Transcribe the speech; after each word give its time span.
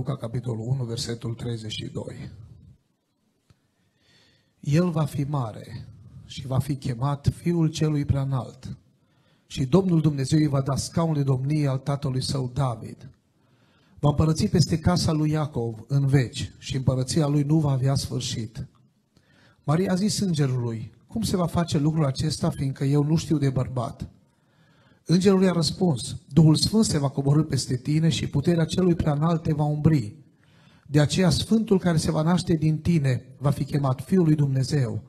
Luca, 0.00 0.16
capitolul 0.16 0.66
1, 0.66 0.84
versetul 0.84 1.34
32. 1.34 2.30
El 4.60 4.90
va 4.90 5.04
fi 5.04 5.22
mare 5.22 5.88
și 6.24 6.46
va 6.46 6.58
fi 6.58 6.76
chemat 6.76 7.32
Fiul 7.36 7.68
Celui 7.68 8.04
Preanalt. 8.04 8.76
Și 9.46 9.66
Domnul 9.66 10.00
Dumnezeu 10.00 10.38
îi 10.38 10.46
va 10.46 10.60
da 10.60 10.76
scaun 10.76 11.14
de 11.14 11.22
domnie 11.22 11.68
al 11.68 11.78
tatălui 11.78 12.22
său 12.22 12.50
David. 12.54 13.10
Va 13.98 14.08
împărăți 14.08 14.46
peste 14.46 14.78
casa 14.78 15.12
lui 15.12 15.30
Iacov 15.30 15.84
în 15.86 16.06
veci 16.06 16.52
și 16.58 16.76
împărăția 16.76 17.26
lui 17.26 17.42
nu 17.42 17.58
va 17.58 17.70
avea 17.70 17.94
sfârșit. 17.94 18.66
Maria 19.64 19.92
a 19.92 19.94
zis 19.94 20.20
îngerului, 20.20 20.92
cum 21.06 21.22
se 21.22 21.36
va 21.36 21.46
face 21.46 21.78
lucrul 21.78 22.04
acesta, 22.04 22.50
fiindcă 22.50 22.84
eu 22.84 23.02
nu 23.02 23.16
știu 23.16 23.38
de 23.38 23.50
bărbat? 23.50 24.08
Îngerul 25.10 25.42
i-a 25.42 25.52
răspuns, 25.52 26.16
Duhul 26.32 26.54
Sfânt 26.54 26.84
se 26.84 26.98
va 26.98 27.08
coborâ 27.08 27.42
peste 27.42 27.76
tine 27.76 28.08
și 28.08 28.26
puterea 28.26 28.64
celui 28.64 28.94
preanalt 28.94 29.42
te 29.42 29.52
va 29.52 29.64
umbri. 29.64 30.16
De 30.86 31.00
aceea 31.00 31.30
Sfântul 31.30 31.78
care 31.78 31.96
se 31.96 32.10
va 32.10 32.22
naște 32.22 32.54
din 32.54 32.78
tine 32.78 33.24
va 33.38 33.50
fi 33.50 33.64
chemat 33.64 34.00
Fiul 34.00 34.24
lui 34.24 34.34
Dumnezeu. 34.34 35.02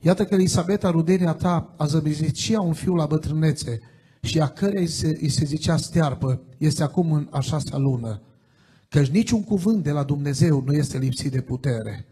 Iată 0.00 0.24
că 0.24 0.34
Elisabeta, 0.34 0.90
rudenia 0.90 1.32
ta, 1.32 1.74
a 1.76 1.86
zăbizit 1.86 2.36
și 2.36 2.52
ea 2.52 2.60
un 2.60 2.72
fiu 2.72 2.94
la 2.94 3.06
bătrânețe 3.06 3.80
și 4.20 4.40
a 4.40 4.48
căreia 4.48 4.80
îi 4.80 4.86
se, 4.86 5.18
îi 5.20 5.28
se 5.28 5.44
zicea 5.44 5.76
stearpă, 5.76 6.42
este 6.58 6.82
acum 6.82 7.12
în 7.12 7.28
a 7.30 7.40
șasea 7.40 7.78
lună. 7.78 8.22
Căci 8.88 9.08
niciun 9.08 9.44
cuvânt 9.44 9.82
de 9.82 9.90
la 9.90 10.02
Dumnezeu 10.02 10.62
nu 10.66 10.72
este 10.72 10.98
lipsit 10.98 11.32
de 11.32 11.40
putere. 11.40 12.06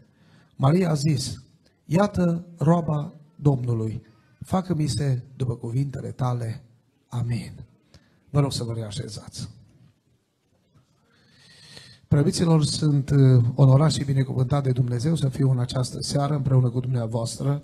Maria 0.55 0.89
a 0.89 0.93
zis, 0.93 1.43
iată 1.85 2.45
roaba 2.57 3.13
Domnului, 3.35 4.01
facă-mi 4.39 4.87
se 4.87 5.23
după 5.35 5.55
cuvintele 5.55 6.09
tale. 6.09 6.65
Amin. 7.11 7.65
Vă 8.29 8.39
rog 8.39 8.51
să 8.51 8.63
vă 8.63 8.73
reașezați. 8.73 9.49
Preobiților, 12.07 12.63
sunt 12.63 13.09
uh, 13.09 13.43
onorat 13.55 13.91
și 13.91 14.03
binecuvântat 14.03 14.63
de 14.63 14.71
Dumnezeu 14.71 15.15
să 15.15 15.29
fiu 15.29 15.49
în 15.49 15.59
această 15.59 16.01
seară 16.01 16.35
împreună 16.35 16.69
cu 16.69 16.79
dumneavoastră, 16.79 17.63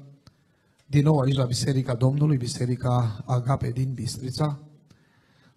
din 0.86 1.03
nou 1.03 1.19
aici 1.19 1.36
la 1.36 1.45
Biserica 1.45 1.95
Domnului, 1.95 2.38
Biserica 2.38 3.23
Agape 3.25 3.69
din 3.69 3.94
Bistrița. 3.94 4.59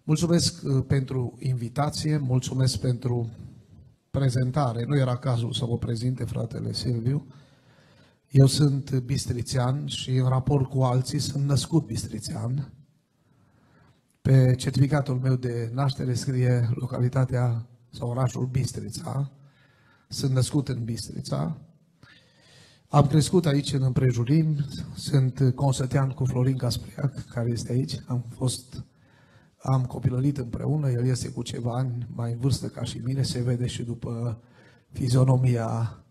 Mulțumesc 0.03 0.63
uh, 0.63 0.83
pentru 0.87 1.37
invitație, 1.39 2.17
mulțumesc 2.17 2.79
pentru 2.79 3.29
prezentare. 4.11 4.85
Nu 4.87 4.97
era 4.97 5.17
cazul 5.17 5.53
să 5.53 5.65
vă 5.65 5.77
prezinte 5.77 6.23
fratele 6.23 6.73
Silviu. 6.73 7.27
Eu 8.29 8.45
sunt 8.45 8.99
bistrițean 8.99 9.85
și 9.87 10.15
în 10.15 10.27
raport 10.27 10.69
cu 10.69 10.81
alții 10.81 11.19
sunt 11.19 11.43
născut 11.43 11.85
bistrițean. 11.85 12.71
Pe 14.21 14.55
certificatul 14.55 15.19
meu 15.19 15.35
de 15.35 15.69
naștere 15.73 16.13
scrie 16.13 16.69
localitatea 16.73 17.67
sau 17.89 18.09
orașul 18.09 18.45
Bistrița. 18.45 19.31
Sunt 20.07 20.31
născut 20.31 20.67
în 20.67 20.83
Bistrița. 20.83 21.57
Am 22.87 23.07
crescut 23.07 23.45
aici 23.45 23.73
în 23.73 23.83
împrejurim. 23.83 24.65
Sunt 24.95 25.53
consătean 25.55 26.09
cu 26.09 26.25
Florin 26.25 26.57
Caspriac, 26.57 27.25
care 27.25 27.49
este 27.49 27.71
aici. 27.71 27.99
Am 28.07 28.25
fost, 28.35 28.83
am 29.57 29.85
copilărit 29.85 30.37
împreună. 30.37 30.89
El 30.91 31.05
este 31.05 31.29
cu 31.29 31.41
ceva 31.41 31.75
ani 31.75 32.07
mai 32.15 32.31
în 32.31 32.39
vârstă 32.39 32.67
ca 32.67 32.83
și 32.83 32.97
mine. 32.97 33.23
Se 33.23 33.41
vede 33.41 33.67
și 33.67 33.83
după 33.83 34.41
fizionomia 34.91 36.03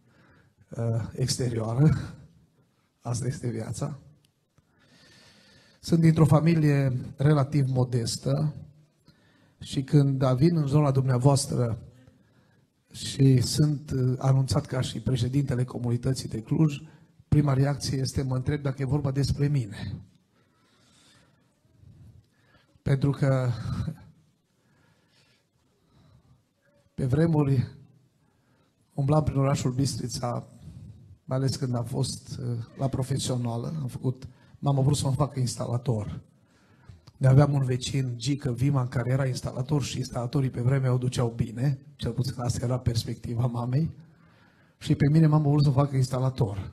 uh, 0.71 1.09
exterioară. 1.13 1.91
Asta 3.01 3.27
este 3.27 3.49
viața. 3.49 3.99
Sunt 5.83 6.01
dintr-o 6.01 6.25
familie 6.25 7.01
relativ 7.17 7.69
modestă 7.69 8.55
și 9.61 9.83
când 9.83 10.25
vin 10.25 10.57
în 10.57 10.67
zona 10.67 10.91
dumneavoastră 10.91 11.79
și 12.93 13.41
sunt 13.41 13.91
uh, 13.91 14.15
anunțat 14.19 14.67
ca 14.67 14.81
și 14.81 15.01
președintele 15.01 15.65
comunității 15.65 16.29
de 16.29 16.43
Cluj, 16.43 16.83
prima 17.29 17.53
reacție 17.53 17.99
este 17.99 18.23
mă 18.23 18.37
întreb 18.37 18.63
dacă 18.63 18.83
e 18.83 18.85
vorba 18.85 19.11
despre 19.11 19.49
mine. 19.49 19.95
Pentru 22.83 23.11
că 23.11 23.49
pe 26.95 27.07
vremuri 27.07 27.67
umblam 28.95 29.23
prin 29.23 29.39
orașul 29.39 29.73
Bistrița, 29.73 30.49
mai 31.25 31.37
ales 31.37 31.57
când 31.57 31.75
am 31.75 31.85
fost 31.85 32.39
uh, 32.39 32.59
la 32.77 32.89
profesională, 32.89 33.75
am 33.81 33.89
făcut 33.89 34.29
m-am 34.61 34.85
vrut 34.85 34.97
să 34.97 35.07
mă 35.07 35.13
fac 35.13 35.37
instalator. 35.37 36.21
Ne 37.17 37.27
aveam 37.29 37.53
un 37.53 37.65
vecin, 37.65 38.13
Gică 38.17 38.53
Viman, 38.53 38.89
care 38.89 39.11
era 39.11 39.27
instalator 39.27 39.83
și 39.83 39.99
instalatorii 39.99 40.51
pe 40.51 40.61
vremea 40.61 40.93
o 40.93 40.99
duceau 40.99 41.33
bine, 41.37 41.79
cel 41.97 42.13
puțin 42.13 42.35
asta 42.37 42.65
era 42.65 42.79
perspectiva 42.79 43.47
mamei, 43.47 43.91
și 44.79 44.95
pe 44.95 45.09
mine 45.09 45.27
m-am 45.27 45.43
vrut 45.43 45.63
să 45.63 45.71
fac 45.71 45.93
instalator. 45.93 46.73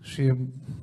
Și 0.00 0.34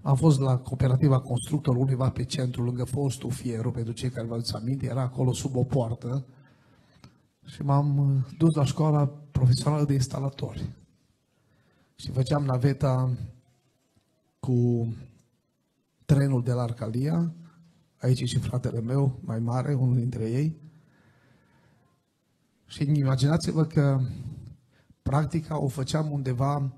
am 0.02 0.16
fost 0.16 0.40
la 0.40 0.58
cooperativa 0.58 1.20
constructor 1.20 1.76
undeva 1.76 2.10
pe 2.10 2.24
centru, 2.24 2.64
lângă 2.64 2.84
fostul 2.84 3.32
Fieru, 3.32 3.72
pentru 3.72 3.94
cei 3.94 4.10
care 4.10 4.28
vă 4.28 4.34
aduceți 4.34 4.56
aminte, 4.56 4.86
era 4.86 5.02
acolo 5.02 5.34
sub 5.34 5.56
o 5.56 5.64
poartă 5.64 6.26
și 7.46 7.62
m-am 7.62 8.26
dus 8.38 8.56
la 8.56 8.64
școala 8.64 9.08
profesională 9.32 9.86
de 9.86 9.94
instalatori. 9.94 10.70
Și 11.96 12.12
făceam 12.12 12.44
naveta 12.44 13.18
cu 14.40 14.88
trenul 16.14 16.44
de 16.44 16.52
la 16.52 16.62
Arcalia, 16.62 17.34
aici 17.98 18.22
e 18.22 18.26
și 18.26 18.38
fratele 18.40 18.82
meu, 18.82 19.20
mai 19.22 19.40
mare, 19.40 19.74
unul 19.74 19.96
dintre 19.96 20.30
ei. 20.30 20.62
Și 22.66 22.92
imaginați-vă 22.94 23.66
că 23.66 24.00
practica 25.02 25.60
o 25.60 25.68
făceam 25.68 26.12
undeva 26.12 26.72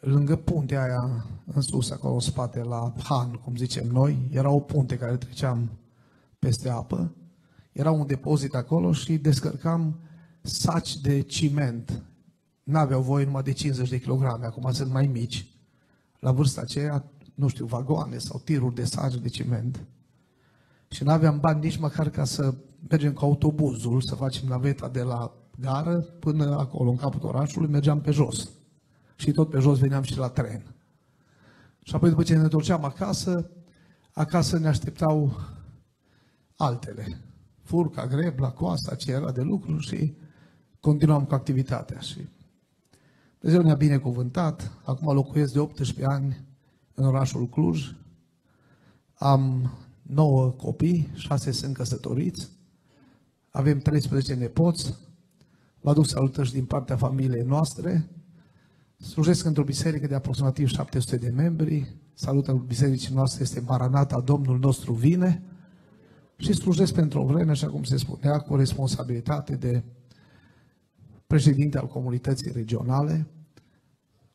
lângă 0.00 0.36
puntea 0.36 0.82
aia 0.82 1.26
în 1.54 1.60
sus, 1.60 1.90
acolo 1.90 2.14
în 2.14 2.20
spate, 2.20 2.62
la 2.62 2.92
Han, 3.04 3.32
cum 3.32 3.56
zicem 3.56 3.86
noi. 3.86 4.28
Era 4.30 4.50
o 4.50 4.60
punte 4.60 4.98
care 4.98 5.16
treceam 5.16 5.70
peste 6.38 6.68
apă. 6.68 7.14
Era 7.72 7.90
un 7.90 8.06
depozit 8.06 8.54
acolo 8.54 8.92
și 8.92 9.16
descărcam 9.16 10.00
saci 10.40 10.96
de 10.96 11.20
ciment. 11.20 12.02
N-aveau 12.62 13.02
voie 13.02 13.24
numai 13.24 13.42
de 13.42 13.52
50 13.52 13.88
de 13.88 14.00
kilograme, 14.00 14.46
acum 14.46 14.72
sunt 14.72 14.92
mai 14.92 15.06
mici. 15.06 15.48
La 16.18 16.32
vârsta 16.32 16.60
aceea 16.60 17.04
nu 17.34 17.48
știu, 17.48 17.66
vagoane 17.66 18.18
sau 18.18 18.40
tiruri 18.44 18.74
de 18.74 18.84
sage 18.84 19.18
de 19.18 19.28
ciment. 19.28 19.84
Și 20.88 21.04
nu 21.04 21.10
aveam 21.10 21.40
bani 21.40 21.60
nici 21.60 21.76
măcar 21.76 22.10
ca 22.10 22.24
să 22.24 22.54
mergem 22.88 23.12
cu 23.12 23.24
autobuzul, 23.24 24.00
să 24.00 24.14
facem 24.14 24.48
naveta 24.48 24.88
de 24.88 25.02
la 25.02 25.32
gară 25.60 25.98
până 26.00 26.58
acolo, 26.58 26.90
în 26.90 26.96
capul 26.96 27.28
orașului, 27.28 27.70
mergeam 27.70 28.00
pe 28.00 28.10
jos. 28.10 28.50
Și 29.16 29.32
tot 29.32 29.50
pe 29.50 29.58
jos 29.58 29.78
veneam 29.78 30.02
și 30.02 30.18
la 30.18 30.28
tren. 30.28 30.74
Și 31.82 31.94
apoi 31.94 32.08
după 32.08 32.22
ce 32.22 32.36
ne 32.36 32.42
întorceam 32.42 32.84
acasă, 32.84 33.50
acasă 34.12 34.58
ne 34.58 34.68
așteptau 34.68 35.40
altele. 36.56 37.20
Furca, 37.62 38.06
grebla, 38.06 38.50
coasta, 38.50 38.94
ce 38.94 39.12
era 39.12 39.32
de 39.32 39.42
lucru 39.42 39.78
și 39.78 40.16
continuam 40.80 41.24
cu 41.24 41.34
activitatea. 41.34 41.98
Și 41.98 42.28
Dumnezeu 43.38 43.64
ne-a 43.64 43.74
binecuvântat. 43.74 44.72
Acum 44.84 45.14
locuiesc 45.14 45.52
de 45.52 45.58
18 45.58 46.06
ani 46.06 46.44
în 46.94 47.04
orașul 47.06 47.48
Cluj. 47.48 47.94
Am 49.14 49.72
nouă 50.02 50.50
copii, 50.50 51.10
șase 51.14 51.50
sunt 51.50 51.74
căsătoriți, 51.76 52.48
avem 53.50 53.78
13 53.78 54.34
nepoți, 54.34 54.94
vă 55.80 55.90
aduc 55.90 56.06
salutări 56.06 56.52
din 56.52 56.64
partea 56.64 56.96
familiei 56.96 57.42
noastre, 57.42 58.08
slujesc 58.96 59.44
într-o 59.44 59.64
biserică 59.64 60.06
de 60.06 60.14
aproximativ 60.14 60.68
700 60.68 61.16
de 61.16 61.28
membri, 61.28 61.96
salutul 62.14 62.58
bisericii 62.58 63.14
noastre 63.14 63.42
este 63.42 63.60
Maranata, 63.60 64.20
Domnul 64.20 64.58
nostru 64.58 64.92
vine, 64.92 65.42
și 66.36 66.52
slujesc 66.52 66.92
pentru 66.92 67.20
o 67.20 67.26
vreme, 67.26 67.50
așa 67.50 67.68
cum 67.68 67.82
se 67.82 67.96
spunea, 67.96 68.38
cu 68.38 68.56
responsabilitate 68.56 69.56
de 69.56 69.82
președinte 71.26 71.78
al 71.78 71.86
comunității 71.86 72.52
regionale, 72.52 73.26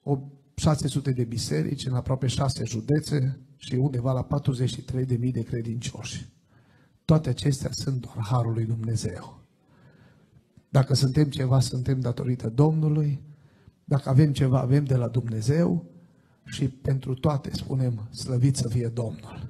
o 0.03 0.19
600 0.59 1.11
de 1.11 1.23
biserici 1.23 1.85
în 1.85 1.93
aproape 1.93 2.27
6 2.27 2.63
județe 2.65 3.39
și 3.57 3.75
undeva 3.75 4.11
la 4.11 4.27
43.000 4.41 5.31
de 5.31 5.43
credincioși. 5.43 6.29
Toate 7.05 7.29
acestea 7.29 7.69
sunt 7.71 8.01
doar 8.01 8.25
Harul 8.29 8.53
lui 8.53 8.65
Dumnezeu. 8.65 9.39
Dacă 10.69 10.93
suntem 10.93 11.29
ceva, 11.29 11.59
suntem 11.59 11.99
datorită 11.99 12.49
Domnului. 12.49 13.21
Dacă 13.83 14.09
avem 14.09 14.31
ceva, 14.31 14.59
avem 14.59 14.83
de 14.83 14.95
la 14.95 15.07
Dumnezeu. 15.07 15.85
Și 16.45 16.67
pentru 16.67 17.13
toate 17.13 17.49
spunem, 17.53 18.07
slăvit 18.11 18.55
să 18.55 18.67
fie 18.67 18.87
Domnul. 18.87 19.49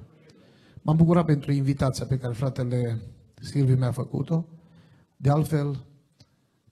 M-am 0.82 0.96
bucurat 0.96 1.24
pentru 1.24 1.52
invitația 1.52 2.06
pe 2.06 2.18
care 2.18 2.32
fratele 2.32 3.00
Silviu 3.40 3.76
mi-a 3.76 3.92
făcut-o. 3.92 4.46
De 5.16 5.30
altfel, 5.30 5.84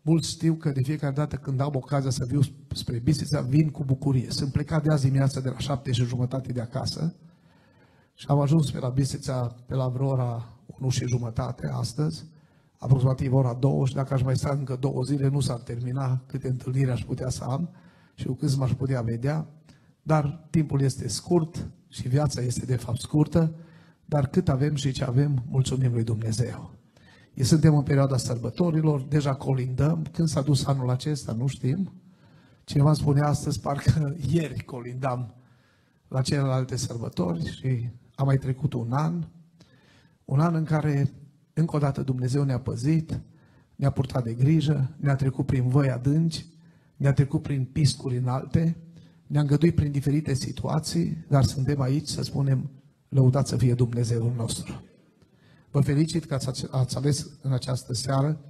Mulți 0.09 0.31
știu 0.31 0.55
că 0.55 0.71
de 0.71 0.83
fiecare 0.83 1.15
dată 1.15 1.37
când 1.37 1.61
am 1.61 1.75
ocazia 1.75 2.11
să 2.11 2.25
viu 2.25 2.41
spre 2.75 2.99
Bistrița, 2.99 3.41
vin 3.41 3.71
cu 3.71 3.85
bucurie. 3.85 4.31
Sunt 4.31 4.53
plecat 4.53 4.83
de 4.83 4.93
azi 4.93 5.05
dimineața 5.05 5.41
de 5.41 5.49
la 5.49 5.59
șapte 5.59 5.93
și 5.93 6.05
jumătate 6.05 6.53
de 6.53 6.61
acasă 6.61 7.15
și 8.15 8.27
am 8.29 8.41
ajuns 8.41 8.71
pe 8.71 8.79
la 8.79 8.89
Bistrița 8.89 9.57
pe 9.67 9.75
la 9.75 9.89
vreo 9.89 10.09
ora 10.09 10.59
1 10.67 10.91
și 10.91 11.07
jumătate 11.07 11.69
astăzi. 11.73 12.25
aproximativ 12.79 13.35
ora 13.35 13.55
două 13.55 13.87
și 13.87 13.95
dacă 13.95 14.15
aș 14.15 14.23
mai 14.23 14.37
sta 14.37 14.51
încă 14.59 14.77
două 14.81 15.03
zile 15.03 15.29
nu 15.29 15.41
s-ar 15.41 15.59
termina 15.59 16.23
câte 16.27 16.49
întâlniri 16.49 16.91
aș 16.91 17.05
putea 17.05 17.29
să 17.29 17.45
am 17.45 17.69
și 18.15 18.27
cu 18.27 18.33
câți 18.33 18.59
m-aș 18.59 18.73
putea 18.73 19.01
vedea, 19.01 19.47
dar 20.03 20.47
timpul 20.51 20.81
este 20.81 21.09
scurt 21.09 21.71
și 21.89 22.09
viața 22.09 22.41
este 22.41 22.67
de 22.67 22.77
fapt 22.77 23.01
scurtă, 23.01 23.55
dar 24.05 24.27
cât 24.27 24.49
avem 24.49 24.75
și 24.75 24.93
ce 24.93 25.05
avem, 25.05 25.45
mulțumim 25.49 25.93
lui 25.93 26.05
Dumnezeu. 26.05 26.78
Suntem 27.45 27.77
în 27.77 27.83
perioada 27.83 28.17
sărbătorilor, 28.17 29.01
deja 29.01 29.35
colindăm. 29.35 30.07
Când 30.13 30.29
s-a 30.29 30.43
dus 30.43 30.67
anul 30.67 30.91
acesta, 30.91 31.33
nu 31.33 31.47
știm. 31.47 31.93
Cineva 32.65 32.93
spunea 32.93 33.27
astăzi, 33.27 33.61
parcă 33.61 34.17
ieri 34.33 34.65
colindam 34.65 35.35
la 36.09 36.23
celelalte 36.23 36.77
sărbători 36.77 37.51
și 37.51 37.91
a 38.15 38.23
mai 38.23 38.37
trecut 38.37 38.73
un 38.73 38.93
an. 38.93 39.25
Un 40.25 40.41
an 40.41 40.55
în 40.55 40.65
care, 40.65 41.13
încă 41.53 41.77
o 41.77 41.79
dată, 41.79 42.03
Dumnezeu 42.03 42.43
ne-a 42.43 42.61
păzit, 42.61 43.21
ne-a 43.77 43.91
purtat 43.91 44.25
de 44.25 44.35
grijă, 44.35 44.97
ne-a 44.97 45.17
trecut 45.17 45.47
prin 45.47 45.69
voi 45.69 45.91
adânci, 45.91 46.47
ne-a 46.97 47.13
trecut 47.13 47.43
prin 47.43 47.65
piscuri 47.65 48.17
înalte, 48.17 48.77
ne-a 49.27 49.41
îngăduit 49.41 49.75
prin 49.75 49.91
diferite 49.91 50.35
situații, 50.35 51.25
dar 51.29 51.45
suntem 51.45 51.81
aici 51.81 52.09
să 52.09 52.23
spunem, 52.23 52.71
lăudați 53.09 53.49
să 53.49 53.57
fie 53.57 53.75
Dumnezeul 53.75 54.33
nostru. 54.37 54.83
Vă 55.71 55.81
felicit 55.81 56.25
că 56.25 56.35
ați, 56.35 56.67
ați 56.71 56.97
ales 56.97 57.31
în 57.43 57.53
această 57.53 57.95
seară 57.95 58.41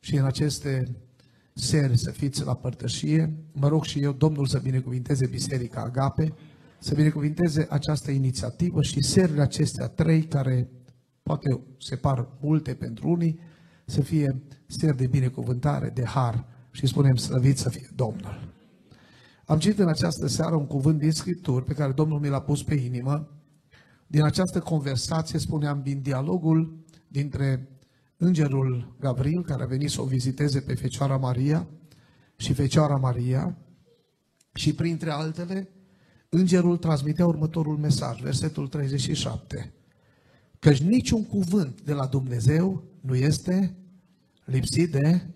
și 0.00 0.16
în 0.16 0.24
aceste 0.24 0.96
seri 1.54 1.98
să 1.98 2.10
fiți 2.10 2.44
la 2.44 2.54
părtășie. 2.54 3.34
Mă 3.52 3.68
rog 3.68 3.84
și 3.84 4.02
eu, 4.02 4.12
Domnul, 4.12 4.46
să 4.46 4.58
binecuvinteze 4.58 5.26
Biserica 5.26 5.80
Agape, 5.80 6.34
să 6.78 6.94
binecuvinteze 6.94 7.66
această 7.70 8.10
inițiativă 8.10 8.82
și 8.82 9.02
serile 9.02 9.42
acestea 9.42 9.86
trei, 9.86 10.22
care 10.22 10.68
poate 11.22 11.60
se 11.78 11.96
par 11.96 12.28
multe 12.40 12.74
pentru 12.74 13.08
unii, 13.08 13.38
să 13.84 14.00
fie 14.00 14.42
seri 14.66 14.96
de 14.96 15.06
binecuvântare, 15.06 15.90
de 15.94 16.04
har 16.04 16.46
și 16.70 16.86
spunem 16.86 17.16
slăvit 17.16 17.58
să 17.58 17.68
fie 17.68 17.88
Domnul. 17.94 18.52
Am 19.44 19.58
citit 19.58 19.78
în 19.78 19.88
această 19.88 20.26
seară 20.26 20.54
un 20.54 20.66
cuvânt 20.66 20.98
din 20.98 21.10
Scripturi 21.10 21.64
pe 21.64 21.72
care 21.72 21.92
Domnul 21.92 22.20
mi 22.20 22.28
l-a 22.28 22.40
pus 22.40 22.62
pe 22.62 22.74
inimă. 22.74 23.28
Din 24.14 24.22
această 24.22 24.60
conversație, 24.60 25.38
spuneam, 25.38 25.82
din 25.82 26.00
dialogul 26.02 26.84
dintre 27.08 27.68
îngerul 28.16 28.96
Gabriel, 29.00 29.44
care 29.44 29.62
a 29.62 29.66
venit 29.66 29.90
să 29.90 30.00
o 30.00 30.04
viziteze 30.04 30.60
pe 30.60 30.74
Fecioara 30.74 31.16
Maria 31.16 31.68
și 32.36 32.52
Fecioara 32.52 32.96
Maria, 32.96 33.56
și 34.52 34.74
printre 34.74 35.10
altele, 35.10 35.68
îngerul 36.28 36.76
transmitea 36.76 37.26
următorul 37.26 37.76
mesaj, 37.76 38.20
versetul 38.20 38.68
37, 38.68 39.72
căci 40.58 40.80
niciun 40.80 41.24
cuvânt 41.24 41.80
de 41.80 41.92
la 41.92 42.06
Dumnezeu 42.06 42.84
nu 43.00 43.14
este 43.14 43.76
lipsit 44.44 44.90
de 44.90 45.26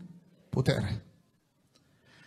putere. 0.48 1.04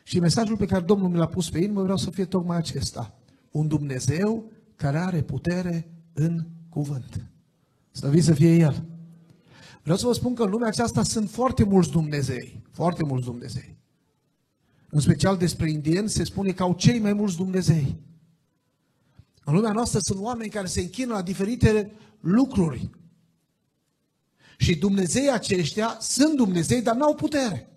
Și 0.04 0.20
mesajul 0.20 0.58
pe 0.58 0.66
care 0.66 0.84
Domnul 0.84 1.10
mi 1.10 1.18
l-a 1.18 1.28
pus 1.28 1.50
pe 1.50 1.60
inimă 1.60 1.82
vreau 1.82 1.98
să 1.98 2.10
fie 2.10 2.26
tocmai 2.26 2.58
acesta. 2.58 3.20
Un 3.52 3.68
Dumnezeu 3.68 4.52
care 4.76 4.98
are 4.98 5.22
putere 5.22 6.01
în 6.14 6.46
cuvânt. 6.70 7.26
Slăvit 7.92 8.24
să 8.24 8.34
fie 8.34 8.56
El. 8.56 8.86
Vreau 9.82 9.98
să 9.98 10.06
vă 10.06 10.14
spun 10.14 10.34
că 10.34 10.44
în 10.44 10.50
lumea 10.50 10.68
aceasta 10.68 11.04
sunt 11.04 11.30
foarte 11.30 11.64
mulți 11.64 11.92
Dumnezei. 11.92 12.62
Foarte 12.72 13.04
mulți 13.04 13.26
Dumnezei. 13.26 13.78
În 14.90 15.00
special 15.00 15.38
despre 15.38 15.70
indieni 15.70 16.10
se 16.10 16.24
spune 16.24 16.52
că 16.52 16.64
au 16.64 16.74
cei 16.74 17.00
mai 17.00 17.14
mulți 17.14 17.36
Dumnezei. 17.36 18.00
În 19.44 19.54
lumea 19.54 19.72
noastră 19.72 20.00
sunt 20.02 20.20
oameni 20.20 20.50
care 20.50 20.68
se 20.68 20.82
închină 20.82 21.14
la 21.14 21.22
diferite 21.22 21.92
lucruri. 22.20 22.90
Și 24.58 24.76
Dumnezei 24.76 25.30
aceștia 25.30 25.98
sunt 26.00 26.36
Dumnezei, 26.36 26.82
dar 26.82 26.96
n-au 26.96 27.16
putere. 27.16 27.70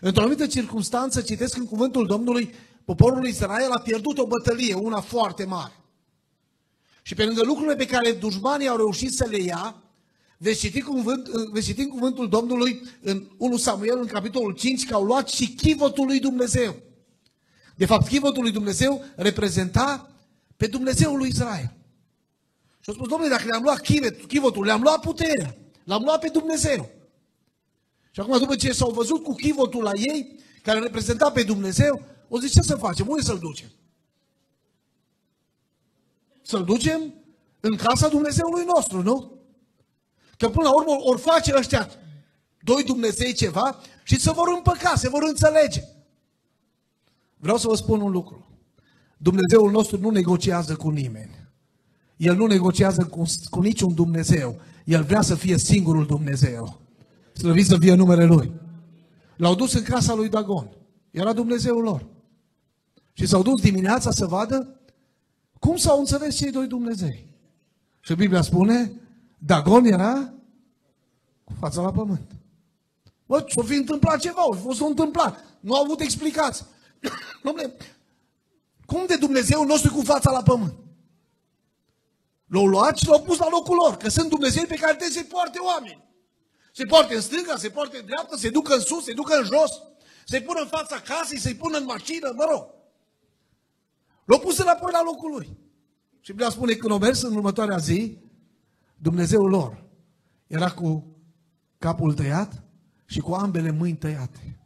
Într-o 0.00 0.22
anumită 0.22 0.46
circunstanță, 0.46 1.20
citesc 1.20 1.56
în 1.56 1.66
cuvântul 1.66 2.06
Domnului, 2.06 2.54
poporul 2.84 3.26
Israel 3.26 3.70
a 3.70 3.80
pierdut 3.80 4.18
o 4.18 4.26
bătălie, 4.26 4.74
una 4.74 5.00
foarte 5.00 5.44
mare. 5.44 5.72
Și 7.02 7.14
pe 7.14 7.24
lângă 7.24 7.42
lucrurile 7.42 7.76
pe 7.76 7.86
care 7.86 8.12
dușmanii 8.12 8.68
au 8.68 8.76
reușit 8.76 9.12
să 9.12 9.26
le 9.30 9.42
ia, 9.42 9.82
veți 10.38 10.58
citi, 10.58 10.80
cuvânt, 10.80 11.28
veți 11.28 11.66
citi 11.66 11.80
în 11.80 11.88
cuvântul 11.88 12.28
Domnului 12.28 12.82
în 13.00 13.28
1 13.36 13.56
Samuel, 13.56 13.98
în 13.98 14.06
capitolul 14.06 14.52
5, 14.52 14.86
că 14.86 14.94
au 14.94 15.04
luat 15.04 15.28
și 15.28 15.48
chivotul 15.48 16.06
lui 16.06 16.20
Dumnezeu. 16.20 16.76
De 17.76 17.86
fapt, 17.86 18.08
chivotul 18.08 18.42
lui 18.42 18.52
Dumnezeu 18.52 19.04
reprezenta 19.16 20.10
pe 20.56 20.66
Dumnezeul 20.66 21.18
lui 21.18 21.28
Israel. 21.28 21.76
Și 22.80 22.88
au 22.88 22.94
spus, 22.94 23.08
domnule, 23.08 23.30
dacă 23.30 23.44
le-am 23.46 23.62
luat 23.62 23.80
chivotul, 24.26 24.64
le-am 24.64 24.82
luat 24.82 25.00
puterea, 25.00 25.56
l-am 25.84 26.02
luat 26.02 26.20
pe 26.20 26.28
Dumnezeu. 26.28 26.90
Și 28.10 28.20
acum, 28.20 28.38
după 28.38 28.56
ce 28.56 28.72
s-au 28.72 28.90
văzut 28.90 29.22
cu 29.22 29.34
chivotul 29.34 29.82
la 29.82 29.92
ei, 29.94 30.38
care 30.62 30.78
reprezenta 30.78 31.30
pe 31.30 31.42
Dumnezeu, 31.42 32.02
o 32.28 32.38
zice, 32.38 32.52
ce 32.52 32.62
să 32.62 32.76
facem? 32.76 33.08
Unde 33.08 33.22
să-l 33.22 33.38
ducem? 33.38 33.68
Să-l 36.42 36.64
ducem 36.64 37.14
în 37.60 37.76
casa 37.76 38.08
Dumnezeului 38.08 38.64
nostru, 38.64 39.02
nu? 39.02 39.38
Că 40.36 40.48
până 40.48 40.68
la 40.68 40.74
urmă 40.74 40.96
ori 40.98 41.20
face 41.20 41.54
ăștia 41.56 41.90
doi 42.62 42.82
Dumnezei 42.84 43.32
ceva 43.32 43.78
și 44.02 44.20
se 44.20 44.30
vor 44.30 44.48
împăca, 44.56 44.94
se 44.94 45.08
vor 45.08 45.22
înțelege. 45.28 45.82
Vreau 47.36 47.56
să 47.56 47.68
vă 47.68 47.74
spun 47.74 48.00
un 48.00 48.10
lucru. 48.10 48.46
Dumnezeul 49.16 49.70
nostru 49.70 49.98
nu 49.98 50.10
negociază 50.10 50.76
cu 50.76 50.90
nimeni. 50.90 51.48
El 52.16 52.36
nu 52.36 52.46
negociază 52.46 53.04
cu, 53.04 53.22
cu 53.50 53.60
niciun 53.60 53.94
Dumnezeu. 53.94 54.60
El 54.84 55.02
vrea 55.02 55.22
să 55.22 55.34
fie 55.34 55.58
singurul 55.58 56.06
Dumnezeu. 56.06 56.80
Slăvit 57.32 57.66
să 57.66 57.76
fie 57.78 57.94
numele 57.94 58.24
Lui. 58.24 58.52
L-au 59.36 59.54
dus 59.54 59.72
în 59.72 59.82
casa 59.82 60.14
lui 60.14 60.28
Dagon. 60.28 60.70
Era 61.10 61.32
Dumnezeul 61.32 61.82
lor. 61.82 62.06
Și 63.12 63.26
s-au 63.26 63.42
dus 63.42 63.60
dimineața 63.60 64.10
să 64.10 64.26
vadă 64.26 64.79
cum 65.60 65.76
s-au 65.76 65.98
înțeles 65.98 66.36
cei 66.36 66.50
doi 66.50 66.66
Dumnezei. 66.66 67.26
Și 68.00 68.14
Biblia 68.14 68.42
spune, 68.42 68.92
Dagon 69.38 69.84
era 69.84 70.32
cu 71.44 71.52
fața 71.60 71.82
la 71.82 71.92
pământ. 71.92 72.30
Bă, 73.26 73.44
s-o 73.48 73.62
fi 73.62 73.74
întâmplat 73.74 74.20
ceva, 74.20 74.48
o 74.48 74.52
fost 74.52 74.80
întâmplat. 74.80 75.44
Nu 75.60 75.74
au 75.74 75.82
avut 75.82 76.00
explicații. 76.00 76.64
Dom'le, 77.46 77.70
cum 78.86 79.04
de 79.06 79.16
Dumnezeu 79.16 79.64
nostru 79.64 79.92
cu 79.92 80.00
fața 80.00 80.30
la 80.30 80.42
pământ? 80.42 80.74
L-au 82.46 82.66
luat 82.66 82.98
și 82.98 83.06
l-au 83.06 83.22
pus 83.22 83.38
la 83.38 83.48
locul 83.50 83.76
lor, 83.84 83.96
că 83.96 84.08
sunt 84.08 84.28
Dumnezei 84.28 84.66
pe 84.66 84.74
care 84.74 84.94
trebuie 84.94 85.18
să-i 85.18 85.30
poarte 85.30 85.58
oameni. 85.58 86.04
Se 86.72 86.84
poate 86.84 87.14
în 87.14 87.20
stânga, 87.20 87.56
se 87.56 87.68
poate 87.68 87.98
în 87.98 88.06
dreapta, 88.06 88.36
se 88.36 88.50
ducă 88.50 88.74
în 88.74 88.80
sus, 88.80 89.04
se 89.04 89.12
ducă 89.12 89.36
în 89.36 89.44
jos, 89.44 89.82
se 90.24 90.40
pună 90.40 90.60
în 90.60 90.66
fața 90.66 91.00
casei, 91.00 91.38
se 91.38 91.54
pună 91.54 91.78
în 91.78 91.84
mașină, 91.84 92.32
mă 92.36 92.46
rog. 92.50 92.79
L-a 94.30 94.38
pus 94.38 94.58
înapoi 94.58 94.90
la 94.92 95.02
locul 95.04 95.30
lui. 95.30 95.58
Și 96.20 96.30
Biblia 96.30 96.50
spune 96.50 96.72
că 96.72 96.78
când 96.78 96.92
o 96.92 96.98
mers 96.98 97.22
în 97.22 97.34
următoarea 97.34 97.76
zi, 97.76 98.18
Dumnezeul 98.96 99.48
lor 99.48 99.84
era 100.46 100.70
cu 100.70 101.16
capul 101.78 102.14
tăiat 102.14 102.64
și 103.06 103.20
cu 103.20 103.32
ambele 103.32 103.70
mâini 103.70 103.96
tăiate. 103.96 104.58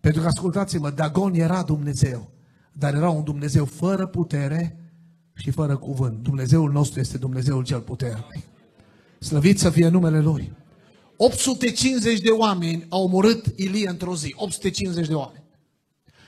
Pentru 0.00 0.20
că, 0.20 0.26
ascultați-mă, 0.26 0.90
Dagon 0.90 1.34
era 1.34 1.62
Dumnezeu, 1.62 2.30
dar 2.72 2.94
era 2.94 3.10
un 3.10 3.24
Dumnezeu 3.24 3.64
fără 3.64 4.06
putere 4.06 4.92
și 5.34 5.50
fără 5.50 5.76
cuvânt. 5.76 6.22
Dumnezeul 6.22 6.72
nostru 6.72 7.00
este 7.00 7.18
Dumnezeul 7.18 7.64
cel 7.64 7.80
puternic. 7.80 8.44
Slăvit 9.18 9.58
să 9.58 9.70
fie 9.70 9.88
numele 9.88 10.20
Lui. 10.20 10.52
850 11.16 12.20
de 12.20 12.30
oameni 12.30 12.86
au 12.88 13.04
omorât 13.04 13.46
Ilie 13.56 13.88
într-o 13.88 14.16
zi. 14.16 14.34
850 14.36 15.06
de 15.06 15.14
oameni. 15.14 15.44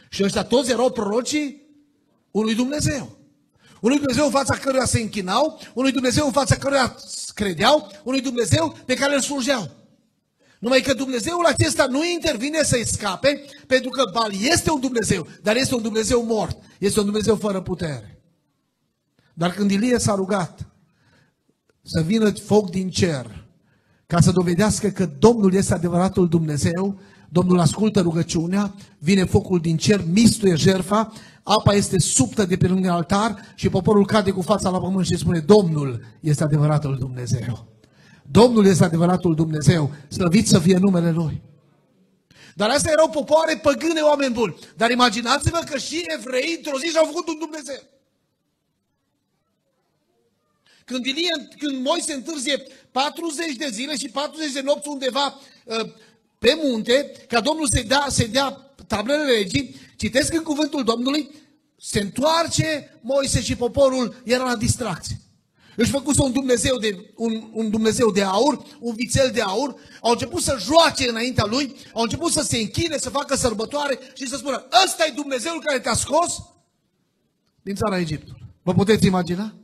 Și 0.08 0.24
ăștia 0.24 0.44
toți 0.44 0.70
erau 0.70 0.90
prorocii 0.90 1.59
unui 2.30 2.54
Dumnezeu. 2.54 3.18
Unui 3.80 3.96
Dumnezeu 3.96 4.24
în 4.24 4.30
fața 4.30 4.56
căruia 4.56 4.84
se 4.84 5.00
închinau, 5.00 5.60
unui 5.74 5.92
Dumnezeu 5.92 6.26
în 6.26 6.32
fața 6.32 6.56
căruia 6.56 6.96
credeau, 7.34 7.90
unui 8.04 8.20
Dumnezeu 8.20 8.76
pe 8.84 8.94
care 8.94 9.14
îl 9.14 9.20
slujeau. 9.20 9.70
Numai 10.58 10.80
că 10.80 10.94
Dumnezeul 10.94 11.44
acesta 11.44 11.86
nu 11.86 12.04
intervine 12.04 12.62
să-i 12.62 12.86
scape, 12.86 13.44
pentru 13.66 13.90
că 13.90 14.10
Bal 14.12 14.32
este 14.40 14.70
un 14.70 14.80
Dumnezeu, 14.80 15.26
dar 15.42 15.56
este 15.56 15.74
un 15.74 15.82
Dumnezeu 15.82 16.24
mort. 16.24 16.58
Este 16.78 16.98
un 16.98 17.04
Dumnezeu 17.04 17.36
fără 17.36 17.60
putere. 17.60 18.20
Dar 19.34 19.50
când 19.50 19.70
Ilie 19.70 19.98
s-a 19.98 20.14
rugat 20.14 20.66
să 21.82 22.00
vină 22.00 22.30
foc 22.30 22.70
din 22.70 22.90
cer 22.90 23.44
ca 24.06 24.20
să 24.20 24.30
dovedească 24.30 24.88
că 24.88 25.06
Domnul 25.18 25.54
este 25.54 25.74
adevăratul 25.74 26.28
Dumnezeu, 26.28 27.00
Domnul 27.28 27.60
ascultă 27.60 28.00
rugăciunea, 28.00 28.74
vine 28.98 29.24
focul 29.24 29.60
din 29.60 29.76
cer, 29.76 30.04
mistuie 30.12 30.54
jerfa, 30.54 31.12
apa 31.42 31.72
este 31.74 31.98
subtă 31.98 32.44
de 32.44 32.56
pe 32.56 32.66
lângă 32.66 32.90
altar 32.90 33.52
și 33.54 33.68
poporul 33.68 34.06
cade 34.06 34.30
cu 34.30 34.42
fața 34.42 34.70
la 34.70 34.80
pământ 34.80 35.06
și 35.06 35.16
spune, 35.16 35.38
Domnul 35.38 36.04
este 36.20 36.44
adevăratul 36.44 36.96
Dumnezeu. 36.98 37.66
Domnul 38.30 38.66
este 38.66 38.84
adevăratul 38.84 39.34
Dumnezeu, 39.34 39.90
slăvit 40.08 40.46
să 40.46 40.58
fie 40.58 40.76
numele 40.76 41.10
Lui. 41.10 41.40
Dar 42.54 42.70
astea 42.70 42.92
erau 42.92 43.10
popoare 43.10 43.56
păgâne, 43.56 44.00
oameni 44.00 44.34
buni. 44.34 44.56
Dar 44.76 44.90
imaginați-vă 44.90 45.58
că 45.70 45.78
și 45.78 46.04
evrei 46.18 46.54
într-o 46.56 46.78
zi 46.78 46.86
și-au 46.86 47.04
făcut 47.04 47.28
un 47.28 47.38
Dumnezeu. 47.38 47.82
Când, 50.84 51.06
Ilie, 51.06 51.48
când 51.58 51.84
Moise 51.84 52.12
întârzie 52.12 52.62
40 52.90 53.56
de 53.56 53.68
zile 53.70 53.96
și 53.96 54.08
40 54.08 54.52
de 54.52 54.60
nopți 54.60 54.88
undeva 54.88 55.34
uh, 55.64 55.92
pe 56.38 56.58
munte, 56.62 57.12
ca 57.28 57.40
Domnul 57.40 57.68
să 57.68 57.82
dea, 57.86 58.06
să 58.08 58.26
dea 58.30 58.69
tablele 58.90 59.24
legii, 59.24 59.74
citesc 59.96 60.32
în 60.32 60.42
cuvântul 60.42 60.84
Domnului, 60.84 61.30
se 61.76 62.00
întoarce 62.00 62.98
Moise 63.02 63.40
și 63.42 63.56
poporul 63.56 64.22
era 64.24 64.44
la 64.44 64.56
distracție. 64.56 65.20
Își 65.76 65.90
făcuse 65.90 66.22
un 66.22 66.32
Dumnezeu, 66.32 66.76
de, 66.78 67.12
un, 67.16 67.50
un 67.52 67.70
Dumnezeu 67.70 68.10
de 68.10 68.22
aur, 68.22 68.62
un 68.80 68.94
vițel 68.94 69.30
de 69.30 69.40
aur, 69.40 69.74
au 70.00 70.10
început 70.10 70.42
să 70.42 70.58
joace 70.60 71.08
înaintea 71.08 71.44
lui, 71.44 71.76
au 71.92 72.02
început 72.02 72.32
să 72.32 72.42
se 72.42 72.56
închine, 72.56 72.96
să 72.98 73.10
facă 73.10 73.36
sărbătoare 73.36 73.98
și 74.14 74.28
să 74.28 74.36
spună, 74.36 74.66
ăsta 74.84 75.04
e 75.06 75.12
Dumnezeul 75.14 75.62
care 75.64 75.78
te-a 75.80 75.94
scos 75.94 76.38
din 77.62 77.74
țara 77.74 77.98
Egiptului. 77.98 78.42
Vă 78.62 78.72
puteți 78.74 79.06
imagina? 79.06 79.54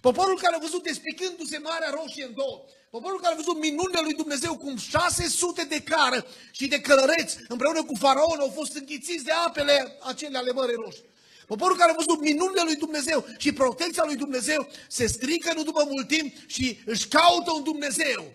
Poporul 0.00 0.38
care 0.42 0.54
a 0.54 0.64
văzut 0.66 0.82
despicându-se 0.82 1.58
Marea 1.58 1.90
Roșie 1.98 2.24
în 2.24 2.34
două, 2.34 2.64
poporul 2.90 3.20
care 3.20 3.34
a 3.34 3.42
văzut 3.42 3.58
minunile 3.60 4.00
lui 4.02 4.14
Dumnezeu 4.14 4.56
cum 4.56 4.76
600 4.76 5.64
de 5.64 5.80
cară 5.82 6.26
și 6.50 6.66
de 6.68 6.80
călăreți 6.80 7.36
împreună 7.48 7.82
cu 7.84 7.94
faraon 7.94 8.38
au 8.40 8.52
fost 8.58 8.74
înghițiți 8.74 9.24
de 9.24 9.34
apele 9.46 9.76
acelea 10.10 10.40
ale 10.40 10.52
Mării 10.52 10.80
Roșii. 10.84 11.04
Poporul 11.46 11.76
care 11.76 11.90
a 11.90 12.00
văzut 12.02 12.20
minunile 12.20 12.62
lui 12.64 12.76
Dumnezeu 12.76 13.24
și 13.38 13.52
protecția 13.52 14.02
lui 14.06 14.16
Dumnezeu 14.16 14.68
se 14.88 15.06
strică 15.06 15.50
nu 15.54 15.62
după 15.62 15.82
mult 15.90 16.08
timp 16.08 16.34
și 16.46 16.78
își 16.84 17.08
caută 17.08 17.50
un 17.52 17.62
Dumnezeu 17.62 18.32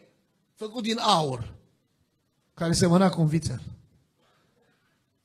făcut 0.55 0.83
din 0.83 0.97
aur, 0.97 1.53
care 2.53 2.73
se 2.73 2.85
mâna 2.87 3.09
cu 3.09 3.21
un 3.21 3.27
vițel. 3.27 3.61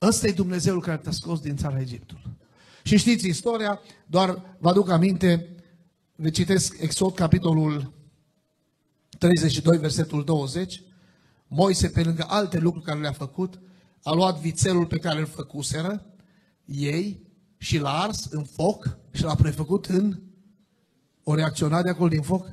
Ăsta 0.01 0.27
e 0.27 0.31
Dumnezeul 0.31 0.81
care 0.81 0.97
te-a 0.97 1.11
scos 1.11 1.39
din 1.39 1.57
țara 1.57 1.79
Egiptului. 1.79 2.23
Și 2.83 2.97
știți 2.97 3.27
istoria, 3.27 3.81
doar 4.05 4.57
vă 4.59 4.69
aduc 4.69 4.89
aminte, 4.89 5.58
vă 6.21 6.29
citesc 6.29 6.81
Exod, 6.81 7.13
capitolul 7.13 7.93
32, 9.17 9.77
versetul 9.77 10.23
20. 10.23 10.81
Moise, 11.47 11.87
pe 11.87 12.03
lângă 12.03 12.25
alte 12.27 12.59
lucruri 12.59 12.85
care 12.85 12.99
le-a 12.99 13.11
făcut, 13.11 13.59
a 14.03 14.13
luat 14.13 14.39
vițelul 14.39 14.85
pe 14.85 14.97
care 14.97 15.19
îl 15.19 15.25
făcuseră, 15.25 16.05
ei, 16.65 17.27
și 17.57 17.77
l-a 17.77 18.01
ars 18.01 18.25
în 18.25 18.43
foc 18.43 18.97
și 19.11 19.23
l-a 19.23 19.35
prefăcut 19.35 19.85
în 19.85 20.19
o 21.23 21.35
reacționare 21.35 21.83
de 21.83 21.89
acolo 21.89 22.09
din 22.09 22.21
foc? 22.21 22.51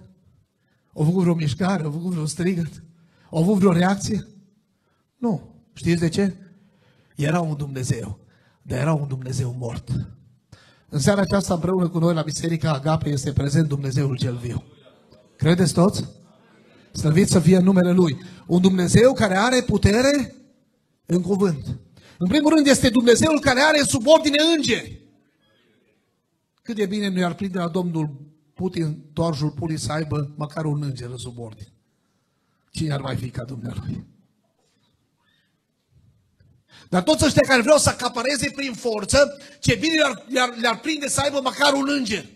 Au 0.95 1.05
făcut 1.05 1.23
vreo 1.23 1.35
mișcare, 1.35 1.83
au 1.83 1.91
făcut 1.91 2.11
vreo 2.11 2.27
strigăt? 2.27 2.83
Au 3.31 3.43
avut 3.43 3.59
vreo 3.59 3.73
reacție? 3.73 4.27
Nu. 5.17 5.55
Știți 5.73 6.01
de 6.01 6.09
ce? 6.09 6.37
Era 7.17 7.41
un 7.41 7.57
Dumnezeu, 7.57 8.19
dar 8.63 8.79
era 8.79 8.93
un 8.93 9.09
Dumnezeu 9.09 9.55
mort. 9.59 10.16
În 10.89 10.99
seara 10.99 11.21
aceasta, 11.21 11.55
împreună 11.55 11.89
cu 11.89 11.99
noi 11.99 12.15
la 12.15 12.23
Biserica 12.23 12.73
Agape, 12.73 13.09
este 13.09 13.33
prezent 13.33 13.69
Dumnezeul 13.69 14.17
cel 14.17 14.37
viu. 14.37 14.65
Credeți 15.37 15.73
toți? 15.73 16.05
Slăvit 16.93 17.29
să 17.29 17.39
fie 17.39 17.59
numele 17.59 17.93
Lui. 17.93 18.19
Un 18.47 18.61
Dumnezeu 18.61 19.13
care 19.13 19.37
are 19.37 19.63
putere 19.63 20.35
în 21.07 21.23
cuvânt. 21.23 21.79
În 22.19 22.29
primul 22.29 22.55
rând 22.55 22.67
este 22.67 22.89
Dumnezeul 22.89 23.41
care 23.41 23.61
are 23.61 23.83
sub 23.83 24.07
ordine 24.07 24.39
îngeri. 24.57 25.01
Cât 26.63 26.77
de 26.77 26.87
bine 26.87 27.09
nu 27.09 27.19
i-ar 27.19 27.35
prinde 27.35 27.59
la 27.59 27.69
Domnul 27.69 28.21
Putin, 28.55 29.05
toarjul 29.13 29.51
Putin 29.51 29.77
să 29.77 29.93
aibă 29.93 30.35
măcar 30.37 30.65
un 30.65 30.83
înger 30.83 31.11
în 31.11 31.17
subordine. 31.17 31.73
Cine 32.71 32.93
ar 32.93 33.01
mai 33.01 33.17
fi 33.17 33.31
ca 33.31 33.45
Dumnealui? 33.45 34.07
Dar 36.89 37.03
toți 37.03 37.25
ăștia 37.25 37.47
care 37.49 37.63
vreau 37.63 37.79
să 37.79 37.89
acapareze 37.89 38.51
prin 38.55 38.73
forță, 38.73 39.39
ce 39.61 39.75
bine 39.75 39.95
le-ar, 39.95 40.25
le-ar, 40.29 40.55
le-ar 40.61 40.79
prinde 40.81 41.09
să 41.09 41.21
aibă 41.21 41.41
măcar 41.43 41.73
un 41.73 41.87
înger. 41.89 42.27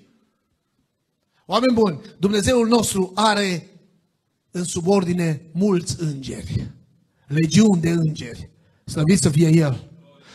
Oameni 1.47 1.75
buni, 1.75 2.00
Dumnezeul 2.19 2.69
nostru 2.69 3.12
are 3.14 3.71
în 4.50 4.64
subordine 4.64 5.42
mulți 5.52 5.97
îngeri, 5.99 6.71
legiuni 7.26 7.80
de 7.80 7.90
îngeri. 7.90 8.50
Slăvit 8.85 9.19
să 9.19 9.28
fie 9.28 9.49
El. 9.49 9.90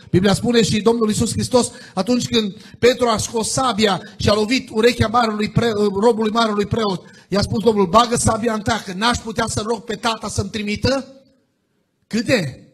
Biblia 0.10 0.34
spune 0.34 0.64
și 0.64 0.82
Domnul 0.82 1.08
Iisus 1.08 1.32
Hristos, 1.32 1.72
atunci 1.94 2.28
când 2.28 2.56
Petru 2.80 3.08
a 3.08 3.18
scos 3.18 3.52
sabia 3.52 4.02
și 4.18 4.30
a 4.30 4.34
lovit 4.34 4.70
urechea 4.70 5.08
marului 5.08 5.50
pre, 5.50 5.70
robului 6.02 6.32
marului 6.32 6.66
preot, 6.66 7.04
i-a 7.30 7.42
spus 7.42 7.64
Domnul, 7.64 7.88
bagă 7.88 8.16
sabia 8.16 8.54
în 8.54 8.62
ta, 8.62 8.82
că 8.86 8.94
n-aș 8.94 9.18
putea 9.18 9.46
să 9.48 9.64
rog 9.66 9.84
pe 9.84 9.96
tata 9.96 10.28
să-mi 10.28 10.50
trimită? 10.50 11.24
Câte? 12.08 12.65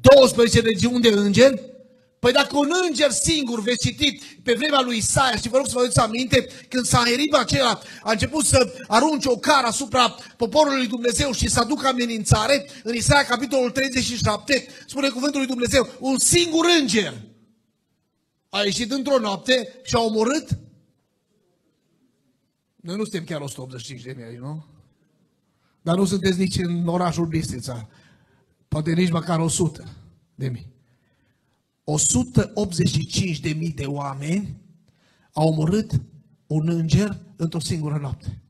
12 0.00 0.60
regiuni 0.60 1.02
de 1.02 1.08
îngeri? 1.08 1.68
Păi 2.18 2.32
dacă 2.32 2.56
un 2.56 2.70
înger 2.88 3.10
singur 3.10 3.60
veți 3.60 3.86
citit 3.86 4.22
pe 4.42 4.54
vremea 4.54 4.80
lui 4.80 4.96
Isaia 4.96 5.36
și 5.36 5.48
vă 5.48 5.56
rog 5.56 5.66
să 5.66 5.72
vă 5.74 5.78
aduceți 5.78 6.00
aminte, 6.00 6.46
când 6.68 6.84
s-a 6.84 6.96
Sanherib 6.96 7.34
acela 7.34 7.80
a 8.02 8.10
început 8.10 8.44
să 8.44 8.72
arunce 8.86 9.28
o 9.28 9.36
cară 9.36 9.66
asupra 9.66 10.16
poporului 10.36 10.78
lui 10.78 10.86
Dumnezeu 10.86 11.32
și 11.32 11.48
să 11.48 11.60
aducă 11.60 11.86
amenințare, 11.86 12.66
în 12.82 12.94
Isaia 12.94 13.24
capitolul 13.24 13.70
37 13.70 14.66
spune 14.86 15.08
cuvântul 15.08 15.38
lui 15.38 15.48
Dumnezeu, 15.48 15.88
un 15.98 16.18
singur 16.18 16.64
înger 16.80 17.14
a 18.48 18.62
ieșit 18.62 18.92
într-o 18.92 19.18
noapte 19.18 19.80
și 19.82 19.94
a 19.94 20.00
omorât 20.00 20.48
noi 22.80 22.96
nu 22.96 23.02
suntem 23.02 23.24
chiar 23.24 23.40
185 23.40 24.02
de 24.02 24.14
mii, 24.16 24.36
nu? 24.36 24.64
Dar 25.82 25.96
nu 25.96 26.04
sunteți 26.04 26.38
nici 26.38 26.56
în 26.56 26.88
orașul 26.88 27.26
Bistrița. 27.26 27.88
Poate 28.70 28.92
nici 28.92 29.10
măcar 29.10 29.38
100 29.38 29.84
de 30.34 30.48
mii. 30.48 30.66
185 31.84 33.40
de 33.40 33.52
mii 33.52 33.72
de 33.72 33.84
oameni 33.84 34.56
au 35.32 35.48
omorât 35.48 35.90
un 36.46 36.68
înger 36.68 37.18
într-o 37.36 37.60
singură 37.60 37.98
noapte. 38.00 38.42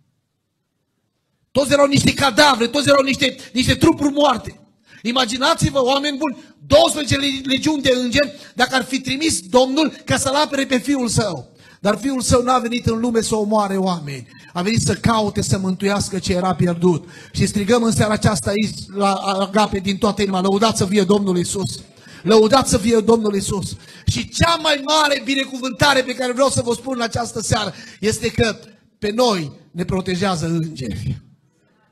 Toți 1.50 1.72
erau 1.72 1.86
niște 1.86 2.14
cadavre, 2.14 2.66
toți 2.66 2.88
erau 2.88 3.02
niște, 3.02 3.36
niște 3.52 3.74
trupuri 3.74 4.12
moarte. 4.12 4.60
Imaginați-vă, 5.02 5.84
oameni 5.84 6.18
buni, 6.18 6.36
12 6.66 7.16
legiuni 7.44 7.82
de 7.82 7.92
îngeri, 7.94 8.32
dacă 8.54 8.74
ar 8.74 8.84
fi 8.84 9.00
trimis 9.00 9.40
Domnul 9.40 9.90
ca 10.04 10.16
să-l 10.16 10.34
apere 10.34 10.66
pe 10.66 10.78
Fiul 10.78 11.08
Său. 11.08 11.49
Dar 11.80 11.98
Fiul 11.98 12.20
Său 12.20 12.42
n-a 12.42 12.58
venit 12.58 12.86
în 12.86 13.00
lume 13.00 13.20
să 13.20 13.36
omoare 13.36 13.76
oameni. 13.76 14.26
A 14.52 14.62
venit 14.62 14.80
să 14.80 14.94
caute, 14.94 15.42
să 15.42 15.58
mântuiască 15.58 16.18
ce 16.18 16.32
era 16.32 16.54
pierdut. 16.54 17.08
Și 17.32 17.46
strigăm 17.46 17.82
în 17.82 17.92
seara 17.92 18.12
aceasta 18.12 18.50
aici 18.50 18.76
la 18.94 19.12
agape 19.12 19.78
din 19.78 19.96
toată 19.96 20.22
inima. 20.22 20.40
Lăudați 20.40 20.78
să 20.78 20.84
fie 20.84 21.02
Domnul 21.02 21.38
Isus. 21.38 21.80
Lăudat 22.22 22.68
să 22.68 22.78
fie 22.78 23.00
Domnul 23.00 23.34
Isus. 23.34 23.76
Și 24.06 24.28
cea 24.28 24.54
mai 24.62 24.82
mare 24.84 25.22
binecuvântare 25.24 26.02
pe 26.02 26.14
care 26.14 26.32
vreau 26.32 26.48
să 26.48 26.62
vă 26.64 26.72
spun 26.72 26.94
în 26.96 27.02
această 27.02 27.40
seară 27.40 27.72
este 28.00 28.30
că 28.30 28.56
pe 28.98 29.10
noi 29.14 29.52
ne 29.70 29.84
protejează 29.84 30.46
îngeri. 30.46 31.22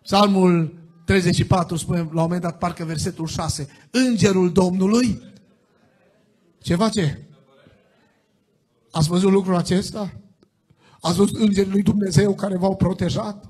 Psalmul 0.03 0.75
34 1.05 1.77
spune 1.77 1.99
la 1.99 2.05
un 2.05 2.11
moment 2.13 2.43
dat, 2.43 2.59
parcă 2.59 2.85
versetul 2.85 3.27
6, 3.27 3.69
Îngerul 3.91 4.53
Domnului, 4.53 5.23
ce 6.63 6.75
face? 6.75 7.28
Ați 8.99 9.09
văzut 9.09 9.31
lucrul 9.31 9.57
acesta? 9.57 10.13
Ați 11.01 11.17
văzut 11.17 11.37
îngerii 11.37 11.71
lui 11.71 11.83
Dumnezeu 11.83 12.35
care 12.35 12.57
v-au 12.57 12.77
protejat? 12.77 13.45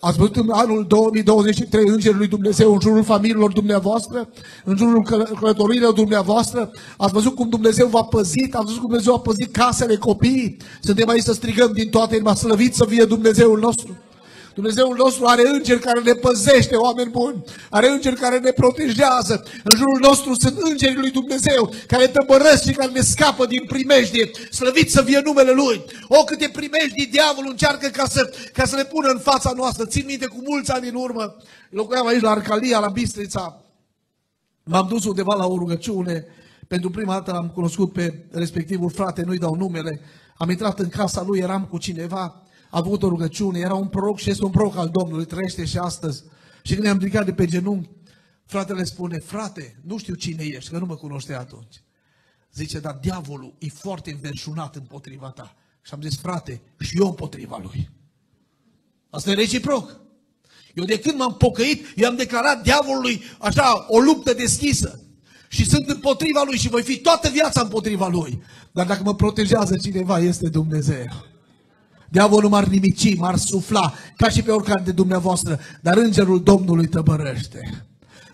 Ați 0.00 0.18
văzut 0.18 0.36
în 0.36 0.50
anul 0.50 0.86
2023 0.86 1.88
Îngerul 1.88 2.18
lui 2.18 2.26
Dumnezeu 2.28 2.72
în 2.72 2.80
jurul 2.80 3.04
familiilor 3.04 3.52
dumneavoastră, 3.52 4.28
în 4.64 4.76
jurul 4.76 5.02
călătoriilor 5.40 5.92
dumneavoastră? 5.92 6.70
Ați 6.96 7.12
văzut 7.12 7.34
cum 7.34 7.48
Dumnezeu 7.48 7.86
v-a 7.86 8.02
păzit? 8.02 8.54
Ați 8.54 8.64
văzut 8.64 8.78
cum 8.78 8.88
Dumnezeu 8.88 9.14
a 9.14 9.20
păzit 9.20 9.52
casele 9.52 9.96
copiii? 9.96 10.56
Suntem 10.80 11.08
aici 11.08 11.22
să 11.22 11.32
strigăm 11.32 11.72
din 11.72 11.90
toată 11.90 12.14
inima, 12.14 12.34
slăvit 12.34 12.74
să 12.74 12.84
fie 12.84 13.04
Dumnezeul 13.04 13.58
nostru. 13.58 13.96
Dumnezeul 14.58 14.96
nostru 14.96 15.24
are 15.26 15.48
îngeri 15.48 15.80
care 15.80 16.00
ne 16.00 16.12
păzește, 16.12 16.76
oameni 16.76 17.10
buni. 17.10 17.44
Are 17.70 17.88
îngeri 17.88 18.16
care 18.16 18.38
ne 18.38 18.50
protejează. 18.50 19.44
În 19.64 19.76
jurul 19.76 19.98
nostru 20.00 20.34
sunt 20.34 20.56
îngerii 20.58 20.96
lui 20.96 21.10
Dumnezeu 21.10 21.72
care 21.86 22.06
tăbărăsc 22.06 22.62
și 22.62 22.72
care 22.72 22.90
ne 22.92 23.00
scapă 23.00 23.46
din 23.46 23.64
primejdie. 23.66 24.30
Slăvit 24.50 24.90
să 24.90 25.02
fie 25.02 25.20
numele 25.24 25.52
Lui. 25.52 25.84
O, 26.08 26.24
câte 26.24 26.48
primejdii 26.52 27.06
diavolul 27.06 27.50
încearcă 27.50 27.88
ca 27.88 28.04
să, 28.06 28.34
ca 28.52 28.64
să 28.64 28.76
le 28.76 28.84
pună 28.84 29.08
în 29.08 29.18
fața 29.18 29.52
noastră. 29.56 29.84
Țin 29.86 30.04
minte 30.06 30.26
cu 30.26 30.42
mulți 30.46 30.70
ani 30.70 30.88
în 30.88 30.94
urmă. 30.94 31.36
Locuiam 31.70 32.06
aici 32.06 32.22
la 32.22 32.30
Arcalia, 32.30 32.78
la 32.78 32.88
Bistrița. 32.88 33.62
M-am 34.64 34.86
dus 34.88 35.04
undeva 35.04 35.34
la 35.34 35.46
o 35.46 35.56
rugăciune. 35.56 36.26
Pentru 36.68 36.90
prima 36.90 37.12
dată 37.12 37.32
l-am 37.32 37.50
cunoscut 37.54 37.92
pe 37.92 38.26
respectivul 38.30 38.90
frate, 38.90 39.22
nu-i 39.22 39.38
dau 39.38 39.54
numele. 39.54 40.00
Am 40.36 40.50
intrat 40.50 40.78
în 40.78 40.88
casa 40.88 41.22
lui, 41.22 41.38
eram 41.38 41.64
cu 41.64 41.78
cineva 41.78 42.42
a 42.70 42.78
avut 42.78 43.02
o 43.02 43.08
rugăciune, 43.08 43.58
era 43.58 43.74
un 43.74 43.88
proroc 43.88 44.18
și 44.18 44.30
este 44.30 44.44
un 44.44 44.50
proroc 44.50 44.76
al 44.76 44.88
Domnului, 44.88 45.24
trăiește 45.24 45.64
și 45.64 45.78
astăzi. 45.78 46.22
Și 46.62 46.72
când 46.72 46.84
ne-am 46.84 46.98
ridicat 46.98 47.24
de 47.24 47.32
pe 47.32 47.46
genunchi, 47.46 47.90
fratele 48.44 48.84
spune, 48.84 49.18
frate, 49.18 49.80
nu 49.84 49.98
știu 49.98 50.14
cine 50.14 50.44
ești, 50.44 50.70
că 50.70 50.78
nu 50.78 50.86
mă 50.86 50.94
cunoște 50.94 51.34
atunci. 51.34 51.82
Zice, 52.52 52.78
dar 52.78 52.98
diavolul 53.00 53.54
e 53.58 53.68
foarte 53.68 54.10
înverșunat 54.10 54.76
împotriva 54.76 55.30
ta. 55.30 55.56
Și 55.82 55.94
am 55.94 56.02
zis, 56.02 56.18
frate, 56.18 56.62
și 56.78 56.98
eu 56.98 57.06
împotriva 57.06 57.60
lui. 57.62 57.90
Asta 59.10 59.30
e 59.30 59.34
reciproc. 59.34 60.00
Eu 60.74 60.84
de 60.84 60.98
când 60.98 61.18
m-am 61.18 61.34
pocăit, 61.34 61.86
i-am 61.96 62.16
declarat 62.16 62.62
diavolului 62.62 63.22
așa 63.38 63.86
o 63.88 63.98
luptă 63.98 64.32
deschisă. 64.34 65.00
Și 65.48 65.64
sunt 65.64 65.88
împotriva 65.88 66.42
lui 66.46 66.58
și 66.58 66.68
voi 66.68 66.82
fi 66.82 66.98
toată 66.98 67.28
viața 67.28 67.60
împotriva 67.60 68.08
lui. 68.08 68.42
Dar 68.72 68.86
dacă 68.86 69.02
mă 69.02 69.14
protejează 69.14 69.76
cineva, 69.76 70.18
este 70.18 70.48
Dumnezeu. 70.48 71.06
Diavolul 72.08 72.50
m-ar 72.50 72.66
nimici, 72.66 73.16
m-ar 73.16 73.36
sufla, 73.36 73.94
ca 74.16 74.28
și 74.28 74.42
pe 74.42 74.50
oricare 74.50 74.82
de 74.84 74.92
dumneavoastră, 74.92 75.58
dar 75.80 75.96
îngerul 75.96 76.42
Domnului 76.42 76.86
tăbărăște. 76.86 77.84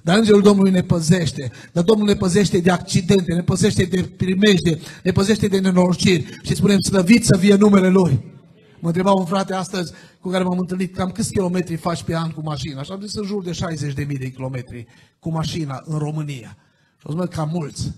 Dar 0.02 0.18
îngerul 0.18 0.42
Domnului 0.42 0.70
ne 0.70 0.82
păzește, 0.82 1.50
dar 1.72 1.84
Domnul 1.84 2.06
ne 2.06 2.14
păzește 2.14 2.58
de 2.58 2.70
accidente, 2.70 3.34
ne 3.34 3.42
păzește 3.42 3.84
de 3.84 4.02
primejde, 4.02 4.78
ne 5.02 5.12
păzește 5.12 5.48
de 5.48 5.58
nenorociri 5.58 6.38
și 6.42 6.54
spunem 6.54 6.78
slăvit 6.78 7.24
să 7.24 7.36
fie 7.36 7.54
numele 7.54 7.88
Lui. 7.88 8.32
Mă 8.78 8.86
întreba 8.86 9.12
un 9.12 9.24
frate 9.24 9.54
astăzi 9.54 9.92
cu 10.20 10.28
care 10.28 10.44
m-am 10.44 10.58
întâlnit, 10.58 10.94
cam 10.94 11.10
câți 11.10 11.32
kilometri 11.32 11.76
faci 11.76 12.02
pe 12.02 12.16
an 12.16 12.30
cu 12.30 12.40
mașina? 12.42 12.82
Și 12.82 12.90
am 12.90 13.00
zis 13.00 13.14
în 13.14 13.26
jur 13.26 13.44
de 13.44 13.50
60.000 13.50 14.18
de 14.18 14.30
kilometri 14.30 14.86
cu 15.18 15.30
mașina 15.30 15.82
în 15.84 15.98
România. 15.98 16.56
Și 16.98 17.06
am 17.08 17.20
zis, 17.20 17.34
cam 17.34 17.50
mulți. 17.52 17.92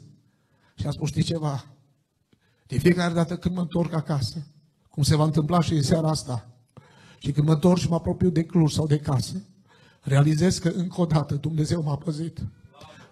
Și 0.75 0.87
am 0.87 0.93
spus, 0.93 1.09
știi 1.09 1.23
ceva? 1.23 1.65
De 2.67 2.79
fiecare 2.79 3.15
dată 3.15 3.37
când 3.37 3.55
mă 3.55 3.61
întorc 3.61 3.95
acasă, 3.95 4.47
cum 4.97 5.05
se 5.05 5.17
va 5.17 5.25
întâmpla 5.25 5.61
și 5.61 5.73
în 5.73 5.83
seara 5.83 6.09
asta, 6.09 6.49
și 7.19 7.33
când 7.33 7.47
mă 7.47 7.53
întorc 7.53 7.79
și 7.79 7.89
mă 7.89 7.95
apropiu 7.95 8.31
de 8.31 8.43
Cluj 8.43 8.73
sau 8.73 8.87
de 8.87 8.97
casă, 8.97 9.43
realizez 10.01 10.59
că 10.59 10.69
încă 10.69 11.01
o 11.01 11.05
dată 11.05 11.35
Dumnezeu 11.35 11.83
m-a 11.83 11.97
păzit. 11.97 12.39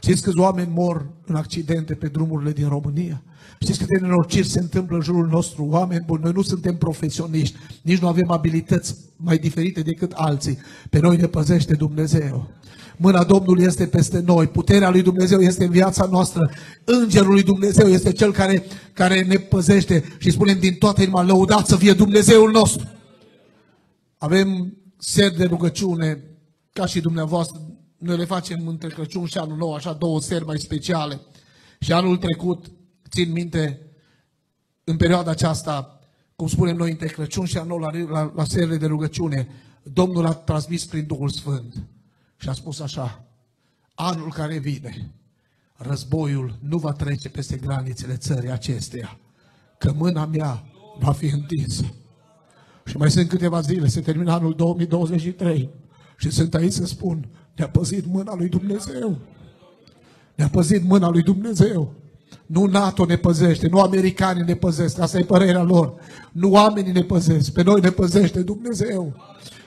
Știți 0.00 0.22
câți 0.22 0.38
oameni 0.38 0.70
mor 0.74 1.10
în 1.26 1.34
accidente 1.34 1.94
pe 1.94 2.08
drumurile 2.08 2.52
din 2.52 2.68
România? 2.68 3.22
Știți 3.60 3.78
câte 3.78 3.98
nenorociri 4.00 4.46
se 4.46 4.60
întâmplă 4.60 4.96
în 4.96 5.02
jurul 5.02 5.26
nostru? 5.26 5.64
Oameni 5.64 6.04
buni, 6.04 6.22
noi 6.22 6.32
nu 6.32 6.42
suntem 6.42 6.76
profesioniști, 6.76 7.56
nici 7.82 7.98
nu 7.98 8.08
avem 8.08 8.30
abilități 8.30 8.96
mai 9.16 9.38
diferite 9.38 9.82
decât 9.82 10.12
alții. 10.12 10.58
Pe 10.90 10.98
noi 10.98 11.16
ne 11.16 11.26
păzește 11.26 11.74
Dumnezeu. 11.74 12.50
Mâna 12.96 13.24
Domnului 13.24 13.64
este 13.64 13.86
peste 13.86 14.20
noi, 14.20 14.46
puterea 14.46 14.90
lui 14.90 15.02
Dumnezeu 15.02 15.40
este 15.40 15.64
în 15.64 15.70
viața 15.70 16.06
noastră, 16.10 16.50
Îngerul 16.84 17.32
lui 17.32 17.42
Dumnezeu 17.42 17.88
este 17.88 18.12
cel 18.12 18.32
care, 18.32 18.64
care 18.92 19.22
ne 19.22 19.36
păzește 19.36 20.04
și 20.18 20.30
spunem 20.30 20.58
din 20.58 20.74
toată 20.74 21.02
inima, 21.02 21.22
lăudați 21.22 21.68
să 21.68 21.76
fie 21.76 21.92
Dumnezeul 21.92 22.50
nostru. 22.50 22.88
Avem 24.18 24.76
seri 24.98 25.36
de 25.36 25.44
rugăciune, 25.44 26.24
ca 26.72 26.86
și 26.86 27.00
dumneavoastră, 27.00 27.60
noi 27.98 28.16
le 28.16 28.24
facem 28.24 28.66
între 28.66 28.88
Crăciun 28.88 29.26
și 29.26 29.38
anul 29.38 29.56
nou, 29.56 29.74
așa 29.74 29.92
două 29.92 30.20
seri 30.20 30.44
mai 30.44 30.58
speciale. 30.58 31.20
Și 31.80 31.92
anul 31.92 32.16
trecut, 32.16 32.66
țin 33.10 33.32
minte, 33.32 33.80
în 34.84 34.96
perioada 34.96 35.30
aceasta, 35.30 35.98
cum 36.36 36.46
spunem 36.46 36.76
noi, 36.76 36.90
între 36.90 37.06
Crăciun 37.06 37.44
și 37.44 37.58
anul 37.58 37.78
nou, 37.78 37.90
la, 37.90 38.20
la, 38.20 38.32
la 38.34 38.44
serile 38.44 38.76
de 38.76 38.86
rugăciune, 38.86 39.48
Domnul 39.82 40.26
a 40.26 40.32
transmis 40.32 40.84
prin 40.84 41.06
Duhul 41.06 41.28
Sfânt 41.28 41.74
și 42.36 42.48
a 42.48 42.52
spus 42.52 42.80
așa, 42.80 43.24
anul 43.94 44.32
care 44.32 44.58
vine, 44.58 45.14
războiul 45.76 46.58
nu 46.60 46.78
va 46.78 46.92
trece 46.92 47.28
peste 47.28 47.56
granițele 47.56 48.16
țării 48.16 48.50
acesteia, 48.50 49.18
că 49.78 49.92
mâna 49.96 50.26
mea 50.26 50.64
va 50.98 51.12
fi 51.12 51.26
întinsă. 51.26 51.84
Și 52.84 52.96
mai 52.96 53.10
sunt 53.10 53.28
câteva 53.28 53.60
zile, 53.60 53.86
se 53.86 54.00
termină 54.00 54.32
anul 54.32 54.54
2023 54.54 55.70
și 56.18 56.30
sunt 56.30 56.54
aici 56.54 56.72
să 56.72 56.86
spun, 56.86 57.28
ne-a 57.56 57.68
păzit 57.68 58.06
mâna 58.06 58.34
lui 58.34 58.48
Dumnezeu. 58.48 59.18
Ne-a 60.34 60.48
păzit 60.48 60.82
mâna 60.82 61.08
lui 61.08 61.22
Dumnezeu. 61.22 61.94
Nu 62.46 62.64
NATO 62.64 63.04
ne 63.04 63.16
păzește, 63.16 63.68
nu 63.68 63.80
americanii 63.80 64.44
ne 64.44 64.54
păzesc, 64.54 64.98
asta 64.98 65.18
e 65.18 65.24
părerea 65.24 65.62
lor. 65.62 65.94
Nu 66.32 66.50
oamenii 66.50 66.92
ne 66.92 67.02
păzesc, 67.02 67.52
pe 67.52 67.62
noi 67.62 67.80
ne 67.80 67.90
păzește 67.90 68.42
Dumnezeu. 68.42 69.16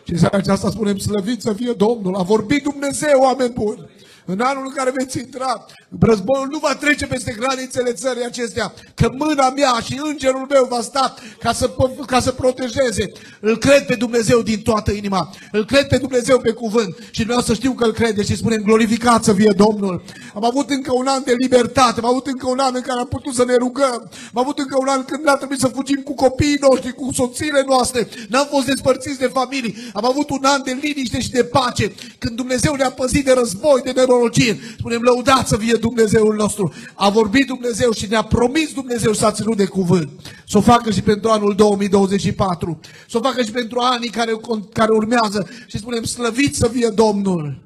Și 0.07 0.13
în 0.13 0.19
seara 0.19 0.37
aceasta 0.37 0.69
spunem, 0.69 0.97
slăvit 0.97 1.41
să 1.41 1.53
fie 1.53 1.71
Domnul, 1.71 2.15
a 2.15 2.21
vorbit 2.21 2.63
Dumnezeu, 2.63 3.21
oameni 3.21 3.53
buni. 3.53 3.85
În 4.29 4.39
anul 4.39 4.63
în 4.65 4.73
care 4.75 4.91
veți 4.95 5.17
intra, 5.17 5.65
războiul 5.99 6.47
nu 6.51 6.57
va 6.57 6.75
trece 6.75 7.05
peste 7.05 7.35
granițele 7.39 7.93
țării 7.93 8.25
acestea, 8.25 8.73
că 8.95 9.09
mâna 9.17 9.49
mea 9.49 9.79
și 9.83 9.99
îngerul 10.03 10.45
meu 10.49 10.67
va 10.69 10.81
sta 10.81 11.15
ca 11.39 11.53
să, 11.53 11.69
ca 12.05 12.19
să 12.19 12.31
protejeze. 12.31 13.11
Îl 13.39 13.57
cred 13.57 13.85
pe 13.85 13.95
Dumnezeu 13.95 14.41
din 14.41 14.61
toată 14.61 14.91
inima. 14.91 15.29
Îl 15.51 15.65
cred 15.65 15.87
pe 15.87 15.97
Dumnezeu 15.97 16.39
pe 16.39 16.51
cuvânt 16.51 16.97
și 17.11 17.23
vreau 17.23 17.41
să 17.41 17.53
știu 17.53 17.71
că 17.71 17.83
îl 17.83 17.91
crede 17.91 18.23
și 18.23 18.35
spunem 18.35 18.61
glorificat 18.61 19.23
să 19.23 19.33
fie 19.33 19.51
Domnul. 19.51 20.03
Am 20.33 20.45
avut 20.45 20.69
încă 20.69 20.91
un 20.93 21.07
an 21.07 21.21
de 21.25 21.33
libertate, 21.37 21.99
am 21.99 22.05
avut 22.05 22.27
încă 22.27 22.47
un 22.47 22.59
an 22.59 22.71
în 22.75 22.81
care 22.81 22.99
am 22.99 23.07
putut 23.07 23.33
să 23.33 23.45
ne 23.45 23.55
rugăm, 23.55 24.09
am 24.33 24.41
avut 24.41 24.59
încă 24.59 24.77
un 24.79 24.87
an 24.87 25.03
când 25.05 25.23
n-a 25.23 25.35
trebuit 25.35 25.59
să 25.59 25.67
fugim 25.67 26.01
cu 26.01 26.13
copiii 26.13 26.57
noștri, 26.69 26.93
cu 26.93 27.09
soțiile 27.13 27.63
noastre, 27.67 28.07
n-am 28.29 28.47
fost 28.49 28.65
despărțiți 28.65 29.19
de 29.19 29.27
familii, 29.33 29.75
am 29.93 30.05
avut 30.05 30.29
un 30.29 30.43
an 30.43 30.61
de 30.63 30.77
liniște 30.81 31.19
și 31.19 31.29
de 31.29 31.43
pace, 31.43 31.91
când 32.17 32.35
Dumnezeu 32.35 32.73
ne-a 32.73 32.91
păzit 32.91 33.25
de 33.25 33.33
război, 33.33 33.81
de 33.83 33.91
nenorociri. 34.17 34.59
Spunem 34.77 35.01
lăudați 35.01 35.49
să 35.49 35.57
fie 35.57 35.73
Dumnezeul 35.73 36.35
nostru. 36.35 36.73
A 36.93 37.09
vorbit 37.09 37.47
Dumnezeu 37.47 37.91
și 37.91 38.07
ne-a 38.07 38.21
promis 38.21 38.73
Dumnezeu 38.73 39.13
să 39.13 39.25
a 39.25 39.31
ținut 39.31 39.57
de 39.57 39.65
cuvânt. 39.65 40.09
Să 40.47 40.57
o 40.57 40.61
facă 40.61 40.91
și 40.91 41.01
pentru 41.01 41.29
anul 41.29 41.55
2024. 41.55 42.79
Să 43.09 43.17
o 43.17 43.21
facă 43.21 43.43
și 43.43 43.51
pentru 43.51 43.79
anii 43.79 44.09
care, 44.09 44.31
care 44.73 44.91
urmează. 44.91 45.47
Și 45.67 45.77
spunem 45.77 46.03
slăvit 46.03 46.55
să 46.55 46.67
fie 46.67 46.89
Domnul. 46.89 47.65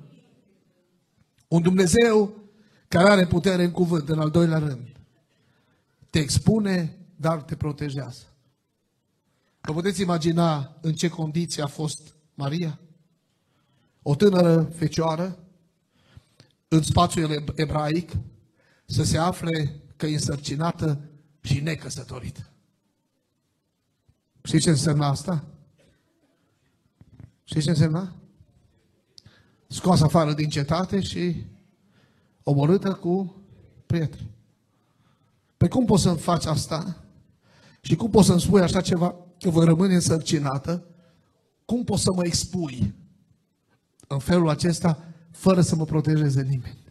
Un 1.48 1.62
Dumnezeu 1.62 2.34
care 2.88 3.10
are 3.10 3.28
putere 3.28 3.64
în 3.64 3.72
cuvânt, 3.72 4.10
în 4.10 4.20
al 4.20 4.30
doilea 4.30 4.58
rând. 4.58 4.88
Te 6.10 6.20
expune, 6.20 6.98
dar 7.16 7.42
te 7.42 7.56
protejează. 7.56 8.22
Vă 9.62 9.74
puteți 9.74 10.02
imagina 10.02 10.78
în 10.82 10.94
ce 10.94 11.10
condiții 11.10 11.62
a 11.62 11.68
fost 11.68 12.16
Maria? 12.34 12.80
O 14.02 14.16
tânără 14.16 14.72
fecioară, 14.76 15.40
în 16.73 16.81
spațiul 16.81 17.43
ebraic, 17.55 18.12
să 18.86 19.03
se 19.03 19.17
afle 19.17 19.81
că 19.95 20.05
e 20.05 20.13
însărcinată 20.13 21.01
și 21.41 21.60
necăsătorită. 21.60 22.49
Știți 24.43 24.63
ce 24.63 24.69
înseamnă 24.69 25.05
asta? 25.05 25.43
Știți 27.43 27.63
ce 27.63 27.69
înseamnă? 27.69 28.15
Scoasă 29.67 30.03
afară 30.03 30.34
din 30.34 30.49
cetate 30.49 31.01
și 31.01 31.45
omorâtă 32.43 32.93
cu 32.93 33.36
prieteni. 33.86 34.29
Pe 35.57 35.67
cum 35.67 35.86
poți 35.86 36.03
să-mi 36.03 36.17
faci 36.17 36.45
asta? 36.45 37.05
Și 37.81 37.95
cum 37.95 38.10
poți 38.10 38.27
să-mi 38.27 38.41
spui 38.41 38.62
așa 38.62 38.81
ceva, 38.81 39.15
că 39.39 39.49
voi 39.49 39.65
rămâne 39.65 39.93
însărcinată? 39.93 40.86
Cum 41.65 41.84
poți 41.84 42.03
să 42.03 42.12
mă 42.13 42.25
expui 42.25 42.93
în 44.07 44.19
felul 44.19 44.49
acesta, 44.49 45.11
fără 45.41 45.62
să 45.62 45.75
mă 45.75 45.86
protejeze 45.86 46.41
nimeni? 46.41 46.84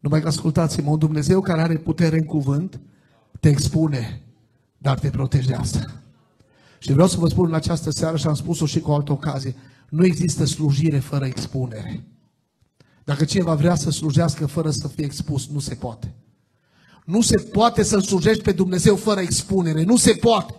Numai 0.00 0.20
că 0.20 0.26
ascultați-mă, 0.26 0.90
un 0.90 0.98
Dumnezeu 0.98 1.40
care 1.40 1.60
are 1.60 1.76
putere 1.76 2.18
în 2.18 2.24
cuvânt, 2.24 2.80
te 3.40 3.48
expune, 3.48 4.22
dar 4.78 4.98
te 4.98 5.10
protejează. 5.10 6.02
Și 6.78 6.92
vreau 6.92 7.08
să 7.08 7.16
vă 7.18 7.28
spun 7.28 7.46
în 7.46 7.54
această 7.54 7.90
seară 7.90 8.16
și 8.16 8.26
am 8.26 8.34
spus-o 8.34 8.66
și 8.66 8.80
cu 8.80 8.90
o 8.90 8.94
altă 8.94 9.12
ocazie, 9.12 9.54
nu 9.88 10.04
există 10.04 10.44
slujire 10.44 10.98
fără 10.98 11.26
expunere. 11.26 12.04
Dacă 13.04 13.24
cineva 13.24 13.54
vrea 13.54 13.74
să 13.74 13.90
slujească 13.90 14.46
fără 14.46 14.70
să 14.70 14.88
fie 14.88 15.04
expus, 15.04 15.48
nu 15.48 15.58
se 15.58 15.74
poate. 15.74 16.14
Nu 17.04 17.20
se 17.20 17.36
poate 17.36 17.82
să-L 17.82 18.02
slujești 18.02 18.42
pe 18.42 18.52
Dumnezeu 18.52 18.96
fără 18.96 19.20
expunere. 19.20 19.82
Nu 19.82 19.96
se 19.96 20.12
poate. 20.12 20.54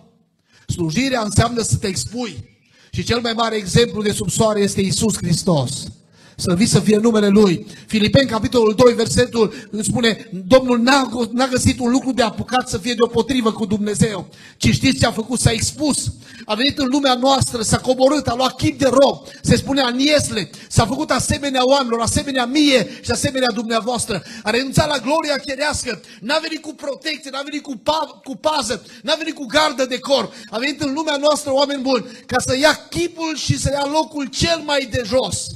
Slujirea 0.66 1.22
înseamnă 1.22 1.62
să 1.62 1.76
te 1.76 1.86
expui. 1.86 2.50
Și 2.90 3.02
cel 3.02 3.20
mai 3.20 3.32
mare 3.32 3.56
exemplu 3.56 4.02
de 4.02 4.12
sub 4.12 4.30
soare 4.30 4.60
este 4.60 4.80
Isus 4.80 5.16
Hristos. 5.16 6.01
Slăvit 6.42 6.68
să 6.68 6.80
fie 6.80 6.96
numele 6.96 7.28
Lui. 7.28 7.66
Filipeni, 7.86 8.28
capitolul 8.28 8.74
2, 8.74 8.94
versetul 8.94 9.52
spune, 9.82 10.28
Domnul 10.46 10.78
n-a, 10.78 11.28
n-a 11.32 11.46
găsit 11.46 11.78
un 11.78 11.90
lucru 11.90 12.12
de 12.12 12.22
apucat 12.22 12.68
să 12.68 12.78
fie 12.78 12.94
deopotrivă 12.94 13.52
cu 13.52 13.66
Dumnezeu, 13.66 14.28
ci 14.56 14.68
știți 14.68 14.98
ce 14.98 15.06
a 15.06 15.12
făcut? 15.12 15.40
S-a 15.40 15.50
expus. 15.50 16.12
A 16.44 16.54
venit 16.54 16.78
în 16.78 16.86
lumea 16.90 17.14
noastră, 17.14 17.62
s-a 17.62 17.78
coborât, 17.78 18.26
a 18.26 18.34
luat 18.34 18.56
chip 18.56 18.78
de 18.78 18.86
rob, 18.86 19.26
se 19.42 19.56
spunea 19.56 19.86
în 19.86 19.98
Iesle, 19.98 20.50
s-a 20.68 20.86
făcut 20.86 21.10
asemenea 21.10 21.66
oamenilor, 21.66 22.00
asemenea 22.00 22.46
mie 22.46 23.00
și 23.02 23.10
asemenea 23.10 23.50
dumneavoastră. 23.50 24.22
A 24.42 24.50
renunțat 24.50 24.88
la 24.88 24.98
gloria 24.98 25.36
cherească, 25.36 26.00
n-a 26.20 26.38
venit 26.38 26.62
cu 26.62 26.74
protecție, 26.74 27.30
n-a 27.30 27.42
venit 27.44 27.62
cu, 27.62 27.76
pa, 27.76 28.20
cu 28.24 28.36
pază, 28.36 28.84
n-a 29.02 29.14
venit 29.14 29.34
cu 29.34 29.46
gardă 29.46 29.84
de 29.84 29.98
cor. 29.98 30.32
A 30.50 30.58
venit 30.58 30.80
în 30.80 30.92
lumea 30.92 31.16
noastră, 31.16 31.52
oameni 31.52 31.82
buni, 31.82 32.04
ca 32.26 32.38
să 32.38 32.56
ia 32.58 32.86
chipul 32.90 33.36
și 33.36 33.58
să 33.58 33.70
ia 33.72 33.88
locul 33.92 34.26
cel 34.26 34.62
mai 34.64 34.88
de 34.90 35.02
jos. 35.04 35.46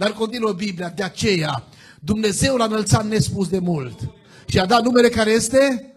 Dar 0.00 0.12
continuă 0.12 0.52
Biblia, 0.52 0.88
de 0.88 1.02
aceea 1.02 1.64
Dumnezeu 2.00 2.56
l-a 2.56 2.64
înălțat 2.64 3.06
nespus 3.06 3.48
de 3.48 3.58
mult 3.58 3.98
și 4.46 4.58
a 4.58 4.66
dat 4.66 4.82
numele 4.82 5.08
care 5.08 5.30
este 5.30 5.92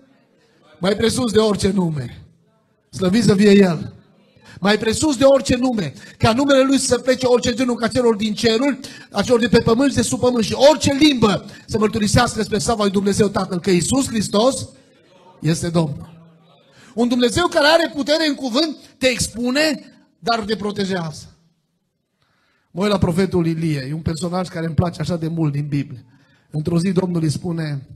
mai 0.79 0.95
presus 0.95 1.31
de 1.31 1.39
orice 1.39 1.71
nume. 1.71 2.23
Slăvit 2.89 3.23
să 3.23 3.35
fie 3.35 3.51
El. 3.51 3.93
Mai 4.59 4.77
presus 4.77 5.17
de 5.17 5.23
orice 5.23 5.55
nume, 5.55 5.93
ca 6.17 6.33
numele 6.33 6.63
Lui 6.63 6.77
să 6.77 6.97
plece 6.97 7.25
orice 7.25 7.53
genul 7.53 7.75
ca 7.75 7.87
celor 7.87 8.15
din 8.15 8.33
cerul, 8.33 8.79
a 9.11 9.21
celor 9.21 9.39
de 9.39 9.47
pe 9.47 9.59
pământ 9.59 9.89
și 9.89 9.95
de 9.95 10.01
sub 10.01 10.19
pământ 10.19 10.43
și 10.43 10.55
orice 10.71 10.93
limbă 10.93 11.45
să 11.65 11.77
mărturisească 11.77 12.43
spre 12.43 12.57
slava 12.57 12.83
lui 12.83 12.91
Dumnezeu 12.91 13.27
Tatăl 13.27 13.59
că 13.59 13.69
Iisus 13.69 14.07
Hristos 14.07 14.69
este 15.39 15.69
Domnul. 15.69 16.13
Un 16.93 17.07
Dumnezeu 17.07 17.47
care 17.47 17.67
are 17.67 17.91
putere 17.93 18.27
în 18.27 18.35
cuvânt 18.35 18.77
te 18.97 19.07
expune, 19.07 19.93
dar 20.19 20.39
te 20.39 20.55
protejează. 20.55 21.32
Mă 22.75 22.87
la 22.87 22.97
profetul 22.97 23.45
Ilie, 23.45 23.79
e 23.79 23.93
un 23.93 24.01
personaj 24.01 24.47
care 24.47 24.65
îmi 24.65 24.75
place 24.75 25.01
așa 25.01 25.17
de 25.17 25.27
mult 25.27 25.51
din 25.51 25.67
Biblie. 25.67 26.05
Într-o 26.51 26.79
zi 26.79 26.91
Domnul 26.91 27.21
îi 27.21 27.29
spune, 27.29 27.87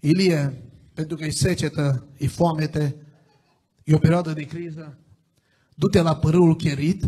Ilie, 0.00 0.62
pentru 0.94 1.16
că 1.16 1.24
e 1.24 1.30
secetă, 1.30 2.06
e 2.16 2.26
foamete, 2.26 2.96
e 3.84 3.94
o 3.94 3.98
perioadă 3.98 4.32
de 4.32 4.44
criză, 4.44 4.98
du-te 5.74 6.00
la 6.00 6.16
părâul 6.16 6.56
cherit, 6.56 7.04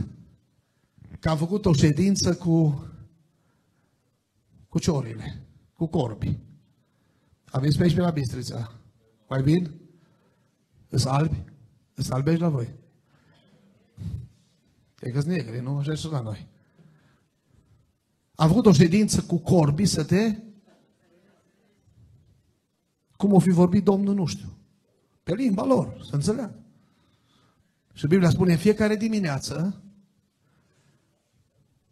că 1.21 1.29
am 1.29 1.37
făcut 1.37 1.67
o 1.67 1.73
ședință 1.73 2.35
cu, 2.35 2.87
cu 4.69 4.79
ciorile, 4.79 5.47
cu 5.73 5.87
corbii. 5.87 6.43
Aveți 7.45 7.77
pe 7.77 7.83
aici 7.83 7.95
pe 7.95 8.01
la 8.01 8.11
Bistrița. 8.11 8.73
Mai 9.29 9.43
vin? 9.43 9.71
Îs 10.89 11.05
albi? 11.05 11.45
Îs 11.95 12.11
albești 12.11 12.41
la 12.41 12.49
voi? 12.49 12.81
E 15.03 15.11
că 15.11 15.23
negri, 15.23 15.61
nu? 15.61 15.77
Așa 15.77 15.95
și 15.95 16.07
la 16.07 16.21
noi. 16.21 16.49
Am 18.35 18.49
făcut 18.49 18.67
o 18.67 18.73
ședință 18.73 19.23
cu 19.23 19.39
corbii 19.39 19.87
să 19.87 20.05
te... 20.05 20.39
Cum 23.17 23.33
o 23.33 23.39
fi 23.39 23.51
vorbit 23.51 23.85
Domnul, 23.85 24.15
nu 24.15 24.27
știu. 24.27 24.49
Pe 25.23 25.35
limba 25.35 25.65
lor, 25.65 26.03
să 26.05 26.15
înțeleagă. 26.15 26.63
Și 27.93 28.07
Biblia 28.07 28.31
spune, 28.31 28.53
în 28.53 28.59
fiecare 28.59 28.97
dimineață 28.97 29.83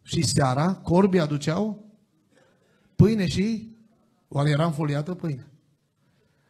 și 0.01 0.25
seara, 0.25 0.75
corbii 0.75 1.19
aduceau 1.19 1.85
pâine 2.95 3.27
și 3.27 3.75
oare 4.27 4.49
era 4.49 4.65
înfoliată 4.65 5.15
pâine. 5.15 5.51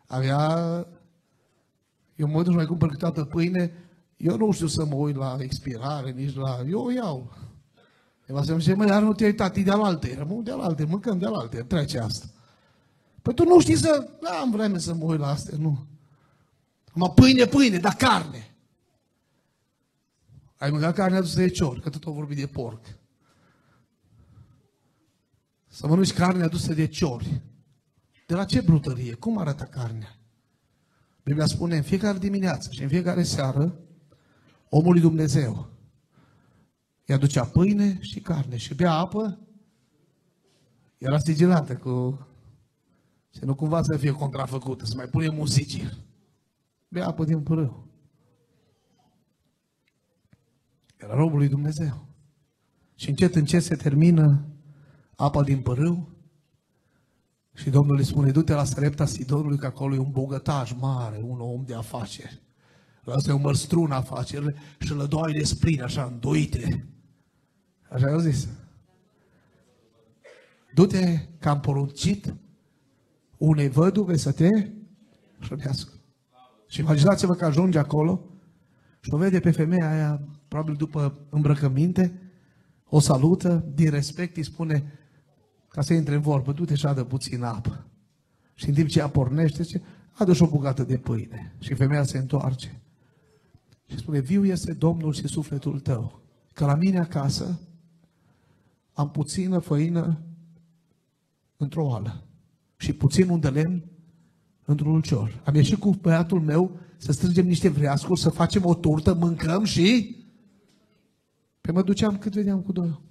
Avea, 0.05 0.87
eu 2.15 2.27
mă 2.27 2.43
duc 2.43 2.53
mai 2.53 2.65
cumpăr 2.65 2.89
câteodată 2.89 3.25
pâine, 3.25 3.90
eu 4.21 4.37
nu 4.37 4.51
știu 4.51 4.67
să 4.67 4.85
mă 4.85 4.95
uit 4.95 5.15
la 5.15 5.37
expirare, 5.39 6.11
nici 6.11 6.35
la, 6.35 6.59
eu 6.69 6.85
o 6.85 6.91
iau. 6.91 7.33
Eva 8.25 8.43
să-mi 8.43 8.59
zice, 8.61 8.73
măi, 8.73 8.87
dar 8.87 9.01
nu 9.01 9.13
te-ai 9.13 9.29
uitat, 9.29 9.55
e 9.55 9.61
de-al 9.61 9.83
alte. 9.83 10.15
Rămân 10.17 10.43
de-al 10.43 10.59
alte, 10.59 10.83
mâncăm 10.83 11.17
de-al 11.17 11.33
alte, 11.33 11.63
trece 11.63 11.99
asta. 11.99 12.25
Păi 13.21 13.33
tu 13.33 13.43
nu 13.43 13.59
știi 13.59 13.75
să, 13.75 14.09
da, 14.21 14.29
am 14.29 14.51
vreme 14.51 14.77
să 14.77 14.93
mă 14.93 15.03
uit 15.03 15.19
la 15.19 15.27
astea, 15.27 15.57
nu. 15.57 15.85
Mă, 16.93 17.09
pâine, 17.09 17.45
pâine, 17.45 17.77
dar 17.77 17.93
carne. 17.93 18.55
Ai 20.57 20.69
mâncat 20.69 20.95
carne 20.95 21.17
adusă 21.17 21.39
de 21.39 21.49
cior, 21.49 21.79
că 21.79 21.89
tot 21.89 22.03
au 22.03 22.13
vorbit 22.13 22.37
de 22.37 22.47
porc. 22.47 22.85
Să 25.67 25.87
mănânci 25.87 26.13
carne 26.13 26.43
adusă 26.43 26.73
de 26.73 26.87
ciori. 26.87 27.41
De 28.27 28.35
la 28.35 28.45
ce 28.45 28.61
brutărie? 28.61 29.13
Cum 29.13 29.37
arată 29.37 29.63
carnea? 29.63 30.15
Biblia 31.23 31.45
spune 31.45 31.75
în 31.75 31.81
fiecare 31.81 32.17
dimineață 32.17 32.71
și 32.71 32.81
în 32.81 32.87
fiecare 32.87 33.23
seară 33.23 33.79
omul 34.73 34.91
lui 34.91 35.01
Dumnezeu 35.01 35.69
îi 37.05 37.15
aducea 37.15 37.45
pâine 37.45 37.97
și 38.01 38.19
carne 38.19 38.57
și 38.57 38.75
bea 38.75 38.93
apă. 38.93 39.39
Era 40.97 41.19
sigilată 41.19 41.75
cu... 41.75 42.25
Și 43.33 43.43
nu 43.45 43.55
cumva 43.55 43.81
să 43.83 43.97
fie 43.97 44.11
contrafăcută, 44.11 44.85
să 44.85 44.93
mai 44.95 45.07
punem 45.07 45.37
un 45.37 45.45
sigil. 45.45 46.05
Bea 46.87 47.07
apă 47.07 47.23
din 47.23 47.41
pârâu. 47.41 47.87
Era 50.97 51.13
robul 51.13 51.37
lui 51.37 51.47
Dumnezeu. 51.47 52.07
Și 52.95 53.09
încet, 53.09 53.35
încet 53.35 53.63
se 53.63 53.75
termină 53.75 54.45
apa 55.15 55.43
din 55.43 55.61
părâu 55.61 56.09
și 57.53 57.69
Domnul 57.69 57.97
îi 57.97 58.05
spune, 58.05 58.31
du-te 58.31 58.53
la 58.53 58.63
Sărepta 58.63 59.05
Sidonului, 59.05 59.57
că 59.57 59.65
acolo 59.65 59.95
e 59.95 59.99
un 59.99 60.11
bogătaj 60.11 60.73
mare, 60.73 61.21
un 61.23 61.39
om 61.39 61.63
de 61.65 61.75
afaceri. 61.75 62.41
Ăsta 63.07 63.31
e 63.31 63.33
un 63.33 63.41
mărstrun 63.41 63.91
afacerile 63.91 64.55
și 64.79 64.93
lădoai 64.93 65.31
de 65.31 65.43
splin, 65.43 65.81
așa, 65.81 66.03
îndoite. 66.03 66.87
Așa 67.89 68.11
au 68.11 68.19
zis. 68.19 68.47
Du-te 70.73 71.27
că 71.39 71.49
am 71.49 71.59
poruncit 71.59 72.35
unei 73.37 73.69
văduve 73.69 74.17
să 74.17 74.31
te 74.31 74.69
șunească. 75.39 75.93
Și 76.67 76.79
imaginați-vă 76.79 77.33
că 77.33 77.45
ajunge 77.45 77.79
acolo 77.79 78.25
și 78.99 79.13
o 79.13 79.17
vede 79.17 79.39
pe 79.39 79.51
femeia 79.51 79.91
aia, 79.91 80.21
probabil 80.47 80.75
după 80.75 81.17
îmbrăcăminte, 81.29 82.21
o 82.85 82.99
salută, 82.99 83.65
din 83.73 83.89
respect 83.89 84.37
îi 84.37 84.43
spune, 84.43 84.99
ca 85.67 85.81
să 85.81 85.93
intre 85.93 86.15
în 86.15 86.21
vorbă, 86.21 86.51
du-te 86.51 86.75
și 86.75 86.85
adă 86.85 87.03
puțin 87.03 87.43
apă. 87.43 87.85
Și 88.53 88.67
în 88.67 88.73
timp 88.73 88.87
ce 88.87 88.99
ea 88.99 89.09
pornește, 89.09 89.63
zice, 89.63 89.81
adu 90.11 90.33
și 90.33 90.43
o 90.43 90.47
bucată 90.47 90.83
de 90.83 90.97
pâine. 90.97 91.55
Și 91.59 91.73
femeia 91.73 92.03
se 92.03 92.17
întoarce. 92.17 92.80
Și 93.91 93.97
spune, 93.97 94.19
viu 94.19 94.45
este 94.45 94.73
Domnul 94.73 95.13
și 95.13 95.27
sufletul 95.27 95.79
tău. 95.79 96.21
Că 96.53 96.65
la 96.65 96.75
mine 96.75 96.99
acasă 96.99 97.59
am 98.93 99.11
puțină 99.11 99.59
făină 99.59 100.21
într-o 101.57 101.85
oală 101.85 102.23
și 102.77 102.93
puțin 102.93 103.29
un 103.29 103.39
de 103.39 103.49
lemn 103.49 103.83
într-un 104.65 104.93
ulcior. 104.93 105.41
Am 105.43 105.55
ieșit 105.55 105.79
cu 105.79 105.89
băiatul 105.89 106.41
meu 106.41 106.79
să 106.97 107.11
strângem 107.11 107.47
niște 107.47 107.69
vreascuri, 107.69 108.19
să 108.19 108.29
facem 108.29 108.65
o 108.65 108.75
turtă, 108.75 109.13
mâncăm 109.13 109.63
și... 109.63 110.15
Pe 111.61 111.71
mă 111.71 111.81
duceam 111.81 112.17
cât 112.17 112.33
vedeam 112.33 112.61
cu 112.61 112.71
doi 112.71 113.01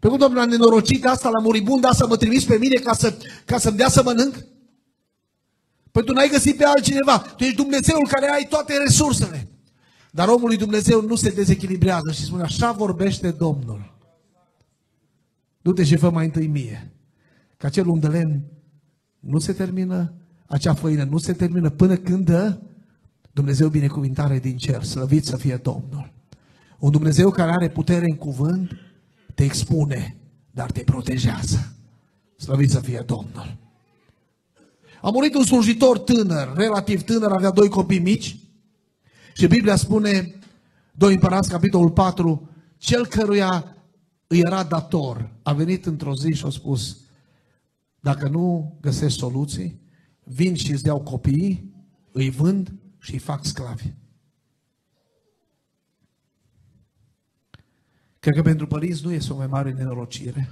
Pe 0.00 0.08
cum 0.08 0.18
Domnul 0.18 0.40
a 0.40 0.44
nenorocit 0.44 1.04
asta 1.04 1.28
la 1.28 1.40
muribund, 1.40 1.84
asta 1.84 2.06
mă 2.06 2.16
trimis 2.16 2.44
pe 2.44 2.56
mine 2.58 2.74
ca, 2.74 2.92
să, 2.92 3.18
ca 3.44 3.58
să-mi 3.58 3.76
dea 3.76 3.88
să 3.88 4.02
mănânc? 4.02 4.44
Păi 5.90 6.04
tu 6.04 6.12
n-ai 6.12 6.28
găsit 6.28 6.56
pe 6.56 6.64
altcineva. 6.64 7.18
Tu 7.18 7.44
ești 7.44 7.56
Dumnezeul 7.56 8.06
care 8.08 8.30
ai 8.30 8.46
toate 8.48 8.78
resursele. 8.78 9.49
Dar 10.10 10.28
omul 10.28 10.46
lui 10.46 10.56
Dumnezeu 10.56 11.02
nu 11.02 11.14
se 11.14 11.30
dezechilibrează 11.30 12.12
și 12.12 12.24
spune, 12.24 12.42
așa 12.42 12.72
vorbește 12.72 13.30
Domnul. 13.30 13.94
Du-te 15.62 15.84
și 15.84 15.96
fă 15.96 16.10
mai 16.10 16.24
întâi 16.24 16.46
mie. 16.46 16.92
Că 17.56 17.66
acel 17.66 17.86
un 17.86 18.00
de 18.00 18.06
lemn 18.06 18.42
nu 19.18 19.38
se 19.38 19.52
termină, 19.52 20.12
acea 20.46 20.74
făină 20.74 21.04
nu 21.04 21.18
se 21.18 21.32
termină 21.32 21.70
până 21.70 21.96
când 21.96 22.24
dă 22.24 22.58
Dumnezeu 23.32 23.68
binecuvintare 23.68 24.38
din 24.38 24.56
cer. 24.56 24.82
Slăvit 24.82 25.24
să 25.24 25.36
fie 25.36 25.56
Domnul. 25.56 26.12
Un 26.78 26.90
Dumnezeu 26.90 27.30
care 27.30 27.50
are 27.50 27.70
putere 27.70 28.04
în 28.08 28.16
cuvânt 28.16 28.70
te 29.34 29.44
expune, 29.44 30.16
dar 30.50 30.70
te 30.70 30.80
protejează. 30.80 31.72
Slăvit 32.36 32.70
să 32.70 32.80
fie 32.80 33.02
Domnul. 33.06 33.56
A 35.02 35.10
murit 35.10 35.34
un 35.34 35.44
slujitor 35.44 35.98
tânăr, 35.98 36.52
relativ 36.56 37.02
tânăr, 37.02 37.32
avea 37.32 37.50
doi 37.50 37.68
copii 37.68 37.98
mici 37.98 38.39
și 39.34 39.46
Biblia 39.46 39.76
spune, 39.76 40.34
2 40.94 41.12
Împărați, 41.12 41.50
capitolul 41.50 41.90
4, 41.90 42.50
cel 42.76 43.06
căruia 43.06 43.76
îi 44.26 44.38
era 44.38 44.62
dator, 44.62 45.32
a 45.42 45.52
venit 45.52 45.86
într-o 45.86 46.14
zi 46.14 46.32
și 46.32 46.44
a 46.44 46.50
spus, 46.50 46.98
dacă 48.00 48.28
nu 48.28 48.76
găsesc 48.80 49.16
soluții, 49.16 49.80
vin 50.24 50.54
și 50.54 50.72
îți 50.72 50.82
deau 50.82 51.00
copiii, 51.00 51.74
îi 52.12 52.30
vând 52.30 52.72
și 52.98 53.12
îi 53.12 53.18
fac 53.18 53.44
sclavi. 53.44 53.92
Cred 58.18 58.34
că 58.34 58.42
pentru 58.42 58.66
părinți 58.66 59.04
nu 59.04 59.12
este 59.12 59.32
o 59.32 59.36
mai 59.36 59.46
mare 59.46 59.72
nenorocire 59.72 60.48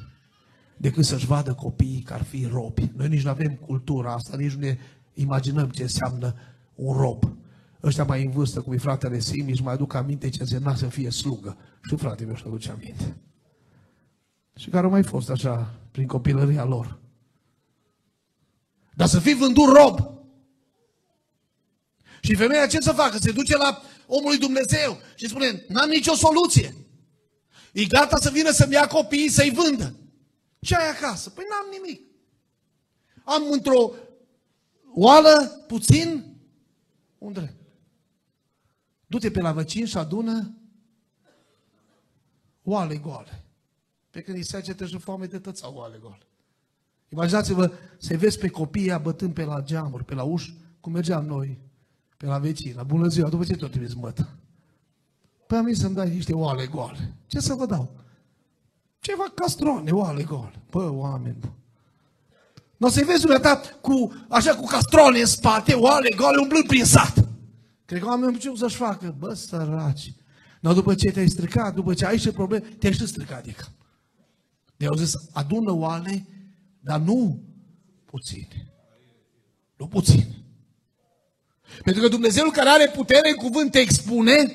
decât 0.76 1.04
să-și 1.04 1.26
vadă 1.26 1.54
copiii 1.54 2.02
că 2.02 2.12
ar 2.12 2.22
fi 2.22 2.46
robi. 2.46 2.92
Noi 2.96 3.08
nici 3.08 3.22
nu 3.22 3.30
avem 3.30 3.54
cultura 3.54 4.12
asta, 4.12 4.36
nici 4.36 4.52
nu 4.52 4.60
ne 4.60 4.78
imaginăm 5.14 5.68
ce 5.68 5.82
înseamnă 5.82 6.34
un 6.74 6.96
rob. 6.96 7.36
Ăștia 7.82 8.04
mai 8.04 8.24
în 8.24 8.30
vârstă, 8.30 8.60
cum 8.60 8.72
e 8.72 8.78
fratele 8.78 9.18
Simiș, 9.18 9.52
își 9.52 9.62
mai 9.62 9.72
aduc 9.72 9.94
aminte 9.94 10.28
ce 10.28 10.40
însemna 10.40 10.74
să 10.74 10.86
fie 10.86 11.10
slugă. 11.10 11.56
Și 11.88 11.96
fratele 11.96 12.26
meu 12.26 12.34
își 12.34 12.44
aduce 12.46 12.70
aminte 12.70 13.16
și 14.58 14.68
care 14.68 14.84
au 14.84 14.90
mai 14.90 15.02
fost 15.02 15.30
așa 15.30 15.74
prin 15.90 16.06
copilăria 16.06 16.64
lor. 16.64 16.98
Dar 18.94 19.08
să 19.08 19.20
fii 19.20 19.34
vândut 19.34 19.68
rob. 19.68 20.16
Și 22.20 22.34
femeia 22.34 22.66
ce 22.66 22.80
să 22.80 22.92
facă? 22.92 23.18
Se 23.18 23.32
duce 23.32 23.56
la 23.56 23.82
omul 24.06 24.28
lui 24.28 24.38
Dumnezeu 24.38 24.98
și 25.14 25.28
spune, 25.28 25.64
n-am 25.68 25.88
nicio 25.88 26.14
soluție. 26.14 26.74
E 27.72 27.84
gata 27.84 28.16
să 28.16 28.30
vină 28.30 28.50
să-mi 28.50 28.72
ia 28.72 28.86
copiii 28.86 29.28
să-i 29.28 29.50
vândă. 29.50 29.94
Ce 30.60 30.76
ai 30.76 30.90
acasă? 30.90 31.30
Păi 31.30 31.44
n-am 31.48 31.80
nimic. 31.82 32.06
Am 33.24 33.50
într-o 33.50 33.92
oală 34.94 35.64
puțin 35.66 36.36
unde? 37.18 37.57
Du-te 39.08 39.30
pe 39.30 39.40
la 39.40 39.52
vecin 39.52 39.86
și 39.86 39.98
adună 39.98 40.54
oale 42.62 42.96
goale. 42.96 43.44
Pe 44.10 44.20
când 44.20 44.36
îi 44.36 44.44
secetă 44.44 44.86
și 44.86 44.98
foame 44.98 45.26
de 45.26 45.38
tăța 45.38 45.72
oale 45.72 45.98
gol. 46.00 46.26
Imaginați-vă 47.08 47.72
să 47.98 48.16
vezi 48.16 48.38
pe 48.38 48.48
copiii 48.48 48.98
bătând 49.02 49.34
pe 49.34 49.44
la 49.44 49.62
geamuri, 49.62 50.04
pe 50.04 50.14
la 50.14 50.22
uși, 50.22 50.54
cum 50.80 50.92
mergeam 50.92 51.24
noi, 51.24 51.58
pe 52.16 52.26
la 52.26 52.38
vecini, 52.38 52.74
la 52.74 52.82
bună 52.82 53.08
ziua, 53.08 53.28
după 53.28 53.44
ce 53.44 53.56
tot 53.56 53.70
trimis 53.70 53.94
mătă. 53.94 54.28
Păi 55.46 55.58
am 55.58 55.66
zis 55.66 55.78
să-mi 55.78 55.94
dai 55.94 56.10
niște 56.10 56.34
oale 56.34 56.66
goale. 56.66 57.14
Ce 57.26 57.40
să 57.40 57.54
vă 57.54 57.66
dau? 57.66 57.90
Ceva 59.00 59.32
castrone, 59.34 59.90
oale 59.90 60.22
goale. 60.22 60.62
Bă, 60.70 60.90
oameni, 60.90 61.36
bă. 61.40 61.48
Nu 62.76 62.86
o 62.86 62.90
să-i 62.90 63.04
vezi 63.04 63.20
dumneata 63.20 63.60
cu, 63.80 64.12
așa 64.28 64.54
cu 64.54 64.66
castrone 64.66 65.20
în 65.20 65.26
spate, 65.26 65.74
oale 65.74 66.14
goale, 66.16 66.40
umblând 66.40 66.66
prin 66.66 66.84
sat. 66.84 67.27
Cred 67.88 68.00
că 68.00 68.06
oamenii 68.06 68.38
ce 68.38 68.52
să-și 68.56 68.76
facă? 68.76 69.14
Bă, 69.18 69.34
săraci. 69.34 70.12
Nu, 70.60 70.74
după 70.74 70.94
ce 70.94 71.10
te-ai 71.10 71.28
stricat, 71.28 71.74
după 71.74 71.94
ce 71.94 72.06
ai 72.06 72.18
și 72.18 72.30
probleme, 72.30 72.64
te-ai 72.78 72.92
și 72.92 73.06
stricat 73.06 73.44
de 73.44 73.50
cap. 73.50 73.72
De-au 74.76 74.94
zis, 74.94 75.12
adună 75.32 75.72
oale, 75.72 76.26
dar 76.80 77.00
nu 77.00 77.42
puține. 78.04 78.72
Nu 79.76 79.86
puțin. 79.86 80.26
Pentru 81.84 82.02
că 82.02 82.08
Dumnezeul 82.08 82.50
care 82.50 82.68
are 82.68 82.92
putere 82.94 83.28
în 83.28 83.36
cuvânt 83.36 83.70
te 83.70 83.78
expune, 83.78 84.52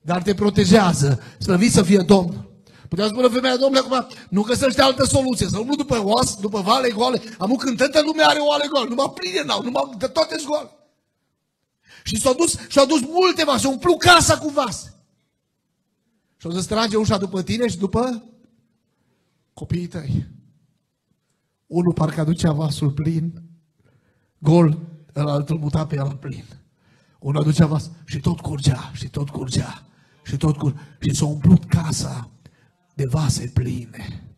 dar 0.00 0.22
te 0.22 0.34
protejează. 0.34 1.22
Slăvit 1.38 1.72
să 1.72 1.82
fie 1.82 1.98
Domnul. 1.98 2.64
Putea 2.88 3.06
spune 3.06 3.28
femeia, 3.28 3.56
domnule, 3.56 3.84
acum 3.86 4.06
nu 4.28 4.42
găsește 4.42 4.82
altă 4.82 5.04
soluție, 5.04 5.46
să 5.46 5.58
umblu 5.58 5.74
după 5.74 6.02
oas, 6.04 6.36
după 6.40 6.60
vale 6.60 6.90
goale. 6.90 7.22
Am 7.38 7.54
când 7.54 7.76
toată 7.76 8.02
lumea 8.02 8.26
are 8.26 8.38
oale 8.38 8.66
goale, 8.70 8.88
numai 8.88 9.12
pline 9.14 9.42
n-au, 9.44 9.62
numai 9.62 9.90
de 9.98 10.06
toate 10.06 10.36
goale. 10.46 10.70
Și 12.02 12.20
s-au 12.20 12.34
dus, 12.34 12.68
și-au 12.68 12.86
dus 12.86 13.00
multe 13.00 13.44
vase, 13.44 13.66
umplu 13.66 13.96
casa 13.96 14.38
cu 14.38 14.48
vase. 14.48 14.94
Și-au 16.36 16.52
zis, 16.52 16.66
trage 16.66 16.96
ușa 16.96 17.18
după 17.18 17.42
tine 17.42 17.68
și 17.68 17.78
după 17.78 18.24
copiii 19.54 19.86
tăi. 19.86 20.26
Unul 21.66 21.92
parcă 21.92 22.20
aducea 22.20 22.52
vasul 22.52 22.90
plin, 22.90 23.42
gol, 24.38 24.78
altul 25.14 25.58
muta 25.58 25.86
pe 25.86 25.94
el 25.94 26.06
în 26.10 26.16
plin. 26.16 26.44
Unul 27.18 27.40
aducea 27.40 27.66
vas 27.66 27.90
și 28.04 28.20
tot 28.20 28.40
curgea, 28.40 28.90
și 28.94 29.08
tot 29.08 29.28
curgea, 29.28 29.82
și 30.24 30.36
tot 30.36 30.56
curgea. 30.56 30.80
Și 31.00 31.14
s-a 31.14 31.24
umplut 31.24 31.64
casa 31.64 32.30
de 32.94 33.06
vase 33.06 33.50
pline. 33.54 34.34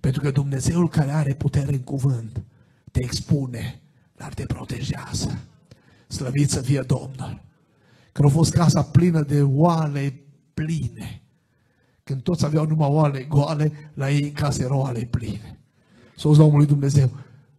Pentru 0.00 0.20
că 0.20 0.30
Dumnezeul 0.30 0.88
care 0.88 1.10
are 1.10 1.34
putere 1.34 1.72
în 1.72 1.82
cuvânt 1.82 2.42
te 2.92 3.02
expune, 3.02 3.82
dar 4.16 4.34
te 4.34 4.46
protejează. 4.46 5.38
Slăvit 6.08 6.50
să 6.50 6.60
fie 6.60 6.80
Domnul. 6.80 7.42
Când 8.12 8.28
a 8.28 8.32
fost 8.32 8.52
casa 8.52 8.82
plină 8.82 9.22
de 9.22 9.42
oale 9.42 10.22
pline, 10.54 11.22
când 12.04 12.22
toți 12.22 12.44
aveau 12.44 12.66
numai 12.66 12.88
oale 12.88 13.22
goale, 13.22 13.72
la 13.94 14.10
ei 14.10 14.22
în 14.22 14.32
casă 14.32 14.62
erau 14.62 14.80
oale 14.80 15.08
pline. 15.10 15.58
Să 16.16 16.30
s 16.32 16.36
Domnului 16.36 16.66
Dumnezeu, 16.66 17.10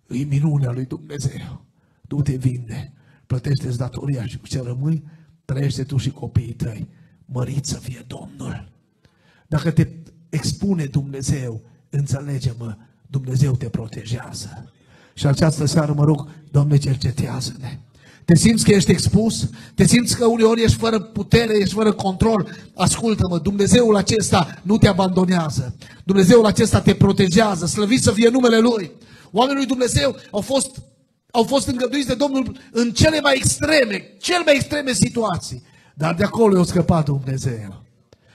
îi 0.07 0.23
minunea 0.23 0.71
lui 0.71 0.85
Dumnezeu. 0.85 1.65
Du-te, 2.01 2.35
vinde, 2.35 2.93
plătește-ți 3.27 3.77
datoria 3.77 4.25
și 4.25 4.38
cu 4.38 4.47
ce 4.47 4.62
rămâi, 4.62 5.03
trăiește 5.45 5.83
tu 5.83 5.97
și 5.97 6.12
copiii 6.12 6.53
tăi. 6.53 6.88
Mărit 7.25 7.65
să 7.65 7.77
fie 7.77 8.05
Domnul. 8.07 8.71
Dacă 9.47 9.71
te 9.71 9.88
expune 10.29 10.85
Dumnezeu, 10.85 11.62
înțelege-mă, 11.89 12.77
Dumnezeu 13.07 13.55
te 13.55 13.69
protejează. 13.69 14.71
Și 15.13 15.27
această 15.27 15.65
seară 15.65 15.93
mă 15.93 16.03
rog, 16.03 16.29
Doamne, 16.51 16.77
cercetează-ne. 16.77 17.79
Te 18.29 18.35
simți 18.35 18.63
că 18.63 18.71
ești 18.71 18.91
expus? 18.91 19.49
Te 19.75 19.85
simți 19.85 20.17
că 20.17 20.25
uneori 20.25 20.63
ești 20.63 20.77
fără 20.77 20.99
putere, 20.99 21.57
ești 21.57 21.73
fără 21.73 21.91
control? 21.91 22.49
Ascultă-mă, 22.75 23.37
Dumnezeul 23.37 23.95
acesta 23.95 24.59
nu 24.61 24.77
te 24.77 24.87
abandonează. 24.87 25.75
Dumnezeul 26.03 26.45
acesta 26.45 26.81
te 26.81 26.95
protejează. 26.95 27.65
Slăvit 27.65 28.01
să 28.01 28.11
fie 28.11 28.29
numele 28.29 28.59
Lui. 28.59 28.91
Oamenii 29.31 29.57
lui 29.57 29.65
Dumnezeu 29.65 30.15
au 30.31 30.41
fost, 30.41 30.81
au 31.31 31.43
fost 31.43 31.67
îngăduiți 31.67 32.07
de 32.07 32.13
Domnul 32.13 32.57
în 32.71 32.91
cele 32.91 33.19
mai 33.21 33.33
extreme, 33.35 34.03
cele 34.19 34.43
mai 34.45 34.55
extreme 34.55 34.93
situații. 34.93 35.63
Dar 35.95 36.15
de 36.15 36.23
acolo 36.23 36.57
i-a 36.57 36.63
scăpat 36.63 37.05
Dumnezeu. 37.05 37.83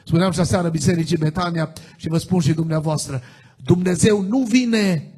Spuneam 0.05 0.33
și 0.33 0.41
aseară 0.41 0.69
Bisericii 0.69 1.17
Betania 1.17 1.73
și 1.97 2.09
vă 2.09 2.19
spun 2.19 2.41
și 2.41 2.53
dumneavoastră, 2.53 3.23
Dumnezeu 3.65 4.23
nu 4.23 4.39
vine 4.39 5.15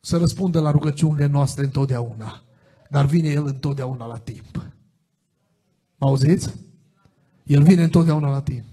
să 0.00 0.16
răspundă 0.16 0.60
la 0.60 0.70
rugăciunile 0.70 1.26
noastre 1.26 1.64
întotdeauna, 1.64 2.42
dar 2.88 3.06
vine 3.06 3.28
El 3.28 3.46
întotdeauna 3.46 4.06
la 4.06 4.18
timp. 4.18 4.70
Mă 5.96 6.08
auziți? 6.08 6.54
El 7.44 7.62
vine 7.62 7.82
întotdeauna 7.82 8.30
la 8.30 8.42
timp. 8.42 8.64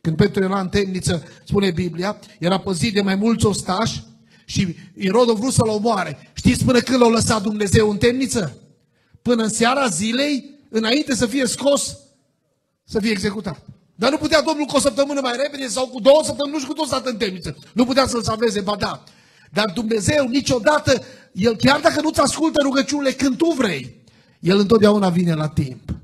Când 0.00 0.16
Petru 0.16 0.42
era 0.42 0.60
în 0.60 0.68
temniță, 0.68 1.22
spune 1.44 1.70
Biblia, 1.70 2.18
era 2.38 2.58
păzit 2.58 2.94
de 2.94 3.00
mai 3.00 3.14
mulți 3.14 3.46
ostași 3.46 4.02
și 4.44 4.76
Irod 4.94 5.30
a 5.30 5.32
vrut 5.32 5.52
să-l 5.52 5.68
omoare. 5.68 6.30
Știți 6.32 6.64
până 6.64 6.78
când 6.78 7.00
l-a 7.00 7.08
lăsat 7.08 7.42
Dumnezeu 7.42 7.90
în 7.90 7.96
temniță? 7.96 8.60
Până 9.22 9.42
în 9.42 9.48
seara 9.48 9.86
zilei, 9.86 10.50
înainte 10.70 11.14
să 11.14 11.26
fie 11.26 11.46
scos, 11.46 11.98
să 12.84 13.00
fie 13.00 13.10
executat. 13.10 13.64
Dar 13.94 14.10
nu 14.10 14.16
putea 14.16 14.42
Domnul 14.42 14.66
cu 14.66 14.76
o 14.76 14.80
săptămână 14.80 15.20
mai 15.20 15.36
repede 15.36 15.66
sau 15.66 15.86
cu 15.86 16.00
două 16.00 16.20
săptămâni, 16.24 16.54
nu 16.54 16.60
știu 16.60 16.74
cu 16.74 16.86
tot 16.86 17.06
în 17.06 17.16
temniță. 17.16 17.56
Nu 17.72 17.84
putea 17.84 18.06
să-l 18.06 18.22
salveze, 18.22 18.60
ba 18.60 18.76
da. 18.76 19.04
Dar 19.52 19.70
Dumnezeu 19.74 20.28
niciodată, 20.28 21.02
El 21.32 21.56
chiar 21.56 21.80
dacă 21.80 22.00
nu-ți 22.00 22.20
ascultă 22.20 22.60
rugăciunile 22.62 23.10
când 23.10 23.36
tu 23.36 23.54
vrei, 23.58 23.94
El 24.40 24.58
întotdeauna 24.58 25.08
vine 25.08 25.34
la 25.34 25.48
timp. 25.48 25.94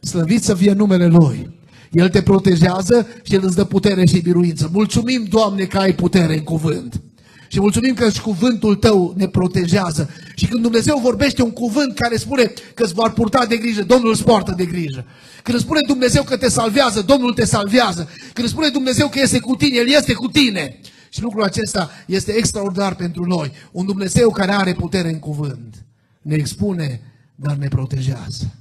Slăvit 0.00 0.42
să 0.42 0.54
fie 0.54 0.72
numele 0.72 1.06
Lui. 1.06 1.58
El 1.90 2.08
te 2.08 2.22
protejează 2.22 3.06
și 3.22 3.34
El 3.34 3.40
îți 3.44 3.56
dă 3.56 3.64
putere 3.64 4.06
și 4.06 4.20
biruință. 4.20 4.70
Mulțumim, 4.72 5.24
Doamne, 5.28 5.64
că 5.64 5.78
ai 5.78 5.94
putere 5.94 6.34
în 6.34 6.42
cuvânt. 6.42 7.00
Și 7.48 7.60
mulțumim 7.60 7.94
că 7.94 8.10
și 8.10 8.20
cuvântul 8.20 8.74
tău 8.74 9.14
ne 9.16 9.28
protejează. 9.28 10.10
Și 10.34 10.46
când 10.46 10.62
Dumnezeu 10.62 10.98
vorbește 10.98 11.42
un 11.42 11.50
cuvânt 11.50 11.94
care 11.94 12.16
spune 12.16 12.52
că 12.74 12.82
îți 12.82 12.94
vor 12.94 13.12
purta 13.12 13.46
de 13.46 13.56
grijă, 13.56 13.82
Domnul 13.82 14.10
îți 14.10 14.24
poartă 14.24 14.54
de 14.56 14.64
grijă. 14.64 15.04
Când 15.42 15.56
îți 15.56 15.64
spune 15.64 15.80
Dumnezeu 15.86 16.22
că 16.22 16.36
te 16.36 16.48
salvează, 16.48 17.00
Domnul 17.00 17.32
te 17.32 17.44
salvează. 17.44 18.08
Când 18.32 18.46
îți 18.46 18.50
spune 18.50 18.68
Dumnezeu 18.68 19.08
că 19.08 19.20
este 19.20 19.38
cu 19.38 19.54
tine, 19.56 19.76
El 19.76 19.88
este 19.88 20.12
cu 20.12 20.26
tine. 20.26 20.80
Și 21.10 21.22
lucrul 21.22 21.42
acesta 21.42 21.90
este 22.06 22.32
extraordinar 22.32 22.94
pentru 22.94 23.24
noi. 23.24 23.52
Un 23.72 23.86
Dumnezeu 23.86 24.30
care 24.30 24.52
are 24.52 24.72
putere 24.72 25.08
în 25.08 25.18
cuvânt. 25.18 25.84
Ne 26.22 26.34
expune, 26.34 27.00
dar 27.34 27.56
ne 27.56 27.68
protejează. 27.68 28.54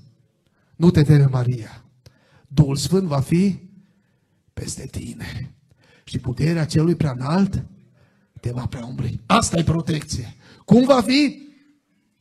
Nu 0.76 0.92
te 0.92 1.04
teme, 1.04 1.26
Maria. 1.26 1.84
Duhul 2.48 2.76
Sfânt 2.76 3.08
va 3.08 3.20
fi 3.20 3.60
peste 4.54 4.88
tine. 4.92 5.54
Și 6.04 6.18
puterea 6.20 6.66
celui 6.66 6.96
prea 6.96 7.16
înalt 7.18 7.64
te 8.42 8.52
va 8.52 8.66
preumbli. 8.66 9.20
Asta 9.26 9.58
e 9.58 9.64
protecție. 9.64 10.36
Cum 10.66 10.86
va 10.86 11.02
fi? 11.02 11.48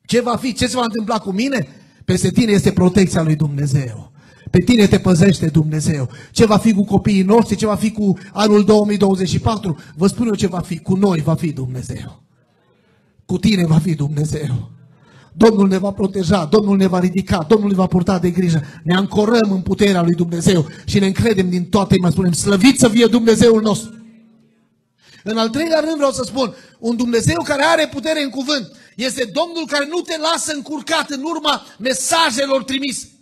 Ce 0.05 0.21
va 0.21 0.37
fi? 0.37 0.53
Ce 0.53 0.67
se 0.67 0.77
va 0.77 0.83
întâmpla 0.83 1.19
cu 1.19 1.31
mine? 1.31 1.69
Peste 2.05 2.31
tine 2.31 2.53
este 2.53 2.73
protecția 2.73 3.23
lui 3.23 3.37
Dumnezeu. 3.37 4.13
Pe 4.51 4.59
tine 4.59 4.87
te 4.87 4.99
păzește 4.99 5.47
Dumnezeu. 5.47 6.09
Ce 6.31 6.47
va 6.47 6.57
fi 6.57 6.73
cu 6.73 6.85
copiii 6.85 7.23
noștri, 7.23 7.57
ce 7.57 7.67
va 7.67 7.77
fi 7.77 7.91
cu 7.91 8.19
anul 8.33 8.65
2024, 8.65 9.77
vă 9.95 10.07
spun 10.07 10.27
eu 10.27 10.35
ce 10.35 10.47
va 10.47 10.61
fi. 10.61 10.79
Cu 10.79 10.95
noi 10.95 11.21
va 11.21 11.35
fi 11.35 11.53
Dumnezeu. 11.53 12.23
Cu 13.27 13.39
tine 13.39 13.67
va 13.67 13.79
fi 13.79 13.95
Dumnezeu. 13.95 14.71
Domnul 15.33 15.69
ne 15.69 15.79
va 15.79 15.91
proteja, 15.91 16.45
Domnul 16.45 16.77
ne 16.77 16.87
va 16.87 16.99
ridica, 16.99 17.45
Domnul 17.49 17.69
ne 17.69 17.75
va 17.75 17.87
purta 17.87 18.19
de 18.19 18.31
grijă. 18.31 18.63
Ne 18.83 18.95
ancorăm 18.95 19.51
în 19.51 19.61
puterea 19.61 20.03
lui 20.03 20.15
Dumnezeu 20.15 20.67
și 20.85 20.99
ne 20.99 21.07
încredem 21.07 21.49
din 21.49 21.65
toate 21.65 21.97
mai 22.01 22.11
spunem, 22.11 22.33
slăvit 22.33 22.79
să 22.79 22.89
fie 22.89 23.07
Dumnezeul 23.07 23.63
nostru. 23.63 23.95
În 25.25 25.39
al 25.39 25.49
treilea 25.49 25.81
rând 25.81 25.97
vreau 25.97 26.11
să 26.11 26.23
spun, 26.27 26.55
un 26.79 26.97
Dumnezeu 26.97 27.43
care 27.45 27.63
are 27.63 27.89
putere 27.93 28.23
în 28.23 28.31
cuvânt 28.31 28.77
este 28.97 29.31
Domnul 29.33 29.67
care 29.67 29.87
nu 29.91 30.01
te 30.01 30.19
lasă 30.19 30.53
încurcat 30.55 31.11
în 31.11 31.23
urma 31.23 31.63
mesajelor 31.79 32.65
trimise. 32.65 33.18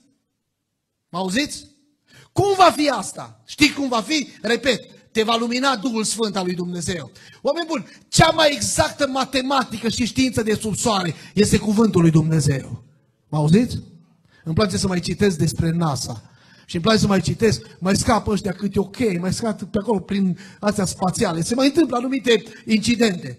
Mă 1.08 1.18
auziți? 1.18 1.66
Cum 2.32 2.54
va 2.56 2.72
fi 2.76 2.88
asta? 2.88 3.42
Știi 3.46 3.72
cum 3.72 3.88
va 3.88 4.00
fi? 4.00 4.28
Repet, 4.42 4.84
te 5.12 5.22
va 5.22 5.36
lumina 5.36 5.76
Duhul 5.76 6.04
Sfânt 6.04 6.36
al 6.36 6.44
lui 6.44 6.54
Dumnezeu. 6.54 7.10
Oameni 7.42 7.66
buni, 7.66 7.86
cea 8.08 8.30
mai 8.30 8.52
exactă 8.52 9.08
matematică 9.08 9.88
și 9.88 10.04
știință 10.04 10.42
de 10.42 10.54
sub 10.54 10.76
soare 10.76 11.14
este 11.34 11.58
cuvântul 11.58 12.00
lui 12.00 12.10
Dumnezeu. 12.10 12.84
Mă 13.28 13.38
auziți? 13.38 13.78
Îmi 14.44 14.54
place 14.54 14.76
să 14.76 14.86
mai 14.86 15.00
citesc 15.00 15.38
despre 15.38 15.70
NASA. 15.70 16.22
Și 16.66 16.74
îmi 16.74 16.84
place 16.84 16.98
să 16.98 17.06
mai 17.06 17.20
citesc, 17.20 17.60
mai 17.78 17.96
scapă 17.96 18.30
ăștia 18.30 18.52
câte 18.52 18.78
ok, 18.78 19.20
mai 19.20 19.32
scap 19.32 19.62
pe 19.62 19.78
acolo 19.78 20.00
prin 20.00 20.38
astea 20.60 20.84
spațiale. 20.84 21.42
Se 21.42 21.54
mai 21.54 21.66
întâmplă 21.66 21.96
anumite 21.96 22.42
incidente. 22.64 23.38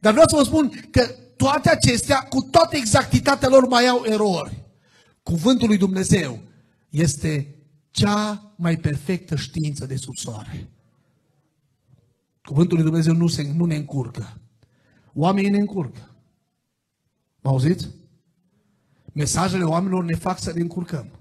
Dar 0.00 0.12
vreau 0.12 0.28
să 0.28 0.36
vă 0.36 0.42
spun 0.42 0.88
că 0.90 1.06
toate 1.36 1.70
acestea, 1.70 2.18
cu 2.18 2.42
toată 2.42 2.76
exactitatea 2.76 3.48
lor, 3.48 3.68
mai 3.68 3.86
au 3.86 4.02
erori. 4.06 4.64
Cuvântul 5.22 5.68
lui 5.68 5.76
Dumnezeu 5.76 6.47
este 6.88 7.56
cea 7.90 8.52
mai 8.56 8.76
perfectă 8.76 9.36
știință 9.36 9.86
de 9.86 9.96
sub 9.96 10.14
soare. 10.16 10.70
Cuvântul 12.42 12.76
lui 12.76 12.86
Dumnezeu 12.86 13.14
nu, 13.14 13.26
se, 13.26 13.52
nu 13.56 13.64
ne 13.64 13.76
încurcă. 13.76 14.40
Oamenii 15.14 15.50
ne 15.50 15.58
încurcă. 15.58 16.16
Mă 17.40 17.50
auziți? 17.50 17.88
Mesajele 19.12 19.64
oamenilor 19.64 20.04
ne 20.04 20.14
fac 20.14 20.38
să 20.38 20.52
ne 20.54 20.60
încurcăm 20.60 21.18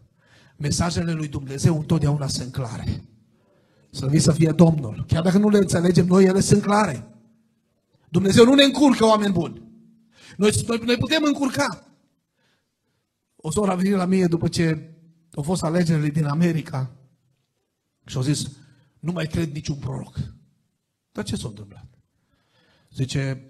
mesajele 0.58 1.12
lui 1.12 1.27
Dumnezeu 1.27 1.77
întotdeauna 1.77 2.27
sunt 2.27 2.51
clare. 2.51 3.03
Să 3.91 4.08
vii 4.08 4.19
să 4.19 4.32
fie 4.32 4.51
Domnul. 4.51 5.06
Chiar 5.08 5.23
dacă 5.23 5.38
nu 5.38 5.49
le 5.49 5.58
înțelegem 5.58 6.06
noi, 6.06 6.25
ele 6.25 6.39
sunt 6.39 6.62
clare. 6.62 7.08
Dumnezeu 8.10 8.45
nu 8.45 8.53
ne 8.53 8.63
încurcă, 8.63 9.06
oameni 9.06 9.34
buni. 9.34 9.62
Noi, 10.38 10.51
noi, 10.67 10.82
noi 10.86 10.97
putem 10.97 11.23
încurca. 11.23 11.88
O 13.36 13.51
soră 13.51 13.71
a 13.71 13.75
venit 13.75 13.93
la 13.93 14.06
mine 14.06 14.27
după 14.27 14.47
ce 14.47 14.91
au 15.38 15.43
fost 15.43 15.63
alegerile 15.63 16.10
din 16.10 16.26
America 16.26 16.91
și 18.06 18.15
au 18.15 18.21
zis, 18.21 18.52
nu 19.00 19.12
mai 19.12 19.28
cred 19.28 19.54
niciun 19.54 19.76
proroc. 19.76 20.19
Dar 21.12 21.23
ce 21.23 21.36
s-a 21.36 21.47
întâmplat? 21.47 21.88
Zice, 22.93 23.45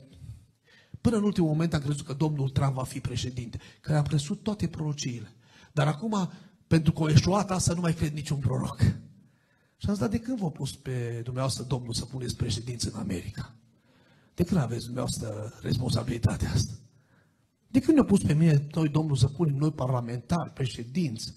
până 1.02 1.18
în 1.18 1.24
ultimul 1.24 1.50
moment 1.50 1.74
am 1.74 1.82
crezut 1.82 2.06
că 2.06 2.14
domnul 2.14 2.50
Trump 2.50 2.74
va 2.74 2.84
fi 2.84 3.00
președinte, 3.00 3.60
că 3.82 3.96
am 3.96 4.04
crezut 4.04 4.44
toate 4.44 4.68
prorociile. 4.68 5.36
Dar 5.72 5.88
acum 5.88 6.32
pentru 6.68 6.92
că 6.92 7.02
o 7.02 7.10
eșuat 7.10 7.52
asta 7.52 7.74
nu 7.74 7.82
mai 7.82 7.94
cred 7.94 8.14
niciun 8.14 8.40
proroc. 8.40 8.80
Și 9.78 9.90
am 9.90 9.96
zis, 9.96 10.08
de 10.08 10.20
când 10.20 10.40
v-a 10.40 10.50
pus 10.50 10.76
pe 10.76 11.22
dumneavoastră 11.24 11.64
Domnul 11.64 11.94
să 11.94 12.06
puneți 12.06 12.36
președinți 12.36 12.88
în 12.88 13.00
America? 13.00 13.56
De 14.34 14.44
când 14.44 14.62
aveți 14.62 14.84
dumneavoastră 14.84 15.54
responsabilitatea 15.62 16.52
asta? 16.52 16.74
De 17.68 17.80
când 17.80 17.98
ne-a 17.98 18.06
pus 18.06 18.22
pe 18.22 18.34
mine 18.34 18.68
noi 18.74 18.90
Domnul 18.90 19.16
să 19.16 19.28
punem 19.28 19.56
noi 19.56 19.72
parlamentari, 19.72 20.54
președinți? 20.54 21.36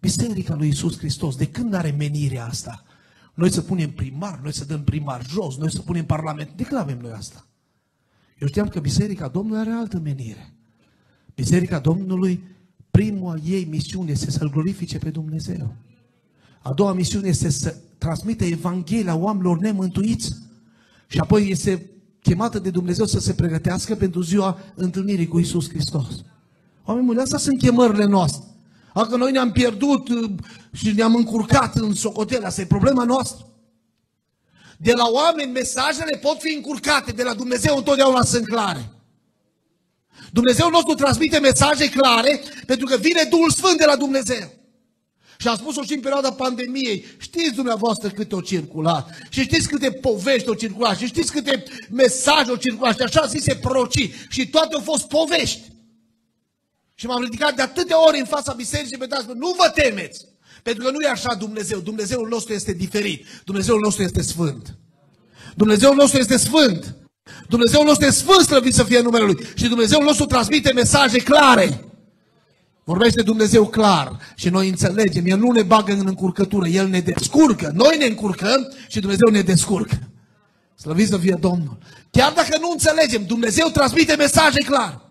Biserica 0.00 0.54
lui 0.54 0.68
Isus 0.68 0.98
Hristos, 0.98 1.36
de 1.36 1.46
când 1.46 1.74
are 1.74 1.94
menirea 1.98 2.46
asta? 2.46 2.82
Noi 3.34 3.50
să 3.50 3.60
punem 3.60 3.90
primar, 3.90 4.40
noi 4.42 4.52
să 4.52 4.64
dăm 4.64 4.82
primar 4.82 5.26
jos, 5.26 5.56
noi 5.56 5.72
să 5.72 5.80
punem 5.80 6.04
parlament. 6.04 6.50
De 6.56 6.62
când 6.62 6.80
avem 6.80 6.98
noi 6.98 7.10
asta? 7.10 7.46
Eu 8.38 8.48
știam 8.48 8.68
că 8.68 8.80
Biserica 8.80 9.28
Domnului 9.28 9.60
are 9.60 9.70
altă 9.70 9.98
menire. 9.98 10.52
Biserica 11.34 11.78
Domnului, 11.78 12.42
prima 12.90 13.36
ei 13.44 13.64
misiune 13.64 14.10
este 14.10 14.30
să-L 14.30 14.50
glorifice 14.50 14.98
pe 14.98 15.10
Dumnezeu. 15.10 15.74
A 16.62 16.72
doua 16.72 16.92
misiune 16.92 17.28
este 17.28 17.50
să 17.50 17.76
transmite 17.98 18.44
Evanghelia 18.44 19.16
oamenilor 19.16 19.58
nemântuiți. 19.58 20.34
Și 21.06 21.18
apoi 21.18 21.50
este 21.50 21.90
chemată 22.20 22.58
de 22.58 22.70
Dumnezeu 22.70 23.06
să 23.06 23.20
se 23.20 23.32
pregătească 23.32 23.94
pentru 23.94 24.20
ziua 24.20 24.58
întâlnirii 24.74 25.26
cu 25.26 25.38
Isus 25.38 25.68
Hristos. 25.68 26.24
Oameni 26.84 27.06
buni, 27.06 27.18
astea 27.18 27.38
sunt 27.38 27.58
chemările 27.58 28.04
noastre. 28.04 28.44
Dacă 28.98 29.16
noi 29.16 29.32
ne-am 29.32 29.52
pierdut 29.52 30.08
uh, 30.08 30.30
și 30.72 30.90
ne-am 30.90 31.14
încurcat 31.14 31.74
în 31.76 31.94
socotele, 31.94 32.46
asta 32.46 32.60
e 32.60 32.66
problema 32.66 33.04
noastră. 33.04 33.46
De 34.76 34.92
la 34.92 35.08
oameni 35.08 35.52
mesajele 35.52 36.18
pot 36.22 36.40
fi 36.40 36.54
încurcate, 36.54 37.12
de 37.12 37.22
la 37.22 37.34
Dumnezeu 37.34 37.76
întotdeauna 37.76 38.22
sunt 38.22 38.46
clare. 38.46 38.92
Dumnezeu 40.32 40.68
nostru 40.68 40.94
transmite 40.94 41.38
mesaje 41.38 41.88
clare 41.88 42.40
pentru 42.66 42.86
că 42.86 42.96
vine 42.96 43.22
Duhul 43.30 43.50
Sfânt 43.50 43.78
de 43.78 43.84
la 43.84 43.96
Dumnezeu. 43.96 44.50
Și 45.38 45.48
am 45.48 45.56
spus-o 45.56 45.82
și 45.82 45.94
în 45.94 46.00
perioada 46.00 46.32
pandemiei. 46.32 47.04
Știți 47.18 47.54
dumneavoastră 47.54 48.08
câte 48.08 48.34
o 48.34 48.40
circulat. 48.40 49.08
Și 49.28 49.42
știți 49.42 49.68
câte 49.68 49.90
povești 49.90 50.48
au 50.48 50.54
circulat. 50.54 50.98
Și 50.98 51.06
știți 51.06 51.32
câte 51.32 51.64
mesaje 51.90 52.50
au 52.50 52.56
circulat. 52.56 52.96
Și 52.96 53.02
așa 53.02 53.26
zise 53.26 53.54
proci. 53.54 54.10
Și 54.28 54.48
toate 54.48 54.74
au 54.74 54.80
fost 54.80 55.08
povești. 55.08 55.60
Și 57.00 57.06
m-am 57.06 57.22
ridicat 57.22 57.54
de 57.54 57.62
atâtea 57.62 58.06
ori 58.06 58.18
în 58.18 58.24
fața 58.24 58.52
bisericii 58.52 58.92
și 58.92 58.98
pe 58.98 59.34
nu 59.34 59.54
vă 59.58 59.70
temeți. 59.74 60.24
Pentru 60.62 60.84
că 60.84 60.90
nu 60.90 61.00
e 61.00 61.08
așa 61.08 61.34
Dumnezeu. 61.34 61.78
Dumnezeul 61.78 62.28
nostru 62.28 62.52
este 62.52 62.72
diferit. 62.72 63.26
Dumnezeul 63.44 63.80
nostru 63.80 64.02
este 64.02 64.22
sfânt. 64.22 64.76
Dumnezeul 65.54 65.94
nostru 65.94 66.18
este 66.18 66.36
sfânt. 66.36 66.94
Dumnezeul 67.48 67.84
nostru 67.84 68.06
este 68.06 68.20
sfânt 68.20 68.46
slăvit 68.46 68.74
să 68.74 68.84
fie 68.84 69.00
numele 69.00 69.24
Lui. 69.24 69.46
Și 69.54 69.68
Dumnezeul 69.68 70.04
nostru 70.04 70.24
transmite 70.24 70.72
mesaje 70.72 71.18
clare. 71.18 71.84
Vorbește 72.84 73.22
Dumnezeu 73.22 73.66
clar 73.66 74.18
și 74.34 74.48
noi 74.48 74.68
înțelegem. 74.68 75.26
El 75.26 75.38
nu 75.38 75.50
ne 75.50 75.62
bagă 75.62 75.92
în 75.92 76.06
încurcătură, 76.06 76.68
El 76.68 76.88
ne 76.88 77.00
descurcă. 77.00 77.70
Noi 77.74 77.96
ne 77.98 78.04
încurcăm 78.04 78.72
și 78.88 79.00
Dumnezeu 79.00 79.28
ne 79.28 79.40
descurcă. 79.40 79.98
Slăvit 80.74 81.08
să 81.08 81.16
fie 81.16 81.36
Domnul. 81.40 81.78
Chiar 82.10 82.32
dacă 82.32 82.58
nu 82.60 82.70
înțelegem, 82.70 83.24
Dumnezeu 83.26 83.68
transmite 83.68 84.14
mesaje 84.14 84.60
clar. 84.60 85.07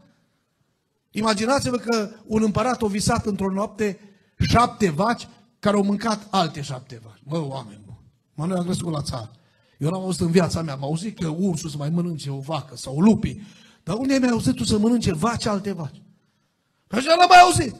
Imaginați-vă 1.17 1.77
că 1.77 2.09
un 2.25 2.43
împărat 2.43 2.81
a 2.81 2.87
visat 2.87 3.25
într-o 3.25 3.51
noapte 3.51 3.99
șapte 4.39 4.89
vaci 4.89 5.27
care 5.59 5.75
au 5.75 5.83
mâncat 5.83 6.27
alte 6.29 6.61
șapte 6.61 7.01
vaci. 7.03 7.21
Mă, 7.23 7.47
oameni 7.47 7.81
buni. 7.85 7.99
Mă, 8.33 8.45
noi 8.45 8.57
am 8.57 8.63
crescut 8.63 8.91
la 8.91 9.01
țară. 9.01 9.31
Eu 9.77 9.89
n-am 9.89 10.01
auzit 10.01 10.21
în 10.21 10.31
viața 10.31 10.61
mea. 10.61 10.73
Am 10.73 10.83
auzit 10.83 11.19
că 11.19 11.27
ursul 11.27 11.69
să 11.69 11.77
mai 11.77 11.89
mănânce 11.89 12.29
o 12.29 12.39
vacă 12.39 12.75
sau 12.75 12.99
lupii. 12.99 13.41
Dar 13.83 13.95
unde 13.95 14.13
ai 14.13 14.19
mai 14.19 14.29
auzit 14.29 14.55
tu 14.55 14.63
să 14.63 14.77
mănânce 14.77 15.13
vaci 15.13 15.45
alte 15.45 15.71
vaci? 15.71 16.01
Așa 16.87 17.15
n-am 17.15 17.27
mai 17.29 17.39
auzit. 17.39 17.75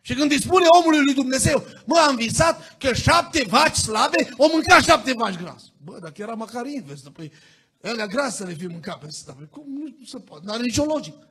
Și 0.00 0.14
când 0.14 0.30
îi 0.30 0.40
spune 0.40 0.66
omului 0.80 1.04
lui 1.04 1.14
Dumnezeu, 1.14 1.64
mă, 1.84 2.04
am 2.08 2.16
visat 2.16 2.76
că 2.78 2.92
șapte 2.92 3.44
vaci 3.48 3.76
slabe 3.76 4.28
o 4.36 4.46
mânca 4.52 4.80
șapte 4.80 5.12
vaci 5.12 5.36
grase. 5.36 5.66
Bă, 5.84 5.98
dacă 6.00 6.22
era 6.22 6.32
măcar 6.34 6.66
invers, 6.66 7.00
păi, 7.00 7.32
alea 7.82 8.06
grase 8.06 8.36
să 8.36 8.44
le 8.44 8.54
fi 8.54 8.66
mâncat 8.66 8.98
pe 8.98 9.06
ăsta. 9.08 9.32
Păi, 9.32 9.48
cum 9.50 9.64
nu 9.68 10.04
se 10.04 10.18
poate? 10.18 10.44
N-are 10.46 10.62
nicio 10.62 10.84
logică. 10.84 11.27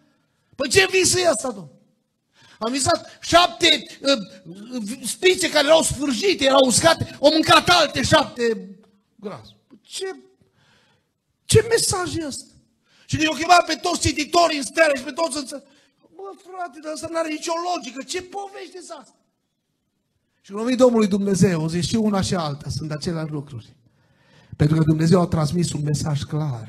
Păi 0.57 0.69
ce 0.69 0.87
vis 0.91 1.15
e 1.15 1.27
asta, 1.27 1.47
domnule? 1.47 1.75
Am 2.59 2.71
visat 2.71 3.17
șapte 3.21 3.67
uh, 4.01 5.07
spițe 5.07 5.49
care 5.49 5.67
erau 5.67 5.81
sfârșite, 5.81 6.45
erau 6.45 6.65
uscate, 6.65 7.17
au 7.21 7.29
mâncat 7.31 7.69
alte 7.69 8.03
șapte 8.03 8.43
grase. 9.15 9.51
Păi 9.67 9.79
ce, 9.81 10.15
ce 11.45 11.65
mesaj 11.69 12.15
e 12.15 12.25
ăsta? 12.25 12.53
Și 13.05 13.15
când 13.15 13.27
i-au 13.27 13.37
chemat 13.39 13.65
pe 13.65 13.75
toți 13.81 14.01
cititorii 14.07 14.57
în 14.57 14.63
stele 14.63 14.95
și 14.95 15.03
pe 15.03 15.11
toți 15.11 15.37
în 15.37 15.61
Bă, 16.15 16.23
frate, 16.45 16.79
dar 16.83 16.91
asta 16.93 17.07
nu 17.11 17.17
are 17.17 17.29
nicio 17.29 17.51
logică. 17.69 18.03
Ce 18.03 18.21
povești 18.21 18.77
este 18.77 18.93
asta? 18.99 19.15
Și 20.41 20.51
când 20.51 20.77
Domnului 20.77 21.07
Dumnezeu, 21.07 21.67
zice 21.67 21.87
și 21.87 21.95
una 21.95 22.21
și 22.21 22.35
alta, 22.35 22.69
sunt 22.69 22.91
aceleași 22.91 23.31
lucruri. 23.31 23.75
Pentru 24.55 24.77
că 24.77 24.83
Dumnezeu 24.83 25.21
a 25.21 25.27
transmis 25.27 25.73
un 25.73 25.81
mesaj 25.83 26.21
clar. 26.21 26.67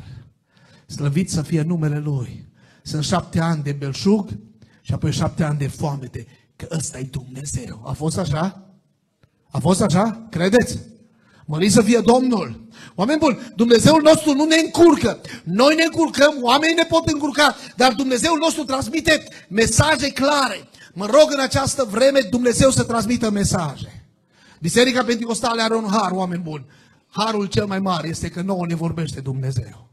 Slăvit 0.86 1.30
să 1.30 1.42
fie 1.42 1.62
numele 1.62 1.98
Lui. 1.98 2.48
Sunt 2.88 3.04
șapte 3.04 3.40
ani 3.40 3.62
de 3.62 3.72
belșug 3.72 4.28
și 4.80 4.92
apoi 4.92 5.12
șapte 5.12 5.44
ani 5.44 5.58
de 5.58 5.66
foamete. 5.66 6.26
Că 6.56 6.66
ăsta 6.70 6.98
e 6.98 7.02
Dumnezeu. 7.02 7.82
A 7.86 7.92
fost 7.92 8.18
așa? 8.18 8.62
A 9.50 9.58
fost 9.58 9.80
așa? 9.80 10.26
Credeți? 10.30 10.78
Mărit 11.46 11.72
să 11.72 11.82
fie 11.82 12.00
Domnul. 12.00 12.66
Oameni 12.94 13.18
buni, 13.18 13.38
Dumnezeul 13.56 14.02
nostru 14.02 14.32
nu 14.32 14.44
ne 14.44 14.56
încurcă. 14.56 15.20
Noi 15.44 15.74
ne 15.74 15.82
încurcăm, 15.82 16.34
oamenii 16.42 16.74
ne 16.74 16.84
pot 16.88 17.08
încurca, 17.08 17.54
dar 17.76 17.92
Dumnezeul 17.92 18.38
nostru 18.38 18.64
transmite 18.64 19.24
mesaje 19.48 20.12
clare. 20.12 20.68
Mă 20.94 21.06
rog 21.06 21.28
în 21.30 21.40
această 21.40 21.84
vreme 21.90 22.20
Dumnezeu 22.30 22.70
să 22.70 22.84
transmită 22.84 23.30
mesaje. 23.30 24.06
Biserica 24.60 25.04
Pentecostală 25.04 25.62
are 25.62 25.74
un 25.76 25.86
har, 25.90 26.10
oameni 26.10 26.42
buni. 26.42 26.66
Harul 27.08 27.46
cel 27.46 27.66
mai 27.66 27.78
mare 27.78 28.08
este 28.08 28.28
că 28.28 28.40
nouă 28.40 28.66
ne 28.66 28.74
vorbește 28.74 29.20
Dumnezeu. 29.20 29.88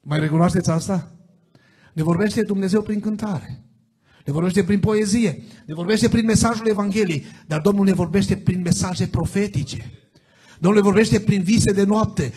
Mai 0.00 0.18
recunoașteți 0.18 0.70
asta? 0.70 1.12
Ne 1.98 2.04
vorbește 2.04 2.42
Dumnezeu 2.42 2.82
prin 2.82 3.00
cântare. 3.00 3.64
Ne 4.26 4.32
vorbește 4.32 4.64
prin 4.64 4.80
poezie. 4.80 5.42
Ne 5.66 5.74
vorbește 5.74 6.08
prin 6.08 6.24
mesajul 6.24 6.68
Evangheliei. 6.68 7.24
Dar 7.46 7.60
Domnul 7.60 7.84
ne 7.84 7.92
vorbește 7.92 8.36
prin 8.36 8.60
mesaje 8.60 9.06
profetice. 9.06 9.92
Domnul 10.58 10.80
ne 10.80 10.86
vorbește 10.86 11.20
prin 11.20 11.42
vise 11.42 11.72
de 11.72 11.84
noapte. 11.84 12.32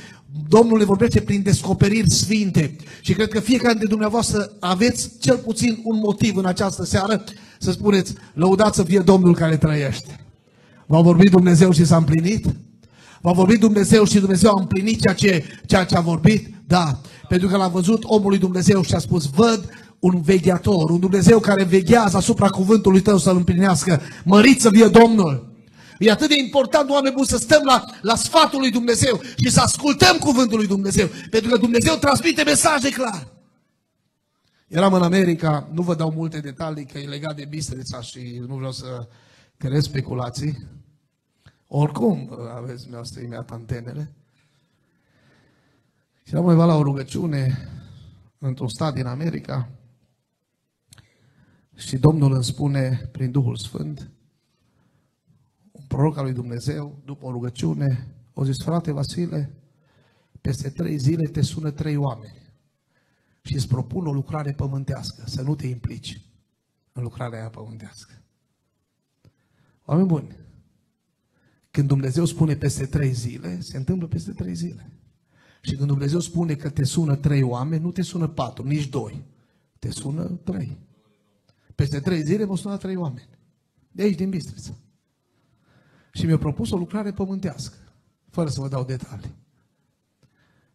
Domnul 0.47 0.77
ne 0.77 0.83
vorbește 0.83 1.21
prin 1.21 1.41
descoperiri 1.43 2.09
sfinte. 2.09 2.75
Și 3.01 3.13
cred 3.13 3.29
că 3.29 3.39
fiecare 3.39 3.71
dintre 3.71 3.89
dumneavoastră 3.89 4.51
aveți 4.59 5.19
cel 5.19 5.37
puțin 5.37 5.81
un 5.83 5.99
motiv 5.99 6.35
în 6.35 6.45
această 6.45 6.85
seară 6.85 7.23
să 7.59 7.71
spuneți, 7.71 8.13
lăudați 8.33 8.75
să 8.75 8.83
fie 8.83 8.99
Domnul 8.99 9.35
care 9.35 9.57
trăiește. 9.57 10.19
V-a 10.87 11.01
vorbit 11.01 11.29
Dumnezeu 11.29 11.71
și 11.71 11.85
s-a 11.85 11.97
împlinit? 11.97 12.45
V-a 13.21 13.31
vorbit 13.31 13.59
Dumnezeu 13.59 14.05
și 14.05 14.19
Dumnezeu 14.19 14.51
a 14.51 14.59
împlinit 14.59 15.01
ceea 15.01 15.13
ce, 15.13 15.45
ceea 15.65 15.85
ce 15.85 15.95
a 15.95 16.01
vorbit? 16.01 16.53
Da. 16.67 16.99
Pentru 17.27 17.47
că 17.47 17.57
l-a 17.57 17.67
văzut 17.67 18.03
omului 18.03 18.37
Dumnezeu 18.37 18.81
și 18.81 18.93
a 18.93 18.99
spus, 18.99 19.25
văd 19.25 19.69
un 19.99 20.21
vegheator, 20.21 20.89
un 20.89 20.99
Dumnezeu 20.99 21.39
care 21.39 21.63
veghează 21.63 22.17
asupra 22.17 22.49
cuvântului 22.49 23.01
tău 23.01 23.17
să-l 23.17 23.35
împlinească. 23.35 24.01
Mărit 24.23 24.61
să 24.61 24.69
fie 24.69 24.87
Domnul! 24.87 25.49
E 25.99 26.11
atât 26.11 26.29
de 26.29 26.37
important, 26.37 26.89
oameni 26.89 27.13
buni, 27.15 27.27
să 27.27 27.37
stăm 27.37 27.63
la, 27.63 27.83
la 28.01 28.15
sfatul 28.15 28.59
lui 28.59 28.71
Dumnezeu 28.71 29.21
și 29.37 29.51
să 29.51 29.59
ascultăm 29.59 30.17
cuvântul 30.17 30.57
lui 30.57 30.67
Dumnezeu. 30.67 31.07
Pentru 31.29 31.49
că 31.49 31.57
Dumnezeu 31.57 31.95
transmite 31.95 32.43
mesaje 32.43 32.89
clar. 32.89 33.27
Eram 34.67 34.93
în 34.93 35.01
America, 35.01 35.69
nu 35.73 35.81
vă 35.81 35.95
dau 35.95 36.13
multe 36.15 36.39
detalii, 36.39 36.85
că 36.85 36.97
e 36.97 37.07
legat 37.07 37.35
de 37.35 37.45
Bistrița 37.49 38.01
și 38.01 38.41
nu 38.47 38.55
vreau 38.55 38.71
să 38.71 39.07
creez 39.57 39.83
speculații. 39.83 40.57
Oricum, 41.73 42.37
aveți 42.55 42.89
noastră 42.89 43.19
imediat 43.21 43.51
antenele. 43.51 44.11
Și 46.23 46.33
eram 46.33 46.45
undeva 46.45 46.65
la 46.65 46.75
o 46.75 46.83
rugăciune 46.83 47.57
într-un 48.37 48.67
stat 48.67 48.93
din 48.93 49.05
America 49.05 49.69
și 51.75 51.97
Domnul 51.97 52.33
îmi 52.33 52.43
spune 52.43 53.09
prin 53.11 53.31
Duhul 53.31 53.55
Sfânt, 53.55 54.11
un 55.71 55.83
proroc 55.87 56.17
al 56.17 56.23
lui 56.23 56.33
Dumnezeu, 56.33 57.01
după 57.05 57.25
o 57.25 57.31
rugăciune, 57.31 58.15
o 58.33 58.43
zis, 58.43 58.63
frate 58.63 58.91
Vasile, 58.91 59.53
peste 60.41 60.69
trei 60.69 60.97
zile 60.97 61.27
te 61.27 61.41
sună 61.41 61.71
trei 61.71 61.95
oameni 61.95 62.53
și 63.41 63.55
îți 63.55 63.67
propun 63.67 64.07
o 64.07 64.13
lucrare 64.13 64.51
pământească, 64.51 65.23
să 65.25 65.41
nu 65.41 65.55
te 65.55 65.67
implici 65.67 66.21
în 66.91 67.03
lucrarea 67.03 67.39
aia 67.39 67.49
pământească. 67.49 68.21
Oameni 69.85 70.07
buni, 70.07 70.39
când 71.71 71.87
Dumnezeu 71.87 72.25
spune 72.25 72.55
peste 72.55 72.85
trei 72.85 73.11
zile, 73.11 73.59
se 73.61 73.77
întâmplă 73.77 74.07
peste 74.07 74.31
trei 74.31 74.53
zile. 74.53 74.91
Și 75.61 75.75
când 75.75 75.87
Dumnezeu 75.87 76.19
spune 76.19 76.55
că 76.55 76.69
te 76.69 76.83
sună 76.83 77.15
trei 77.15 77.41
oameni, 77.41 77.83
nu 77.83 77.91
te 77.91 78.01
sună 78.01 78.27
patru, 78.27 78.67
nici 78.67 78.89
doi. 78.89 79.23
Te 79.79 79.91
sună 79.91 80.23
trei. 80.23 80.77
Peste 81.75 81.99
trei 81.99 82.23
zile 82.23 82.45
mă 82.45 82.57
sună 82.57 82.77
trei 82.77 82.95
oameni. 82.95 83.29
De 83.91 84.01
aici, 84.01 84.17
din 84.17 84.29
Bistrița. 84.29 84.73
Și 86.13 86.25
mi-a 86.25 86.37
propus 86.37 86.71
o 86.71 86.77
lucrare 86.77 87.11
pământească, 87.11 87.77
fără 88.29 88.49
să 88.49 88.61
vă 88.61 88.67
dau 88.67 88.83
detalii. 88.83 89.35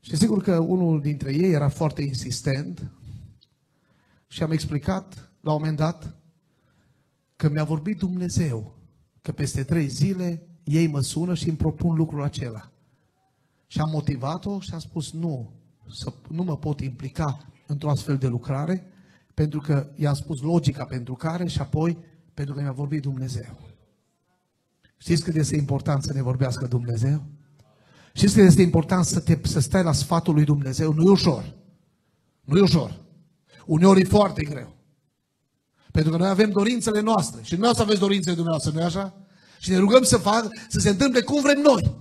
Și 0.01 0.17
sigur 0.17 0.43
că 0.43 0.59
unul 0.59 1.01
dintre 1.01 1.35
ei 1.35 1.53
era 1.53 1.69
foarte 1.69 2.03
insistent 2.03 2.91
și 4.27 4.43
am 4.43 4.51
explicat 4.51 5.33
la 5.41 5.53
un 5.53 5.59
moment 5.59 5.77
dat 5.77 6.17
că 7.37 7.49
mi-a 7.49 7.65
vorbit 7.65 7.99
Dumnezeu 7.99 8.79
că 9.23 9.33
peste 9.33 9.65
trei 9.65 9.87
zile 9.87 10.46
ei 10.67 10.87
mă 10.87 11.01
sună 11.01 11.35
și 11.35 11.49
îmi 11.49 11.57
propun 11.57 11.97
lucrul 11.97 12.23
acela. 12.23 12.71
Și 13.67 13.81
am 13.81 13.91
motivat-o 13.91 14.61
și 14.61 14.71
am 14.73 14.79
spus 14.79 15.13
nu, 15.13 15.53
să, 15.91 16.13
nu 16.29 16.43
mă 16.43 16.57
pot 16.57 16.81
implica 16.81 17.39
într-o 17.67 17.91
astfel 17.91 18.17
de 18.17 18.27
lucrare, 18.27 18.91
pentru 19.35 19.61
că 19.61 19.91
i-am 19.95 20.15
spus 20.15 20.41
logica 20.41 20.85
pentru 20.85 21.15
care 21.15 21.47
și 21.47 21.61
apoi 21.61 21.99
Pentru 22.35 22.55
că 22.55 22.61
mi-a 22.61 22.73
vorbit 22.73 23.03
Dumnezeu. 23.03 23.59
Știți 24.97 25.25
cât 25.25 25.35
este 25.35 25.57
important 25.57 26.03
să 26.03 26.13
ne 26.13 26.23
vorbească 26.23 26.67
Dumnezeu? 26.67 27.23
Știți 28.13 28.35
cât 28.35 28.45
este 28.45 28.63
important 28.63 29.05
să, 29.05 29.21
te, 29.21 29.39
să 29.43 29.61
stai 29.61 29.83
la 29.83 29.93
sfatul 29.93 30.35
lui 30.35 30.45
Dumnezeu? 30.45 30.93
Nu 30.93 31.03
e 31.03 31.11
ușor. 31.11 31.55
Nu 32.41 32.57
e 32.57 32.61
ușor. 32.61 33.01
Uneori 33.67 34.01
e 34.01 34.05
foarte 34.05 34.45
greu. 34.45 34.75
Pentru 35.93 36.11
că 36.11 36.17
noi 36.17 36.29
avem 36.29 36.51
dorințele 36.51 37.01
noastre. 37.01 37.43
Și 37.43 37.57
nu 37.57 37.73
să 37.73 37.83
aveți 37.83 38.01
dorințele 38.01 38.35
dumneavoastră, 38.35 38.73
nu 38.73 38.85
așa? 38.85 39.26
Și 39.59 39.71
ne 39.71 39.77
rugăm 39.77 40.03
să 40.03 40.17
fac, 40.17 40.49
să 40.69 40.79
se 40.79 40.89
întâmple 40.89 41.21
cum 41.21 41.43
vrem 41.43 41.61
noi. 41.61 41.95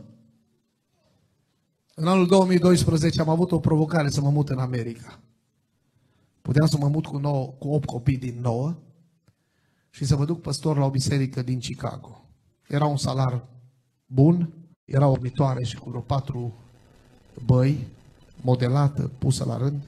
În 1.95 2.07
anul 2.07 2.27
2012 2.27 3.21
am 3.21 3.29
avut 3.29 3.51
o 3.51 3.59
provocare 3.59 4.09
să 4.09 4.21
mă 4.21 4.29
mut 4.29 4.49
în 4.49 4.59
America. 4.59 5.19
Puteam 6.41 6.67
să 6.67 6.77
mă 6.77 6.87
mut 6.87 7.05
cu, 7.05 7.17
9, 7.17 7.45
cu 7.45 7.67
8 7.67 7.85
copii 7.85 8.17
din 8.17 8.37
9 8.41 8.75
și 9.89 10.05
să 10.05 10.15
vă 10.15 10.25
duc 10.25 10.41
păstor 10.41 10.77
la 10.77 10.85
o 10.85 10.89
biserică 10.89 11.41
din 11.41 11.59
Chicago. 11.59 12.25
Era 12.67 12.85
un 12.85 12.97
salar 12.97 13.47
bun, 14.05 14.53
era 14.85 15.07
o 15.07 15.17
mitoare 15.21 15.63
și 15.63 15.77
cu 15.77 15.89
vreo 15.89 16.01
patru 16.01 16.53
băi, 17.45 17.87
modelată, 18.41 19.11
pusă 19.17 19.45
la 19.45 19.57
rând. 19.57 19.83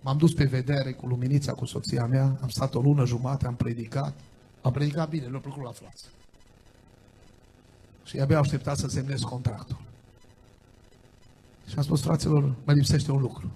M-am 0.00 0.16
dus 0.16 0.34
pe 0.34 0.44
vedere 0.44 0.92
cu 0.92 1.06
luminița 1.06 1.52
cu 1.52 1.64
soția 1.64 2.06
mea, 2.06 2.38
am 2.42 2.48
stat 2.48 2.74
o 2.74 2.80
lună 2.80 3.06
jumate, 3.06 3.46
am 3.46 3.56
predicat. 3.56 4.14
Am 4.62 4.72
predicat 4.72 5.08
bine, 5.08 5.28
nu 5.28 5.40
plăcut 5.40 5.62
la 5.62 5.70
față. 5.70 6.06
Și 8.08 8.20
abia 8.20 8.38
așteptat 8.38 8.76
să 8.76 8.88
semnez 8.88 9.20
contractul. 9.20 9.80
Și 11.66 11.74
am 11.76 11.82
spus, 11.82 12.02
fraților, 12.02 12.54
mă 12.64 12.72
lipsește 12.72 13.12
un 13.12 13.20
lucru. 13.20 13.50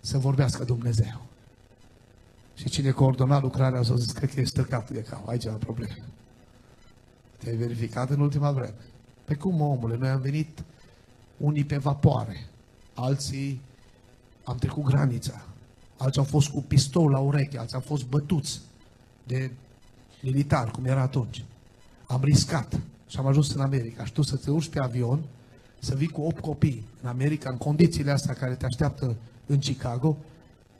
Să 0.00 0.18
vorbească 0.18 0.64
Dumnezeu. 0.64 1.26
Și 2.54 2.68
cine 2.68 2.90
coordona 2.90 3.40
lucrarea 3.40 3.78
a 3.78 3.82
zis, 3.82 4.12
cred 4.12 4.34
că 4.34 4.40
e 4.40 4.44
stăcat 4.44 4.90
de 4.90 5.02
cap, 5.02 5.28
aici 5.28 5.44
la 5.44 5.52
probleme. 5.52 6.04
Te-ai 7.38 7.56
verificat 7.56 8.10
în 8.10 8.20
ultima 8.20 8.52
vreme. 8.52 8.74
Pe 9.24 9.34
cum, 9.34 9.60
omule, 9.60 9.96
noi 9.96 10.08
am 10.08 10.20
venit 10.20 10.64
unii 11.36 11.64
pe 11.64 11.76
vapoare, 11.76 12.46
alții 12.94 13.60
am 14.44 14.56
trecut 14.56 14.84
granița, 14.84 15.42
alții 15.96 16.20
au 16.20 16.26
fost 16.26 16.48
cu 16.48 16.62
pistol 16.62 17.10
la 17.10 17.18
ureche, 17.18 17.58
alții 17.58 17.74
au 17.74 17.80
fost 17.80 18.06
bătuți 18.06 18.60
de 19.26 19.50
militar, 20.22 20.70
cum 20.70 20.84
era 20.84 21.00
atunci. 21.00 21.44
Am 22.06 22.20
riscat 22.22 22.80
și 23.08 23.18
am 23.18 23.26
ajuns 23.26 23.54
în 23.54 23.60
America. 23.60 24.04
Și 24.04 24.12
tu 24.12 24.22
să 24.22 24.36
te 24.36 24.50
urci 24.50 24.68
pe 24.68 24.80
avion, 24.80 25.22
să 25.78 25.94
vii 25.94 26.08
cu 26.08 26.20
8 26.20 26.40
copii 26.40 26.86
în 27.02 27.08
America, 27.08 27.50
în 27.50 27.56
condițiile 27.56 28.10
astea 28.10 28.34
care 28.34 28.54
te 28.54 28.64
așteaptă 28.64 29.16
în 29.46 29.58
Chicago, 29.58 30.16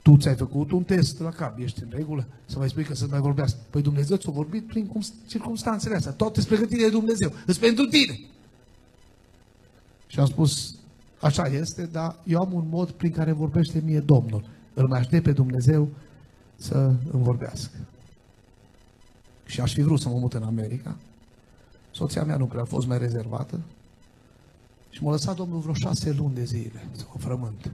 tu 0.03 0.17
ți-ai 0.17 0.35
făcut 0.35 0.71
un 0.71 0.83
test 0.83 1.21
la 1.21 1.31
cap, 1.31 1.59
ești 1.59 1.83
în 1.83 1.89
regulă, 1.91 2.27
să 2.45 2.59
mai 2.59 2.69
spui 2.69 2.85
că 2.85 2.95
să 2.95 3.07
mai 3.11 3.21
vorbească. 3.21 3.59
Păi 3.71 3.83
Dumnezeu 3.83 4.17
ți-a 4.17 4.33
vorbit 4.33 4.67
prin 4.67 4.91
circunstanțele 5.27 5.95
astea. 5.95 6.13
Toate 6.13 6.41
sunt 6.41 6.53
pregătite 6.53 6.83
de 6.83 6.91
Dumnezeu. 6.91 7.33
Îți 7.47 7.61
pentru 7.61 7.85
tine. 7.85 8.21
Și 10.07 10.21
am 10.21 10.27
spus, 10.27 10.75
așa 11.21 11.47
este, 11.47 11.87
dar 11.87 12.17
eu 12.25 12.41
am 12.41 12.53
un 12.53 12.67
mod 12.69 12.91
prin 12.91 13.11
care 13.11 13.33
vorbește 13.33 13.83
mie 13.85 14.01
Domnul. 14.01 14.45
Îl 14.75 14.89
mai 14.89 14.99
aștept 14.99 15.25
pe 15.25 15.33
Dumnezeu 15.33 15.89
să 16.57 16.93
îmi 17.13 17.23
vorbească. 17.23 17.77
Și 19.45 19.61
aș 19.61 19.73
fi 19.73 19.83
vrut 19.83 20.01
să 20.01 20.09
mă 20.09 20.19
mut 20.19 20.35
în 20.35 20.43
America. 20.43 20.97
Soția 21.99 22.25
mea 22.25 22.37
nu 22.37 22.47
prea 22.47 22.63
a 22.63 22.65
fost 22.65 22.87
mai 22.87 22.99
rezervată. 22.99 23.61
Și 24.91 25.03
m-a 25.03 25.11
lăsat 25.11 25.37
Domnul 25.37 25.61
vreo 25.61 25.75
șase 25.75 26.13
luni 26.13 26.35
de 26.35 26.45
zile 26.45 26.89
să 26.93 27.05
o 27.15 27.19
frământ. 27.19 27.73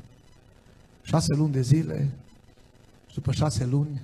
Șase 1.02 1.34
luni 1.34 1.52
de 1.52 1.60
zile 1.60 2.10
și 3.06 3.14
după 3.14 3.32
șase 3.32 3.66
luni, 3.66 4.02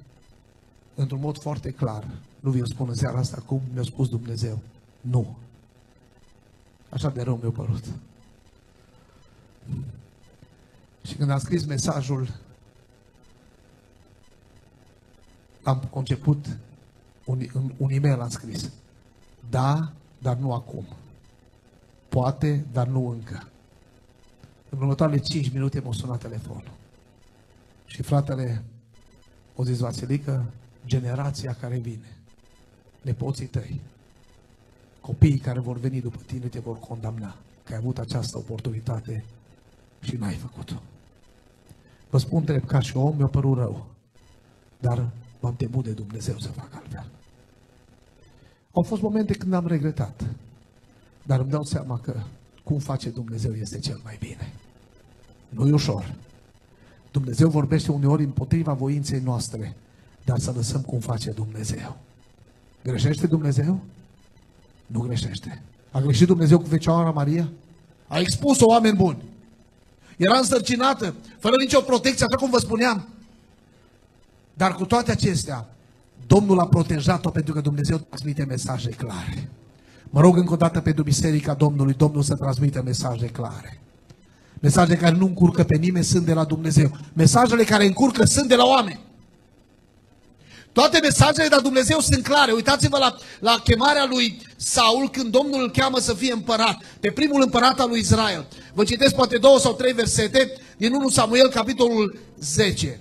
într-un 0.95 1.21
mod 1.21 1.39
foarte 1.39 1.71
clar, 1.71 2.09
nu 2.41 2.51
vi-o 2.51 2.65
spun 2.65 2.89
în 2.89 2.95
seara 2.95 3.19
asta 3.19 3.43
cum 3.47 3.61
mi-a 3.73 3.83
spus 3.83 4.09
Dumnezeu. 4.09 4.59
Nu. 5.01 5.37
Așa 6.91 7.11
de 7.11 7.23
rău 7.23 7.39
mi-a 7.43 7.51
părut. 7.51 7.85
Și 11.03 11.15
când 11.15 11.31
am 11.31 11.39
scris 11.39 11.65
mesajul, 11.65 12.35
am 15.63 15.89
conceput 15.91 16.59
un, 17.25 17.47
un 17.77 17.91
e-mail, 17.91 18.21
am 18.21 18.29
scris. 18.29 18.71
Da, 19.51 19.93
dar 20.23 20.37
nu 20.37 20.53
acum. 20.53 20.87
Poate, 22.09 22.65
dar 22.73 22.87
nu 22.87 23.09
încă. 23.09 23.49
În 24.69 24.79
următoarele 24.79 25.19
5 25.19 25.53
minute 25.53 25.81
m-a 25.81 25.93
sunat 25.93 26.21
telefonul. 26.21 26.71
Și 27.87 28.03
fratele 28.03 28.65
o 29.55 29.65
zis, 29.65 29.79
Vasilică, 29.79 30.45
generația 30.87 31.57
care 31.61 31.79
vine, 31.79 32.17
nepoții 33.03 33.47
tăi, 33.47 33.81
copiii 35.01 35.39
care 35.39 35.61
vor 35.61 35.79
veni 35.79 36.01
după 36.01 36.19
tine 36.27 36.47
te 36.47 36.59
vor 36.59 36.79
condamna 36.79 37.37
că 37.65 37.73
ai 37.73 37.79
avut 37.79 37.99
această 37.99 38.39
oportunitate 38.39 39.25
și 40.01 40.17
n-ai 40.17 40.35
făcut-o. 40.35 40.83
Vă 42.11 42.19
spun 42.19 42.45
drept, 42.45 42.67
ca 42.67 42.81
și 42.81 42.97
om 42.97 43.17
mi-a 43.17 43.27
părut 43.27 43.57
rău, 43.57 43.87
dar 44.79 45.09
m-am 45.41 45.57
temut 45.57 45.85
de 45.85 45.93
Dumnezeu 45.93 46.39
să 46.39 46.49
fac 46.49 46.75
altfel. 46.75 47.11
Au 48.73 48.83
fost 48.83 49.03
momente 49.03 49.33
când 49.33 49.53
am 49.53 49.67
regretat, 49.67 50.25
dar 51.23 51.41
îmi 51.41 51.51
dau 51.51 51.63
seama 51.63 51.99
că 51.99 52.21
cum 52.65 52.79
face 52.79 53.09
Dumnezeu 53.09 53.53
este 53.53 53.79
cel 53.79 54.01
mai 54.05 54.17
bine. 54.21 54.53
Nu 55.49 55.69
e 55.69 55.73
ușor. 55.73 56.15
Dumnezeu 57.11 57.49
vorbește 57.49 57.93
uneori 57.93 58.25
împotriva 58.25 58.73
voinței 58.73 59.21
noastre, 59.21 59.77
dar 60.25 60.39
să 60.39 60.53
lăsăm 60.57 60.81
cum 60.81 60.99
face 60.99 61.31
Dumnezeu. 61.31 61.97
Greșește 62.83 63.27
Dumnezeu? 63.27 63.81
Nu 64.87 65.01
greșește. 65.01 65.63
A 65.91 66.01
greșit 66.01 66.27
Dumnezeu 66.27 66.59
cu 66.59 66.69
Fecioara 66.69 67.11
Maria? 67.11 67.51
A 68.09 68.19
expus-o 68.19 68.67
oameni 68.67 68.97
buni. 68.97 69.23
Era 70.17 70.39
însărcinată, 70.39 71.15
fără 71.39 71.55
nicio 71.59 71.81
protecție, 71.81 72.25
așa 72.25 72.37
cum 72.37 72.51
vă 72.51 72.59
spuneam. 72.59 73.09
Dar 74.55 74.75
cu 74.75 74.85
toate 74.85 75.11
acestea, 75.11 75.69
Domnul 76.27 76.61
a 76.61 76.67
protejat-o 76.67 77.31
pentru 77.31 77.55
că 77.55 77.61
Dumnezeu 77.61 77.97
transmite 77.97 78.45
mesaje 78.45 78.89
clare. 78.89 79.49
Mă 80.11 80.21
rog 80.21 80.37
încă 80.37 80.53
o 80.53 80.57
dată 80.57 80.81
pentru 80.81 81.03
Biserica 81.03 81.55
Domnului, 81.55 81.95
Domnul 81.95 82.23
să 82.23 82.35
transmită 82.35 82.83
mesaje 82.85 83.27
clare. 83.27 83.81
Mesaje 84.61 84.97
care 84.97 85.17
nu 85.17 85.27
încurcă 85.27 85.65
pe 85.65 85.77
nimeni 85.77 86.05
sunt 86.05 86.25
de 86.25 86.33
la 86.33 86.45
Dumnezeu. 86.45 86.91
Mesajele 87.13 87.65
care 87.65 87.87
încurcă 87.87 88.25
sunt 88.25 88.49
de 88.49 88.55
la 88.55 88.65
oameni. 88.65 89.01
Toate 90.73 90.99
mesajele 91.03 91.49
de 91.49 91.55
la 91.55 91.61
Dumnezeu 91.61 92.01
sunt 92.01 92.23
clare. 92.23 92.53
Uitați-vă 92.53 92.99
la, 92.99 93.17
la 93.41 93.61
chemarea 93.65 94.07
lui 94.11 94.41
Saul 94.57 95.11
când 95.11 95.31
Domnul 95.31 95.63
îl 95.63 95.71
cheamă 95.71 95.99
să 95.99 96.15
fie 96.15 96.33
împărat. 96.33 96.79
Pe 97.01 97.11
primul 97.11 97.43
împărat 97.43 97.81
al 97.81 97.89
lui 97.89 97.99
Israel. 97.99 98.47
Vă 98.75 98.85
citesc 98.85 99.15
poate 99.15 99.39
două 99.39 99.59
sau 99.59 99.73
trei 99.73 99.93
versete 99.93 100.53
din 100.77 100.93
1 100.93 101.09
Samuel, 101.09 101.49
capitolul 101.49 102.19
10. 102.39 103.01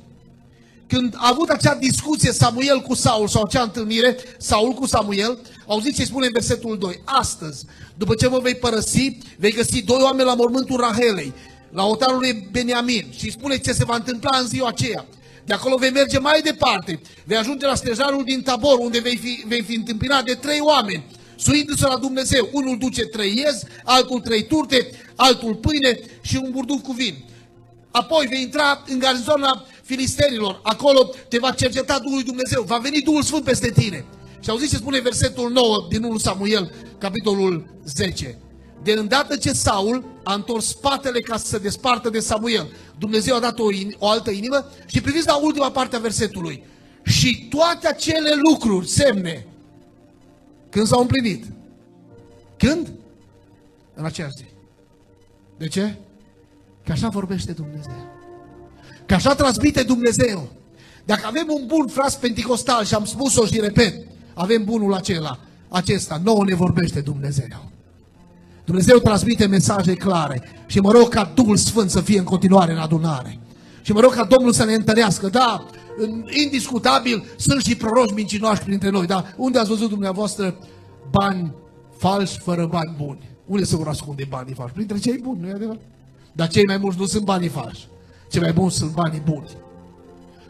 Când 0.89 1.15
a 1.17 1.29
avut 1.29 1.49
acea 1.49 1.75
discuție 1.75 2.31
Samuel 2.31 2.79
cu 2.79 2.93
Saul 2.93 3.27
sau 3.27 3.43
acea 3.43 3.61
întâlnire, 3.61 4.17
Saul 4.37 4.71
cu 4.71 4.85
Samuel, 4.85 5.39
auziți 5.67 5.97
ce 5.99 6.05
spune 6.05 6.25
în 6.25 6.31
versetul 6.31 6.77
2. 6.77 7.01
Astăzi, 7.05 7.65
după 7.97 8.15
ce 8.15 8.27
mă 8.27 8.39
vei 8.39 8.55
părăsi, 8.55 9.17
vei 9.37 9.51
găsi 9.51 9.81
doi 9.81 10.01
oameni 10.01 10.27
la 10.27 10.35
mormântul 10.35 10.79
Rahelei, 10.79 11.33
la 11.71 11.85
otarul 11.85 12.19
lui 12.19 12.47
Beniamin 12.51 13.13
și 13.17 13.31
spune 13.31 13.57
ce 13.57 13.71
se 13.71 13.85
va 13.85 13.95
întâmpla 13.95 14.37
în 14.37 14.47
ziua 14.47 14.67
aceea. 14.67 15.05
De 15.45 15.53
acolo 15.53 15.75
vei 15.75 15.91
merge 15.91 16.19
mai 16.19 16.41
departe, 16.41 17.01
vei 17.25 17.37
ajunge 17.37 17.65
la 17.65 17.75
stejarul 17.75 18.23
din 18.23 18.41
Tabor, 18.41 18.77
unde 18.77 18.99
vei 18.99 19.17
fi, 19.17 19.43
vei 19.47 19.61
fi 19.61 19.75
întâmpinat 19.75 20.23
de 20.23 20.33
trei 20.33 20.59
oameni, 20.59 21.05
suindu-se 21.35 21.87
la 21.87 21.97
Dumnezeu. 21.97 22.49
Unul 22.51 22.77
duce 22.77 23.05
trei 23.05 23.33
iez, 23.35 23.63
altul 23.83 24.19
trei 24.19 24.47
turte, 24.47 24.89
altul 25.15 25.55
pâine 25.55 25.99
și 26.21 26.35
un 26.43 26.51
burduf 26.51 26.81
cu 26.81 26.91
vin. 26.91 27.15
Apoi 27.91 28.25
vei 28.29 28.41
intra 28.41 28.83
în 28.87 28.99
garzona 28.99 29.65
filisterilor, 29.89 30.59
acolo 30.63 31.09
te 31.27 31.37
va 31.39 31.51
cerceta 31.51 31.99
Duhul 31.99 32.15
lui 32.15 32.23
Dumnezeu, 32.23 32.63
va 32.63 32.77
veni 32.77 33.01
Duhul 33.01 33.23
Sfânt 33.23 33.43
peste 33.43 33.71
tine. 33.71 34.05
Și 34.39 34.49
auziți 34.49 34.69
ce 34.69 34.75
spune 34.75 34.99
versetul 34.99 35.51
9 35.51 35.85
din 35.89 36.03
1 36.03 36.17
Samuel, 36.17 36.71
capitolul 36.97 37.67
10. 37.85 38.37
De 38.83 38.91
îndată 38.91 39.35
ce 39.35 39.51
Saul 39.53 40.05
a 40.23 40.33
întors 40.33 40.67
spatele 40.67 41.19
ca 41.19 41.37
să 41.37 41.45
se 41.45 41.57
despartă 41.57 42.09
de 42.09 42.19
Samuel, 42.19 42.67
Dumnezeu 42.97 43.35
a 43.35 43.39
dat 43.39 43.59
o, 43.59 43.65
o 43.97 44.07
altă 44.07 44.29
inimă 44.31 44.71
și 44.85 45.01
priviți 45.01 45.27
la 45.27 45.35
ultima 45.35 45.71
parte 45.71 45.95
a 45.95 45.99
versetului. 45.99 46.63
Și 47.03 47.47
toate 47.49 47.87
acele 47.87 48.33
lucruri, 48.49 48.87
semne, 48.87 49.47
când 50.69 50.87
s-au 50.87 51.01
împlinit. 51.01 51.45
Când? 52.57 52.91
În 53.93 54.05
aceeași 54.05 54.35
zi. 54.35 54.45
De 55.57 55.67
ce? 55.67 55.95
Că 56.85 56.91
așa 56.91 57.09
vorbește 57.09 57.51
Dumnezeu. 57.51 58.18
Că 59.09 59.15
așa 59.15 59.35
transmite 59.35 59.83
Dumnezeu. 59.83 60.49
Dacă 61.05 61.21
avem 61.25 61.45
un 61.47 61.63
bun 61.67 61.87
fras 61.87 62.15
penticostal 62.15 62.85
și 62.85 62.93
am 62.93 63.05
spus-o 63.05 63.45
și 63.45 63.59
repet, 63.59 64.07
avem 64.33 64.63
bunul 64.63 64.93
acela, 64.93 65.39
acesta, 65.69 66.21
nouă 66.23 66.43
ne 66.45 66.55
vorbește 66.55 66.99
Dumnezeu. 67.01 67.69
Dumnezeu 68.65 68.97
transmite 68.97 69.45
mesaje 69.45 69.93
clare 69.93 70.41
și 70.65 70.79
mă 70.79 70.91
rog 70.91 71.07
ca 71.07 71.31
Duhul 71.35 71.57
Sfânt 71.57 71.89
să 71.89 72.01
fie 72.01 72.17
în 72.17 72.23
continuare 72.23 72.71
în 72.71 72.77
adunare. 72.77 73.39
Și 73.81 73.91
mă 73.91 73.99
rog 73.99 74.13
ca 74.13 74.23
Domnul 74.23 74.53
să 74.53 74.65
ne 74.65 74.73
întărească. 74.73 75.27
Da, 75.27 75.65
indiscutabil, 76.43 77.25
sunt 77.37 77.63
și 77.63 77.75
proroși 77.75 78.13
mincinoși 78.13 78.63
printre 78.63 78.89
noi. 78.89 79.05
Dar 79.05 79.33
unde 79.37 79.59
ați 79.59 79.69
văzut 79.69 79.89
dumneavoastră 79.89 80.57
bani 81.11 81.53
falși 81.97 82.39
fără 82.39 82.65
bani 82.65 82.95
buni? 82.97 83.29
Unde 83.45 83.63
se 83.63 83.75
vor 83.75 83.87
ascunde 83.87 84.25
banii 84.29 84.53
falși? 84.53 84.73
Printre 84.73 84.97
cei 84.97 85.19
buni, 85.21 85.39
nu 85.41 85.47
e 85.47 85.53
adevărat? 85.53 85.81
Dar 86.31 86.47
cei 86.47 86.65
mai 86.65 86.77
mulți 86.77 86.99
nu 86.99 87.05
sunt 87.05 87.23
banii 87.23 87.49
falși. 87.49 87.87
Cei 88.29 88.41
mai 88.41 88.53
buni 88.53 88.71
sunt 88.71 88.91
banii 88.91 89.21
buni. 89.25 89.49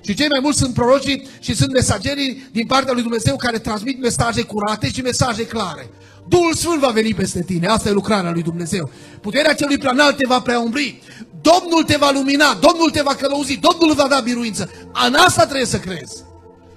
Și 0.02 0.14
cei 0.14 0.28
mai 0.28 0.40
mulți 0.42 0.58
sunt 0.58 0.74
prorocii 0.74 1.28
și 1.40 1.56
sunt 1.56 1.72
mesagerii 1.72 2.50
din 2.52 2.66
partea 2.66 2.94
lui 2.94 3.02
Dumnezeu 3.02 3.36
care 3.36 3.60
transmit 3.60 4.02
mesaje 4.02 4.42
curate 4.42 4.90
și 4.90 5.02
mesaje 5.02 5.46
clare. 5.46 5.90
Duhul 6.28 6.54
Sfânt 6.54 6.80
va 6.80 6.90
veni 6.90 7.14
peste 7.14 7.44
tine. 7.44 7.68
Asta 7.68 7.90
e 7.90 7.92
lucrarea 7.92 8.32
lui 8.32 8.42
Dumnezeu. 8.42 8.90
Puterea 9.22 9.54
celui 9.54 9.78
preanalt 9.78 10.18
te 10.18 10.26
va 10.28 10.42
preaumbri. 10.42 11.02
Domnul 11.42 11.84
te 11.84 11.98
va 11.98 12.12
lumina, 12.14 12.54
Domnul 12.54 12.90
te 12.90 13.02
va 13.02 13.16
călăuzi, 13.16 13.60
Domnul 13.60 13.96
va 13.96 14.08
da 14.08 14.20
biruință. 14.20 14.70
În 15.08 15.14
asta 15.14 15.44
trebuie 15.44 15.66
să 15.66 15.80
crezi. 15.80 16.24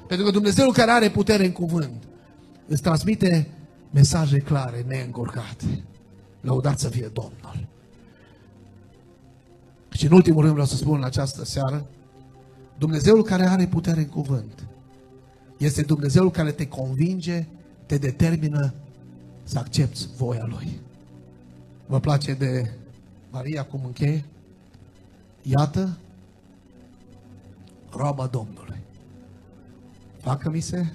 Pentru 0.06 0.26
că 0.26 0.32
Dumnezeu 0.32 0.70
care 0.70 0.90
are 0.90 1.10
putere 1.10 1.44
în 1.44 1.52
cuvânt 1.52 2.02
îți 2.66 2.82
transmite 2.82 3.48
mesaje 3.90 4.38
clare, 4.38 4.84
neîncurcate. 4.88 5.84
Lăudat 6.40 6.78
să 6.78 6.88
fie 6.88 7.10
Domnul. 7.12 7.68
Și 9.92 10.06
în 10.06 10.12
ultimul 10.12 10.40
rând 10.40 10.52
vreau 10.52 10.66
să 10.66 10.76
spun 10.76 10.96
în 10.96 11.04
această 11.04 11.44
seară, 11.44 11.86
Dumnezeul 12.78 13.22
care 13.22 13.46
are 13.46 13.66
putere 13.66 14.00
în 14.00 14.08
cuvânt 14.08 14.66
este 15.56 15.82
Dumnezeul 15.82 16.30
care 16.30 16.52
te 16.52 16.68
convinge, 16.68 17.46
te 17.86 17.98
determină 17.98 18.74
să 19.42 19.58
accepti 19.58 20.06
voia 20.16 20.46
Lui. 20.48 20.80
Vă 21.86 22.00
place 22.00 22.34
de 22.34 22.70
Maria 23.30 23.64
cum 23.64 23.80
încheie? 23.84 24.24
Iată 25.42 25.98
roba 27.90 28.26
Domnului. 28.26 28.80
Facă-mi 30.20 30.60
se 30.60 30.86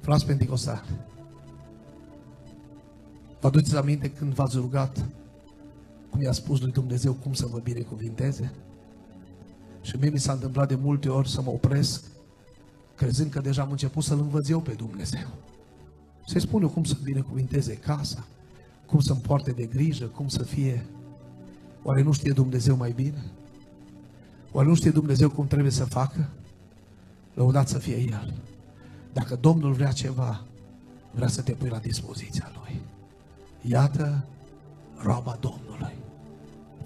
frați 0.00 0.26
Pentecostal. 0.26 0.84
Vă 3.40 3.46
aduceți 3.46 3.76
aminte 3.76 4.10
când 4.10 4.32
v-ați 4.32 4.56
rugat 4.56 4.96
cum 4.96 5.15
i-a 6.22 6.32
spus 6.32 6.60
lui 6.60 6.72
Dumnezeu 6.72 7.12
cum 7.12 7.32
să 7.32 7.46
vă 7.46 7.58
binecuvinteze? 7.58 8.52
Și 9.80 9.96
mie 10.00 10.10
mi 10.10 10.18
s-a 10.18 10.32
întâmplat 10.32 10.68
de 10.68 10.74
multe 10.74 11.08
ori 11.08 11.28
să 11.28 11.42
mă 11.42 11.50
opresc, 11.50 12.04
crezând 12.94 13.30
că 13.30 13.40
deja 13.40 13.62
am 13.62 13.70
început 13.70 14.02
să-L 14.02 14.18
învăț 14.18 14.48
eu 14.48 14.60
pe 14.60 14.72
Dumnezeu. 14.72 15.28
Să-i 16.26 16.40
spun 16.40 16.62
eu 16.62 16.68
cum 16.68 16.84
să 16.84 16.96
binecuvinteze 17.02 17.74
casa, 17.74 18.26
cum 18.86 19.00
să-mi 19.00 19.20
poarte 19.20 19.50
de 19.50 19.64
grijă, 19.64 20.04
cum 20.04 20.28
să 20.28 20.42
fie. 20.42 20.86
Oare 21.82 22.02
nu 22.02 22.12
știe 22.12 22.32
Dumnezeu 22.32 22.76
mai 22.76 22.92
bine? 22.92 23.24
Oare 24.52 24.68
nu 24.68 24.74
știe 24.74 24.90
Dumnezeu 24.90 25.30
cum 25.30 25.46
trebuie 25.46 25.70
să 25.70 25.84
facă? 25.84 26.28
Lăudat 27.34 27.68
să 27.68 27.78
fie 27.78 27.96
El. 27.96 28.34
Dacă 29.12 29.36
Domnul 29.40 29.72
vrea 29.72 29.92
ceva, 29.92 30.44
vrea 31.10 31.28
să 31.28 31.42
te 31.42 31.52
pui 31.52 31.68
la 31.68 31.78
dispoziția 31.78 32.50
Lui. 32.54 32.80
Iată 33.60 34.24
roba 34.96 35.38
Domnului. 35.40 36.05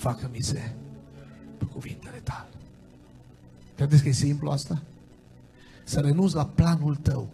Facă-mi 0.01 0.43
se 0.43 0.73
pe 1.59 1.65
cuvintele 1.65 2.21
tale. 2.23 2.49
Credeți 3.77 4.03
că 4.03 4.09
e 4.09 4.13
simplu 4.13 4.51
asta? 4.51 4.83
Să 5.85 6.01
renunți 6.01 6.35
la 6.35 6.47
planul 6.47 6.97
tău, 6.97 7.29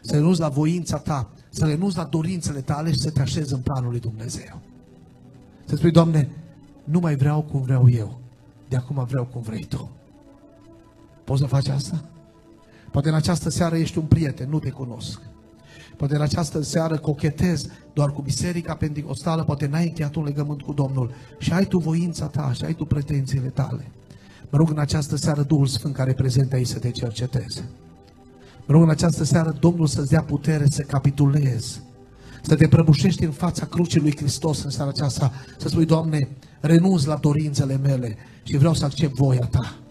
să 0.00 0.12
renunți 0.12 0.40
la 0.40 0.48
voința 0.48 0.98
ta, 0.98 1.30
să 1.48 1.64
renunți 1.64 1.96
la 1.96 2.04
dorințele 2.04 2.60
tale 2.60 2.92
și 2.92 2.98
să 2.98 3.10
te 3.10 3.20
așezi 3.20 3.52
în 3.52 3.60
planul 3.60 3.90
lui 3.90 4.00
Dumnezeu. 4.00 4.60
Să 5.64 5.76
spui, 5.76 5.90
Doamne, 5.90 6.30
nu 6.84 6.98
mai 7.00 7.16
vreau 7.16 7.42
cum 7.42 7.60
vreau 7.62 7.90
eu, 7.90 8.20
de 8.68 8.76
acum 8.76 9.04
vreau 9.04 9.24
cum 9.24 9.40
vrei 9.40 9.64
Tu. 9.64 9.90
Poți 11.24 11.40
să 11.40 11.46
faci 11.46 11.68
asta? 11.68 12.04
Poate 12.90 13.08
în 13.08 13.14
această 13.14 13.50
seară 13.50 13.76
ești 13.76 13.98
un 13.98 14.04
prieten, 14.04 14.48
nu 14.48 14.58
te 14.58 14.70
cunosc. 14.70 15.20
Poate 16.02 16.16
în 16.16 16.22
această 16.22 16.62
seară 16.62 16.98
cochetezi 16.98 17.68
doar 17.92 18.10
cu 18.10 18.22
biserica 18.22 18.74
pentecostală, 18.74 19.44
poate 19.44 19.66
n-ai 19.66 19.86
încheiat 19.86 20.14
un 20.14 20.24
legământ 20.24 20.62
cu 20.62 20.72
Domnul 20.72 21.14
și 21.38 21.52
ai 21.52 21.64
tu 21.64 21.78
voința 21.78 22.26
ta 22.26 22.52
și 22.52 22.64
ai 22.64 22.72
tu 22.72 22.84
pretențiile 22.84 23.48
tale. 23.48 23.90
Mă 24.50 24.58
rog 24.58 24.70
în 24.70 24.78
această 24.78 25.16
seară 25.16 25.42
Duhul 25.42 25.66
Sfânt 25.66 25.94
care 25.94 26.12
prezent 26.12 26.52
aici 26.52 26.66
să 26.66 26.78
te 26.78 26.90
cerceteze. 26.90 27.64
Mă 28.66 28.74
rog 28.74 28.82
în 28.82 28.90
această 28.90 29.24
seară 29.24 29.56
Domnul 29.60 29.86
să-ți 29.86 30.10
dea 30.10 30.22
putere 30.22 30.66
să 30.70 30.82
capitulezi, 30.82 31.82
să 32.42 32.54
te 32.54 32.68
prăbușești 32.68 33.24
în 33.24 33.32
fața 33.32 33.66
crucii 33.66 34.00
lui 34.00 34.16
Hristos 34.16 34.62
în 34.62 34.70
seara 34.70 34.90
aceasta, 34.90 35.32
să 35.58 35.68
spui, 35.68 35.86
Doamne, 35.86 36.28
renunț 36.60 37.04
la 37.04 37.16
dorințele 37.16 37.76
mele 37.76 38.16
și 38.42 38.56
vreau 38.56 38.74
să 38.74 38.84
accept 38.84 39.14
voia 39.14 39.48
Ta. 39.50 39.81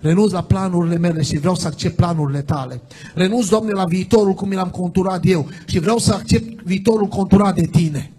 Renunț 0.00 0.30
la 0.30 0.42
planurile 0.42 0.98
mele 0.98 1.22
și 1.22 1.38
vreau 1.38 1.54
să 1.54 1.66
accept 1.66 1.96
planurile 1.96 2.42
tale. 2.42 2.80
Renunț, 3.14 3.48
Doamne, 3.48 3.72
la 3.72 3.84
viitorul 3.84 4.34
cum 4.34 4.48
mi 4.48 4.54
l-am 4.54 4.70
conturat 4.70 5.20
eu 5.22 5.48
și 5.66 5.78
vreau 5.78 5.98
să 5.98 6.12
accept 6.12 6.62
viitorul 6.62 7.06
conturat 7.06 7.54
de 7.54 7.66
Tine. 7.66 8.12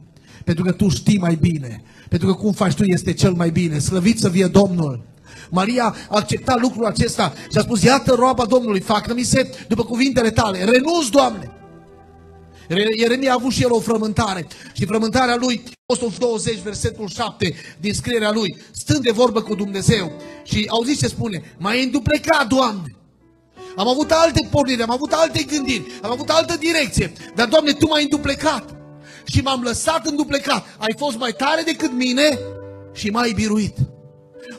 Pentru 0.44 0.64
că 0.64 0.72
Tu 0.72 0.90
știi 0.90 1.20
mai 1.20 1.38
bine. 1.42 1.82
Pentru 2.10 2.28
că 2.28 2.34
cum 2.34 2.52
faci 2.52 2.74
Tu 2.74 2.84
este 2.84 3.14
cel 3.14 3.32
mai 3.32 3.50
bine. 3.50 3.80
Slăvit 3.80 4.20
să 4.20 4.30
fie 4.30 4.46
Domnul. 4.46 5.06
Maria 5.50 5.84
a 6.10 6.16
acceptat 6.16 6.60
lucrul 6.60 6.86
acesta 6.86 7.34
și 7.52 7.58
a 7.58 7.62
spus, 7.62 7.84
iată 7.84 8.14
roaba 8.14 8.46
Domnului, 8.46 8.80
facă-mi 8.80 9.24
se 9.24 9.56
după 9.68 9.84
cuvintele 9.84 10.30
tale, 10.30 10.58
renunț, 10.58 11.08
Doamne. 11.12 11.52
Ieremia 12.70 13.32
a 13.32 13.34
avut 13.34 13.52
și 13.52 13.64
el 13.64 13.72
o 13.72 13.80
frământare 13.80 14.48
și 14.74 14.86
frământarea 14.86 15.36
lui, 15.36 15.64
120, 15.86 16.58
versetul 16.60 17.08
7 17.08 17.56
din 17.80 17.94
scrierea 17.94 18.32
lui, 18.32 18.58
stând 18.72 19.04
de 19.04 19.12
vorbă 19.12 19.42
cu 19.42 19.56
Dumnezeu 19.56 20.12
și 20.44 20.66
auziți 20.70 21.00
ce 21.00 21.08
spune, 21.08 21.56
mai 21.58 21.84
înduplecat, 21.84 22.48
Doamne. 22.48 22.96
Am 23.76 23.88
avut 23.88 24.12
alte 24.12 24.48
porniri, 24.52 24.82
am 24.82 24.92
avut 24.92 25.12
alte 25.12 25.44
gândiri, 25.44 25.92
am 26.02 26.12
avut 26.12 26.30
altă 26.30 26.58
direcție, 26.58 27.14
dar 27.36 27.48
Doamne, 27.48 27.72
Tu 27.72 27.88
m-ai 27.88 28.04
înduplecat 28.04 28.76
și 29.26 29.42
m-am 29.42 29.62
lăsat 29.62 30.06
înduplecat. 30.06 30.66
Ai 30.78 30.94
fost 30.98 31.18
mai 31.18 31.32
tare 31.32 31.62
decât 31.62 31.92
mine 31.92 32.40
și 32.94 33.10
m-ai 33.10 33.32
biruit. 33.32 33.76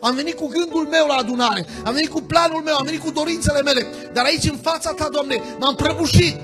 Am 0.01 0.15
venit 0.15 0.35
cu 0.35 0.47
gândul 0.47 0.87
meu 0.87 1.07
la 1.07 1.15
adunare, 1.15 1.67
am 1.85 1.93
venit 1.93 2.11
cu 2.11 2.21
planul 2.21 2.63
meu, 2.63 2.75
am 2.75 2.85
venit 2.85 3.01
cu 3.01 3.11
dorințele 3.11 3.63
mele, 3.63 3.87
dar 4.13 4.25
aici 4.25 4.45
în 4.51 4.57
fața 4.63 4.93
ta, 4.93 5.09
Doamne, 5.13 5.43
m-am 5.59 5.75
prăbușit. 5.75 6.37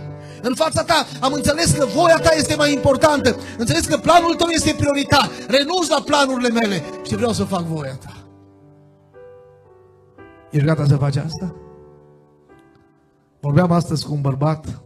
În 0.48 0.54
fața 0.54 0.84
ta 0.84 1.06
am 1.20 1.32
înțeles 1.32 1.70
că 1.70 1.86
voia 1.86 2.16
ta 2.16 2.30
este 2.34 2.56
mai 2.56 2.72
importantă. 2.72 3.36
Înțeles 3.58 3.86
că 3.86 3.96
planul 3.96 4.34
tău 4.34 4.48
este 4.48 4.74
prioritar. 4.78 5.30
Renunț 5.48 5.88
la 5.88 6.02
planurile 6.04 6.48
mele 6.48 6.82
și 7.06 7.16
vreau 7.16 7.32
să 7.32 7.44
fac 7.44 7.62
voia 7.62 7.94
ta. 7.94 8.16
Ești 10.50 10.66
gata 10.66 10.84
să 10.84 10.96
faci 10.96 11.16
asta? 11.16 11.54
Vorbeam 13.40 13.70
astăzi 13.70 14.06
cu 14.06 14.12
un 14.12 14.20
bărbat 14.20 14.82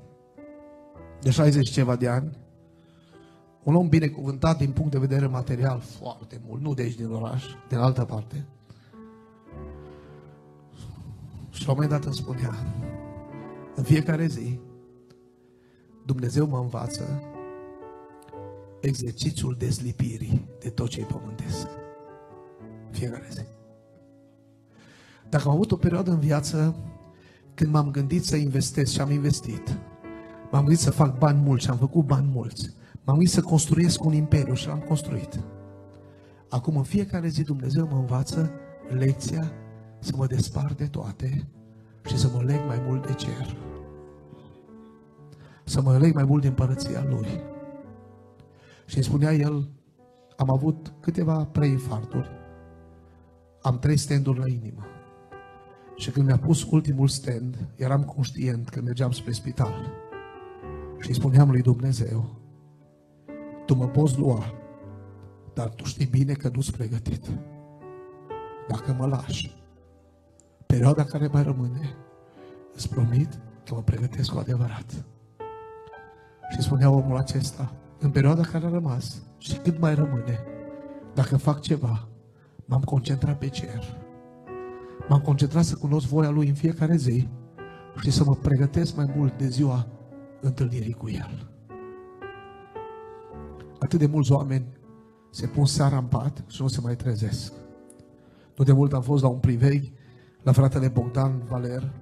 de 1.21 1.31
60 1.31 1.71
ceva 1.71 1.97
de 1.97 2.09
ani, 2.09 2.39
un 3.63 3.75
om 3.75 3.89
binecuvântat 3.89 4.59
din 4.59 4.71
punct 4.71 4.91
de 4.91 4.99
vedere 4.99 5.27
material 5.27 5.83
foarte 6.01 6.41
mult, 6.47 6.63
nu 6.63 6.75
de 6.75 6.83
aici 6.83 6.95
din 6.95 7.11
oraș, 7.11 7.45
din 7.69 7.79
altă 7.79 8.05
parte. 8.05 8.47
Și 11.51 11.67
la 11.67 11.73
un 11.73 11.79
moment 11.81 11.91
dat 11.91 12.05
îmi 12.05 12.15
spunea, 12.15 12.55
în 13.75 13.83
fiecare 13.83 14.27
zi, 14.27 14.61
Dumnezeu 16.09 16.47
mă 16.47 16.59
învață 16.59 17.23
exercițiul 18.81 19.55
dezlipirii 19.59 20.49
de 20.61 20.69
tot 20.69 20.89
ce 20.89 21.01
e 21.01 21.05
pământesc. 21.05 21.67
Fiecare 22.91 23.29
zi. 23.31 23.43
Dacă 25.29 25.49
am 25.49 25.55
avut 25.55 25.73
o 25.73 25.77
perioadă 25.77 26.11
în 26.11 26.19
viață 26.19 26.77
când 27.55 27.73
m-am 27.73 27.91
gândit 27.91 28.25
să 28.25 28.37
investesc 28.37 28.93
și 28.93 29.01
am 29.01 29.11
investit, 29.11 29.79
m-am 30.51 30.65
gândit 30.65 30.79
să 30.79 30.91
fac 30.91 31.19
bani 31.19 31.41
mulți 31.41 31.65
și 31.65 31.71
am 31.71 31.77
făcut 31.77 32.07
bani 32.07 32.31
mulți, 32.33 32.75
m-am 33.05 33.17
gândit 33.17 33.33
să 33.33 33.41
construiesc 33.41 34.05
un 34.05 34.13
imperiu 34.13 34.55
și 34.55 34.67
l-am 34.67 34.81
construit. 34.81 35.41
Acum 36.49 36.77
în 36.77 36.83
fiecare 36.83 37.29
zi 37.29 37.43
Dumnezeu 37.43 37.89
mă 37.91 37.97
învață 37.97 38.51
lecția 38.89 39.53
să 39.99 40.13
mă 40.17 40.27
despart 40.27 40.77
de 40.77 40.87
toate 40.87 41.49
și 42.07 42.19
să 42.19 42.31
mă 42.35 42.43
leg 42.43 42.61
mai 42.67 42.83
mult 42.87 43.07
de 43.07 43.13
cer. 43.13 43.68
Să 45.69 45.83
mă 45.83 45.99
leg 45.99 46.14
mai 46.14 46.25
mult 46.25 46.43
de 46.43 46.49
împărăția 46.49 47.05
Lui. 47.09 47.27
Și 48.87 48.95
îmi 48.97 49.05
spunea 49.05 49.33
el, 49.33 49.71
am 50.37 50.51
avut 50.51 50.93
câteva 51.01 51.45
preinfarturi, 51.45 52.31
am 53.62 53.79
trei 53.79 53.97
standuri 53.97 54.39
la 54.39 54.49
inimă. 54.49 54.87
Și 55.97 56.11
când 56.11 56.27
mi-a 56.27 56.39
pus 56.39 56.71
ultimul 56.71 57.09
stand, 57.09 57.69
eram 57.77 58.03
conștient 58.05 58.69
că 58.69 58.81
mergeam 58.81 59.11
spre 59.11 59.33
spital. 59.33 59.93
Și 61.01 61.09
îi 61.09 61.14
spuneam 61.14 61.51
lui 61.51 61.62
Dumnezeu, 61.62 62.41
tu 63.66 63.75
mă 63.75 63.87
poți 63.87 64.19
lua, 64.19 64.55
dar 65.55 65.69
tu 65.69 65.85
știi 65.85 66.07
bine 66.07 66.33
că 66.33 66.51
nu-s 66.55 66.71
pregătit. 66.71 67.27
Dacă 68.69 68.95
mă 68.99 69.07
lași, 69.07 69.57
perioada 70.66 71.05
care 71.05 71.27
mai 71.27 71.43
rămâne, 71.43 71.97
îți 72.75 72.89
promit 72.89 73.41
că 73.64 73.75
mă 73.75 73.83
pregătesc 73.83 74.33
cu 74.33 74.39
adevărat. 74.39 75.05
Și 76.49 76.63
spunea 76.63 76.91
omul 76.91 77.17
acesta, 77.17 77.73
în 77.99 78.11
perioada 78.11 78.43
care 78.43 78.67
a 78.67 78.69
rămas 78.69 79.23
și 79.39 79.57
cât 79.57 79.79
mai 79.79 79.95
rămâne, 79.95 80.39
dacă 81.15 81.37
fac 81.37 81.61
ceva, 81.61 82.09
m-am 82.65 82.83
concentrat 82.83 83.39
pe 83.39 83.49
cer. 83.49 83.97
M-am 85.09 85.21
concentrat 85.21 85.65
să 85.65 85.77
cunosc 85.77 86.07
voia 86.07 86.31
Lui 86.31 86.49
în 86.49 86.55
fiecare 86.55 86.97
zi 86.97 87.29
și 88.01 88.11
să 88.11 88.25
mă 88.25 88.35
pregătesc 88.35 88.97
mai 88.97 89.13
mult 89.17 89.39
de 89.39 89.49
ziua 89.49 89.87
întâlnirii 90.41 90.93
cu 90.93 91.09
El. 91.09 91.51
Atât 93.79 93.99
de 93.99 94.07
mulți 94.07 94.33
oameni 94.33 94.67
se 95.31 95.47
pun 95.47 95.65
seara 95.67 95.97
în 95.97 96.05
pat 96.05 96.45
și 96.47 96.63
nu 96.63 96.69
se 96.69 96.81
mai 96.81 96.97
trezesc. 96.97 97.53
Nu 98.57 98.65
de 98.65 98.73
mult 98.73 98.93
am 98.93 99.03
fost 99.03 99.23
la 99.23 99.29
un 99.29 99.39
priveghi 99.39 99.93
la 100.43 100.53
fratele 100.53 100.89
Bogdan 100.89 101.43
Valer 101.49 101.93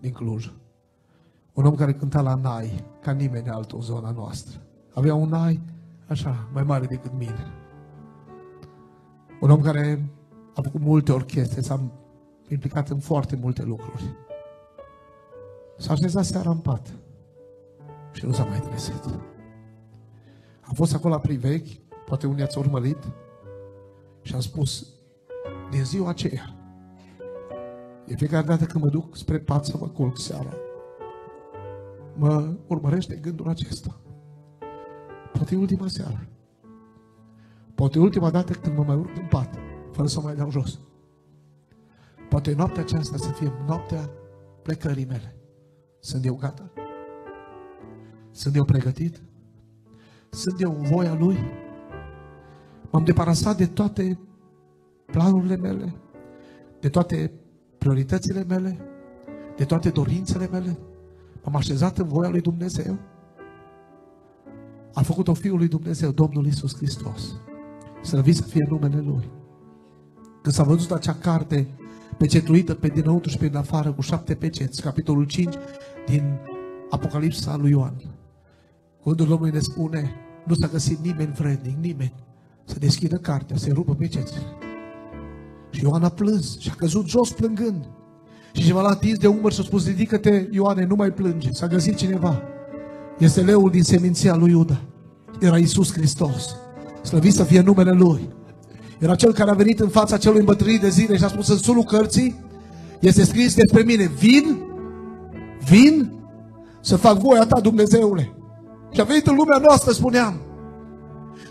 din 0.00 0.12
Cluj. 0.12 0.52
Un 1.54 1.64
om 1.64 1.74
care 1.74 1.94
cânta 1.94 2.20
la 2.20 2.34
nai, 2.34 2.84
ca 3.00 3.12
nimeni 3.12 3.48
altul 3.48 3.78
în 3.78 3.84
zona 3.84 4.10
noastră. 4.10 4.60
Avea 4.94 5.14
un 5.14 5.28
nai 5.28 5.60
așa, 6.08 6.48
mai 6.52 6.62
mare 6.62 6.86
decât 6.86 7.12
mine. 7.18 7.52
Un 9.40 9.50
om 9.50 9.60
care 9.60 10.10
a 10.54 10.60
făcut 10.62 10.80
multe 10.80 11.12
orchestre, 11.12 11.60
s-a 11.60 11.80
implicat 12.48 12.88
în 12.88 12.98
foarte 12.98 13.36
multe 13.36 13.62
lucruri. 13.62 14.16
S-a 15.78 15.92
așezat 15.92 16.24
seara 16.24 16.50
în 16.50 16.58
pat 16.58 16.94
și 18.12 18.26
nu 18.26 18.32
s-a 18.32 18.44
mai 18.44 18.60
trezit. 18.60 19.04
Am 20.60 20.74
fost 20.74 20.94
acolo 20.94 21.14
la 21.14 21.20
privegh, 21.20 21.70
poate 22.06 22.26
unii 22.26 22.42
ați 22.42 22.58
urmărit, 22.58 23.12
și 24.22 24.34
am 24.34 24.40
spus, 24.40 24.86
din 25.70 25.84
ziua 25.84 26.08
aceea, 26.08 26.54
de 28.06 28.14
fiecare 28.14 28.46
dată 28.46 28.64
când 28.64 28.84
mă 28.84 28.90
duc 28.90 29.16
spre 29.16 29.38
pat 29.38 29.64
să 29.64 29.76
mă 29.80 29.88
culc 29.88 30.18
seara, 30.18 30.52
mă 32.16 32.56
urmărește 32.66 33.14
gândul 33.14 33.48
acesta. 33.48 34.00
Poate 35.32 35.54
e 35.54 35.58
ultima 35.58 35.88
seară. 35.88 36.28
Poate 37.74 37.98
e 37.98 38.00
ultima 38.00 38.30
dată 38.30 38.52
când 38.52 38.76
mă 38.76 38.84
mai 38.84 38.96
urc 38.96 39.16
în 39.16 39.26
pat, 39.28 39.58
fără 39.92 40.08
să 40.08 40.20
mai 40.20 40.34
dau 40.34 40.50
jos. 40.50 40.78
Poate 42.28 42.54
noaptea 42.54 42.82
aceasta 42.82 43.16
să 43.16 43.30
fie 43.30 43.52
noaptea 43.66 44.10
plecării 44.62 45.04
mele. 45.04 45.36
Sunt 46.00 46.24
eu 46.24 46.34
gata? 46.34 46.72
Sunt 48.30 48.56
eu 48.56 48.64
pregătit? 48.64 49.22
Sunt 50.30 50.60
eu 50.60 50.76
în 50.78 50.82
voia 50.82 51.14
Lui? 51.14 51.38
M-am 52.90 53.04
deparasat 53.04 53.56
de 53.56 53.66
toate 53.66 54.18
planurile 55.06 55.56
mele, 55.56 55.94
de 56.80 56.88
toate 56.88 57.32
prioritățile 57.78 58.44
mele, 58.44 58.80
de 59.56 59.64
toate 59.64 59.90
dorințele 59.90 60.48
mele. 60.48 60.78
M-am 61.44 61.56
așezat 61.56 61.98
în 61.98 62.08
voia 62.08 62.28
lui 62.28 62.40
Dumnezeu. 62.40 62.98
A 64.94 65.02
făcut-o 65.02 65.34
Fiul 65.34 65.58
lui 65.58 65.68
Dumnezeu, 65.68 66.10
Domnul 66.10 66.46
Isus 66.46 66.76
Hristos. 66.76 67.34
Slăvit 68.02 68.36
să 68.36 68.42
fie 68.42 68.66
numele 68.70 69.00
Lui. 69.00 69.30
Când 70.42 70.54
s-a 70.54 70.62
văzut 70.62 70.90
acea 70.90 71.14
carte 71.14 71.68
pecetuită 72.18 72.74
pe 72.74 72.88
dinăuntru 72.88 73.30
și 73.30 73.38
pe 73.38 73.46
din 73.46 73.56
afară 73.56 73.92
cu 73.92 74.00
șapte 74.00 74.34
peceți, 74.34 74.82
capitolul 74.82 75.24
5 75.24 75.54
din 76.06 76.38
Apocalipsa 76.90 77.56
lui 77.56 77.70
Ioan. 77.70 77.94
Cuvântul 79.00 79.26
Domnului 79.26 79.52
ne 79.52 79.58
spune, 79.58 80.14
nu 80.44 80.54
s-a 80.54 80.66
găsit 80.66 80.98
nimeni 80.98 81.32
vrednic, 81.32 81.76
nimeni, 81.76 82.14
să 82.64 82.78
deschidă 82.78 83.16
cartea, 83.16 83.56
să-i 83.56 83.72
rupă 83.72 83.94
pecețile. 83.94 84.42
Și 85.70 85.82
Ioan 85.82 86.04
a 86.04 86.08
plâns 86.08 86.58
și 86.58 86.70
a 86.70 86.74
căzut 86.74 87.06
jos 87.06 87.32
plângând. 87.32 87.88
Și 88.54 88.60
cineva 88.60 88.80
l-a 88.80 88.88
atins 88.88 89.18
de 89.18 89.26
umăr 89.26 89.52
și 89.52 89.60
a 89.60 89.62
spus, 89.62 89.86
ridică-te, 89.86 90.48
Ioane, 90.50 90.84
nu 90.84 90.94
mai 90.94 91.10
plânge. 91.10 91.52
S-a 91.52 91.66
găsit 91.66 91.96
cineva. 91.96 92.42
Este 93.18 93.40
leul 93.40 93.70
din 93.70 93.82
seminția 93.82 94.34
lui 94.34 94.50
Iuda. 94.50 94.80
Era 95.40 95.58
Isus 95.58 95.92
Hristos. 95.92 96.56
Slăvit 97.02 97.32
să 97.32 97.44
fie 97.44 97.60
numele 97.60 97.90
Lui. 97.90 98.28
Era 98.98 99.14
cel 99.14 99.32
care 99.32 99.50
a 99.50 99.54
venit 99.54 99.80
în 99.80 99.88
fața 99.88 100.16
celui 100.16 100.38
îmbătrânit 100.38 100.80
de 100.80 100.88
zile 100.88 101.16
și 101.16 101.24
a 101.24 101.28
spus 101.28 101.48
în 101.48 101.56
sulul 101.56 101.82
cărții, 101.82 102.40
este 103.00 103.24
scris 103.24 103.54
despre 103.54 103.82
mine, 103.82 104.10
vin, 104.18 104.62
vin 105.64 106.12
să 106.80 106.96
fac 106.96 107.18
voia 107.18 107.46
ta, 107.46 107.60
Dumnezeule. 107.60 108.34
Și 108.92 109.00
a 109.00 109.04
venit 109.04 109.26
în 109.26 109.34
lumea 109.34 109.58
noastră, 109.58 109.92
spuneam. 109.92 110.40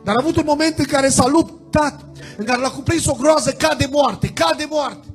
Dar 0.04 0.16
a 0.16 0.20
avut 0.22 0.36
un 0.38 0.44
moment 0.46 0.78
în 0.78 0.86
care 0.86 1.10
s-a 1.10 1.28
luptat, 1.28 2.06
în 2.38 2.46
care 2.46 2.62
l-a 2.62 2.70
cuprins 2.70 3.06
o 3.06 3.16
groază 3.20 3.52
ca 3.52 3.76
de 3.78 3.88
moarte, 3.92 4.28
ca 4.28 4.54
de 4.58 4.68
moarte. 4.70 5.13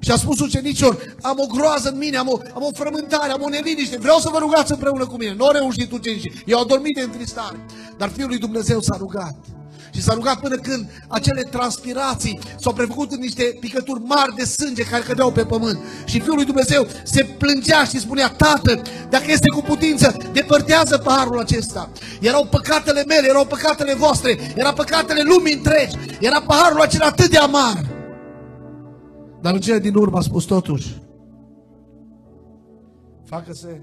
Și 0.00 0.10
a 0.10 0.16
spus 0.16 0.40
ucenicilor, 0.40 1.14
am 1.20 1.38
o 1.38 1.46
groază 1.46 1.88
în 1.88 1.98
mine, 1.98 2.16
am 2.16 2.28
o, 2.28 2.38
am 2.54 2.62
o 2.62 2.70
frământare, 2.74 3.32
am 3.32 3.42
o 3.42 3.48
neliniște, 3.48 3.96
vreau 3.98 4.18
să 4.18 4.28
vă 4.32 4.38
rugați 4.38 4.72
împreună 4.72 5.06
cu 5.06 5.16
mine. 5.16 5.34
Nu 5.34 5.44
au 5.44 5.52
reușit 5.52 5.92
ucenicii, 5.92 6.42
eu 6.46 6.58
au 6.58 6.64
dormit 6.64 6.94
de 6.94 7.00
întristare. 7.00 7.66
Dar 7.98 8.08
Fiul 8.08 8.28
lui 8.28 8.38
Dumnezeu 8.38 8.80
s-a 8.80 8.96
rugat. 8.98 9.34
Și 9.94 10.02
s-a 10.02 10.14
rugat 10.14 10.40
până 10.40 10.56
când 10.56 10.90
acele 11.08 11.42
transpirații 11.42 12.38
s-au 12.60 12.72
prefăcut 12.72 13.12
în 13.12 13.18
niște 13.18 13.56
picături 13.60 14.02
mari 14.04 14.34
de 14.34 14.44
sânge 14.44 14.82
care 14.82 15.02
cădeau 15.02 15.32
pe 15.32 15.44
pământ. 15.44 15.78
Și 16.04 16.20
Fiul 16.20 16.34
lui 16.34 16.44
Dumnezeu 16.44 16.86
se 17.02 17.24
plângea 17.24 17.84
și 17.84 17.98
spunea, 17.98 18.28
Tată, 18.28 18.82
dacă 19.08 19.24
este 19.26 19.48
cu 19.48 19.62
putință, 19.62 20.16
depărtează 20.32 20.98
paharul 20.98 21.38
acesta. 21.38 21.90
Erau 22.20 22.46
păcatele 22.46 23.04
mele, 23.06 23.28
erau 23.28 23.46
păcatele 23.46 23.94
voastre, 23.94 24.38
era 24.56 24.72
păcatele 24.72 25.22
lumii 25.22 25.54
întregi, 25.54 25.96
era 26.20 26.40
paharul 26.40 26.80
acela 26.80 27.06
atât 27.06 27.30
de 27.30 27.38
amar. 27.38 27.99
Dar 29.40 29.54
în 29.54 29.60
cele 29.60 29.78
din 29.78 29.94
urmă 29.94 30.16
a 30.16 30.20
spus 30.20 30.44
totuși, 30.44 31.02
facă-se 33.22 33.80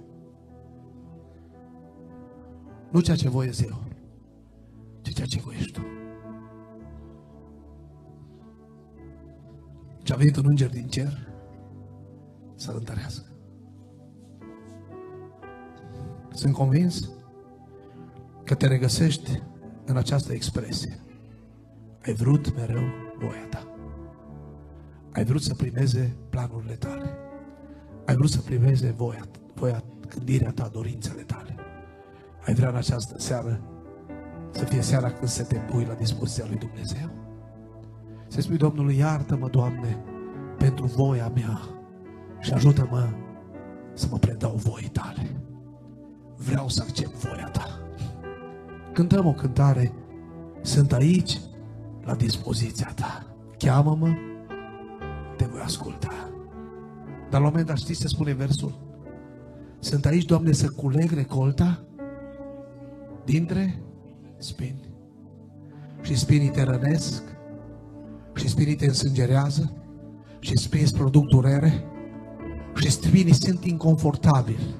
nu 2.91 2.99
ceea 2.99 3.17
ce 3.17 3.29
voiesc 3.29 3.65
eu, 3.65 3.83
ci 5.01 5.13
ceea 5.13 5.27
ce 5.27 5.39
voiești 5.39 5.71
tu. 5.71 5.81
Și 10.03 10.13
a 10.13 10.15
venit 10.15 10.35
un 10.35 10.45
înger 10.47 10.69
din 10.69 10.87
cer 10.87 11.27
să-l 12.55 12.75
întărească. 12.77 13.25
Sunt 16.31 16.53
convins 16.53 17.09
că 18.43 18.55
te 18.55 18.67
regăsești 18.67 19.41
în 19.85 19.97
această 19.97 20.33
expresie. 20.33 20.99
Ai 22.05 22.13
vrut 22.13 22.55
mereu 22.55 22.83
voia 23.19 23.47
ta. 23.49 23.76
Ai 25.17 25.23
vrut 25.23 25.41
să 25.41 25.53
primeze 25.53 26.15
planurile 26.29 26.73
tale. 26.73 27.17
Ai 28.05 28.15
vrut 28.15 28.29
să 28.29 28.39
primeze 28.41 28.93
voia, 28.97 29.25
voia, 29.53 29.83
gândirea 30.07 30.51
ta, 30.51 30.69
dorințele 30.73 31.21
tale. 31.21 31.55
Ai 32.45 32.53
vrea 32.53 32.69
în 32.69 32.75
această 32.75 33.19
seară 33.19 33.61
să 34.51 34.65
fie 34.65 34.81
seara 34.81 35.11
când 35.11 35.29
să 35.29 35.43
te 35.43 35.55
pui 35.55 35.85
la 35.85 35.93
dispoziția 35.93 36.45
lui 36.47 36.57
Dumnezeu. 36.57 37.09
Să 38.27 38.41
spui 38.41 38.57
Domnului, 38.57 38.97
iartă-mă, 38.97 39.47
Doamne, 39.47 39.97
pentru 40.57 40.85
voia 40.85 41.31
mea 41.35 41.59
și 42.39 42.53
ajută-mă 42.53 43.09
să 43.93 44.07
mă 44.11 44.17
predau 44.17 44.55
voii 44.55 44.89
tale. 44.89 45.41
Vreau 46.35 46.69
să 46.69 46.83
accept 46.87 47.13
voia 47.13 47.49
ta. 47.49 47.81
Cântăm 48.93 49.25
o 49.25 49.33
cântare, 49.33 49.93
sunt 50.61 50.93
aici 50.93 51.39
la 52.03 52.15
dispoziția 52.15 52.91
ta. 52.95 53.25
Cheamă-mă, 53.57 54.26
te 55.37 55.45
voi 55.45 55.61
asculta. 55.63 56.29
Dar 57.29 57.39
la 57.39 57.45
un 57.47 57.51
moment 57.51 57.65
dat 57.65 57.77
știți 57.77 57.99
ce 57.99 58.07
spune 58.07 58.33
versul? 58.33 58.85
Sunt 59.79 60.05
aici, 60.05 60.25
Doamne, 60.25 60.51
să 60.51 60.69
culeg 60.69 61.11
recolta 61.11 61.83
dintre 63.25 63.81
spini. 64.37 64.89
Și 66.01 66.15
spinii 66.15 66.49
te 66.49 66.63
rănesc, 66.63 67.23
și 68.35 68.47
spinii 68.47 68.75
te 68.75 68.85
însângerează, 68.85 69.71
și 70.39 70.57
spinii 70.57 70.91
produc 70.91 71.25
durere, 71.27 71.83
și 72.75 72.91
spinii 72.91 73.33
sunt 73.33 73.65
inconfortabili. 73.65 74.75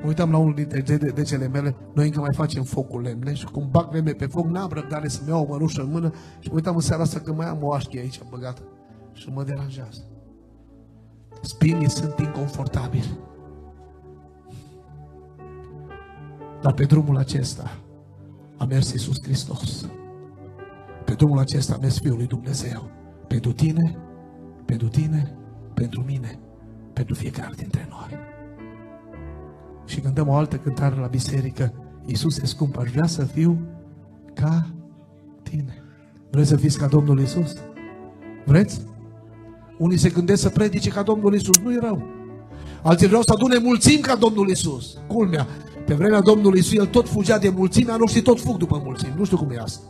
Mă 0.00 0.06
uitam 0.06 0.30
la 0.30 0.38
unul 0.38 0.54
dintre 0.54 0.80
decele 1.14 1.48
mele, 1.48 1.76
noi 1.94 2.06
încă 2.06 2.20
mai 2.20 2.34
facem 2.34 2.62
focul 2.62 3.00
lemne 3.00 3.34
și 3.34 3.44
cum 3.44 3.68
bag 3.70 3.92
lemne 3.92 4.12
pe 4.12 4.26
foc, 4.26 4.46
n-am 4.46 4.70
răbdare 4.72 5.08
să-mi 5.08 5.28
iau 5.28 5.42
o 5.42 5.52
mănușă 5.52 5.82
în 5.82 5.90
mână 5.90 6.12
și 6.38 6.48
mă 6.48 6.54
uitam 6.54 6.74
în 6.74 6.80
seara 6.80 7.02
asta 7.02 7.20
că 7.20 7.32
mai 7.32 7.46
am 7.46 7.58
o 7.62 7.72
așchie 7.72 8.00
aici 8.00 8.20
băgată 8.30 8.62
și 9.18 9.30
mă 9.30 9.44
deranjează. 9.44 10.02
Spinii 11.40 11.90
sunt 11.90 12.18
inconfortabili. 12.18 13.18
Dar 16.60 16.72
pe 16.72 16.84
drumul 16.84 17.16
acesta 17.16 17.78
a 18.56 18.64
mers 18.64 18.92
Iisus 18.92 19.22
Hristos. 19.22 19.88
Pe 21.04 21.12
drumul 21.12 21.38
acesta 21.38 21.74
a 21.74 21.78
mers 21.78 21.98
Fiul 21.98 22.16
lui 22.16 22.26
Dumnezeu. 22.26 22.90
Pentru 23.26 23.52
tine, 23.52 23.98
pentru 24.64 24.88
tine, 24.88 25.36
pentru 25.74 26.02
mine, 26.06 26.38
pentru 26.92 27.14
fiecare 27.14 27.54
dintre 27.56 27.86
noi. 27.90 28.18
Și 29.84 30.00
cântăm 30.00 30.28
o 30.28 30.34
altă 30.34 30.56
cântare 30.56 31.00
la 31.00 31.06
biserică. 31.06 31.72
Iisus 32.04 32.38
e 32.38 32.46
scump, 32.46 32.76
aș 32.76 32.90
vrea 32.90 33.06
să 33.06 33.24
fiu 33.24 33.58
ca 34.34 34.70
tine. 35.42 35.82
Vreți 36.30 36.48
să 36.48 36.56
fiți 36.56 36.78
ca 36.78 36.86
Domnul 36.86 37.18
Iisus? 37.18 37.56
Vreți? 38.44 38.86
Unii 39.78 39.98
se 39.98 40.08
gândesc 40.08 40.42
să 40.42 40.48
predice 40.48 40.90
ca 40.90 41.02
Domnul 41.02 41.34
Isus, 41.34 41.58
nu 41.58 41.72
e 41.72 41.78
rău. 41.80 42.02
Alții 42.82 43.06
vreau 43.06 43.22
să 43.22 43.32
adune 43.32 43.58
mulțimi 43.58 44.00
ca 44.00 44.16
Domnul 44.16 44.48
Isus. 44.48 44.98
Culmea, 45.06 45.46
pe 45.86 45.94
vremea 45.94 46.20
Domnului 46.20 46.58
Isus, 46.58 46.72
el 46.72 46.86
tot 46.86 47.08
fugea 47.08 47.38
de 47.38 47.48
mulțimea, 47.48 47.96
nu 47.96 48.06
știu, 48.06 48.22
tot 48.22 48.40
fug 48.40 48.56
după 48.56 48.80
mulțimi. 48.84 49.14
Nu 49.16 49.24
știu 49.24 49.36
cum 49.36 49.50
e 49.50 49.58
asta. 49.58 49.82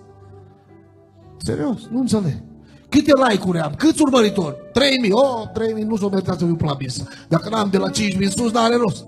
Serios, 1.37 1.81
nu 1.91 2.01
înțeleg. 2.01 2.43
Câte 2.89 3.13
like-uri 3.29 3.59
am? 3.59 3.75
Câți 3.77 4.03
urmăritori? 4.03 4.57
3000. 4.73 5.13
Oh, 5.13 5.49
3000 5.53 5.85
nu 5.85 5.97
s-o 5.97 6.09
meritat 6.09 6.39
să 6.39 6.45
fiu 6.45 6.55
până 6.55 6.71
la 6.71 6.77
bisă. 6.77 7.09
Dacă 7.29 7.49
n-am 7.49 7.69
de 7.71 7.79
la 7.79 7.91
5000 7.91 8.27
în 8.27 8.33
sus, 8.33 8.53
n-are 8.53 8.77
rost. 8.77 9.05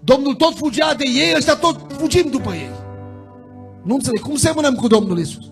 Domnul 0.00 0.34
tot 0.34 0.56
fugea 0.56 0.94
de 0.94 1.04
ei, 1.06 1.34
ăștia 1.36 1.54
tot 1.54 1.80
fugim 1.88 2.30
după 2.30 2.50
ei. 2.52 2.70
Nu 3.82 3.94
înțeleg. 3.94 4.20
Cum 4.20 4.34
semănăm 4.34 4.74
cu 4.74 4.86
Domnul 4.86 5.18
Isus? 5.18 5.50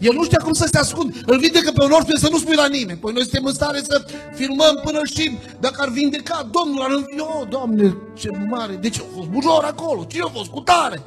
El 0.00 0.12
nu 0.14 0.24
știa 0.24 0.38
cum 0.38 0.52
să 0.52 0.68
se 0.70 0.78
ascund. 0.78 1.22
Îl 1.26 1.38
vindecă 1.38 1.70
pe 1.74 1.84
un 1.84 1.90
orb 1.90 2.06
să 2.16 2.28
nu 2.30 2.38
spui 2.38 2.54
la 2.54 2.66
nimeni. 2.66 2.98
Păi 2.98 3.12
noi 3.12 3.22
suntem 3.22 3.44
în 3.44 3.54
stare 3.54 3.80
să 3.82 4.04
filmăm 4.34 4.80
până 4.84 5.00
știm 5.04 5.38
dacă 5.60 5.76
ar 5.78 5.88
vindeca 5.88 6.48
Domnul. 6.50 6.82
Ar 6.82 6.90
învia, 6.90 7.38
oh, 7.40 7.48
Doamne, 7.48 7.96
ce 8.14 8.30
mare. 8.30 8.74
De 8.74 8.88
ce 8.88 9.00
a 9.00 9.16
fost 9.16 9.28
bujor 9.28 9.64
acolo? 9.64 10.04
Cine 10.04 10.22
a 10.22 10.28
fost 10.28 10.50
cu 10.50 10.60
tare? 10.60 11.02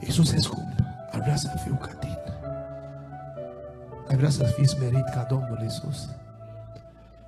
Iisus 0.00 0.32
e 0.32 0.40
scump. 0.40 0.74
Ar 1.12 1.20
vrea 1.20 1.36
să 1.36 1.48
fiu 1.64 1.78
ca 1.80 1.86
tine. 1.88 2.16
Ai 4.08 4.16
vrea 4.16 4.30
să 4.30 4.44
fii 4.44 4.68
smerit 4.68 5.04
ca 5.14 5.26
Domnul 5.30 5.58
Iisus. 5.62 6.08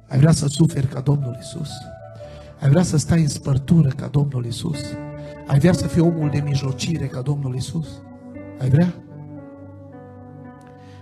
Ai 0.08 0.18
vrea 0.18 0.32
să 0.32 0.46
suferi 0.46 0.86
ca 0.86 1.00
Domnul 1.00 1.34
Iisus. 1.34 1.70
Ai 2.60 2.68
vrea 2.68 2.82
să 2.82 2.96
stai 2.96 3.20
în 3.20 3.28
spărtură 3.28 3.88
ca 3.88 4.06
Domnul 4.06 4.44
Iisus. 4.44 4.78
Ai 5.48 5.58
vrea 5.58 5.72
să 5.72 5.86
fii 5.86 6.00
omul 6.00 6.30
de 6.30 6.40
mijlocire 6.44 7.06
ca 7.06 7.20
Domnul 7.20 7.54
Isus? 7.54 8.02
Ai 8.60 8.68
vrea? 8.68 8.94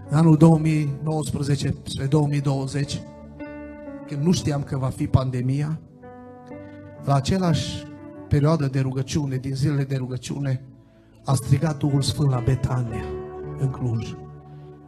În 0.08 0.16
anul 0.16 0.36
2019 0.36 1.74
spre 1.82 2.06
2020, 2.06 3.00
când 4.06 4.22
nu 4.22 4.32
știam 4.32 4.62
că 4.62 4.78
va 4.78 4.88
fi 4.88 5.06
pandemia, 5.06 5.80
la 7.04 7.14
același 7.14 7.84
perioadă 8.28 8.66
de 8.66 8.80
rugăciune, 8.80 9.36
din 9.36 9.54
zilele 9.54 9.84
de 9.84 9.96
rugăciune, 9.96 10.64
a 11.24 11.34
strigat 11.34 11.78
Duhul 11.78 12.02
Sfânt 12.02 12.30
la 12.30 12.40
Betania, 12.40 13.04
în 13.58 13.70
Cluj. 13.70 14.14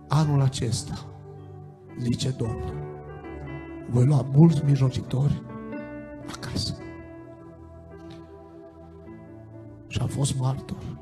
Anul 0.08 0.40
acesta, 0.40 1.06
zice 2.00 2.34
Domnul, 2.36 2.74
voi 3.90 4.04
lua 4.04 4.26
mulți 4.32 4.62
mijlocitori 4.64 5.42
acasă. 6.32 6.74
Și 9.88 10.00
am 10.00 10.06
fost 10.06 10.38
martor. 10.38 10.98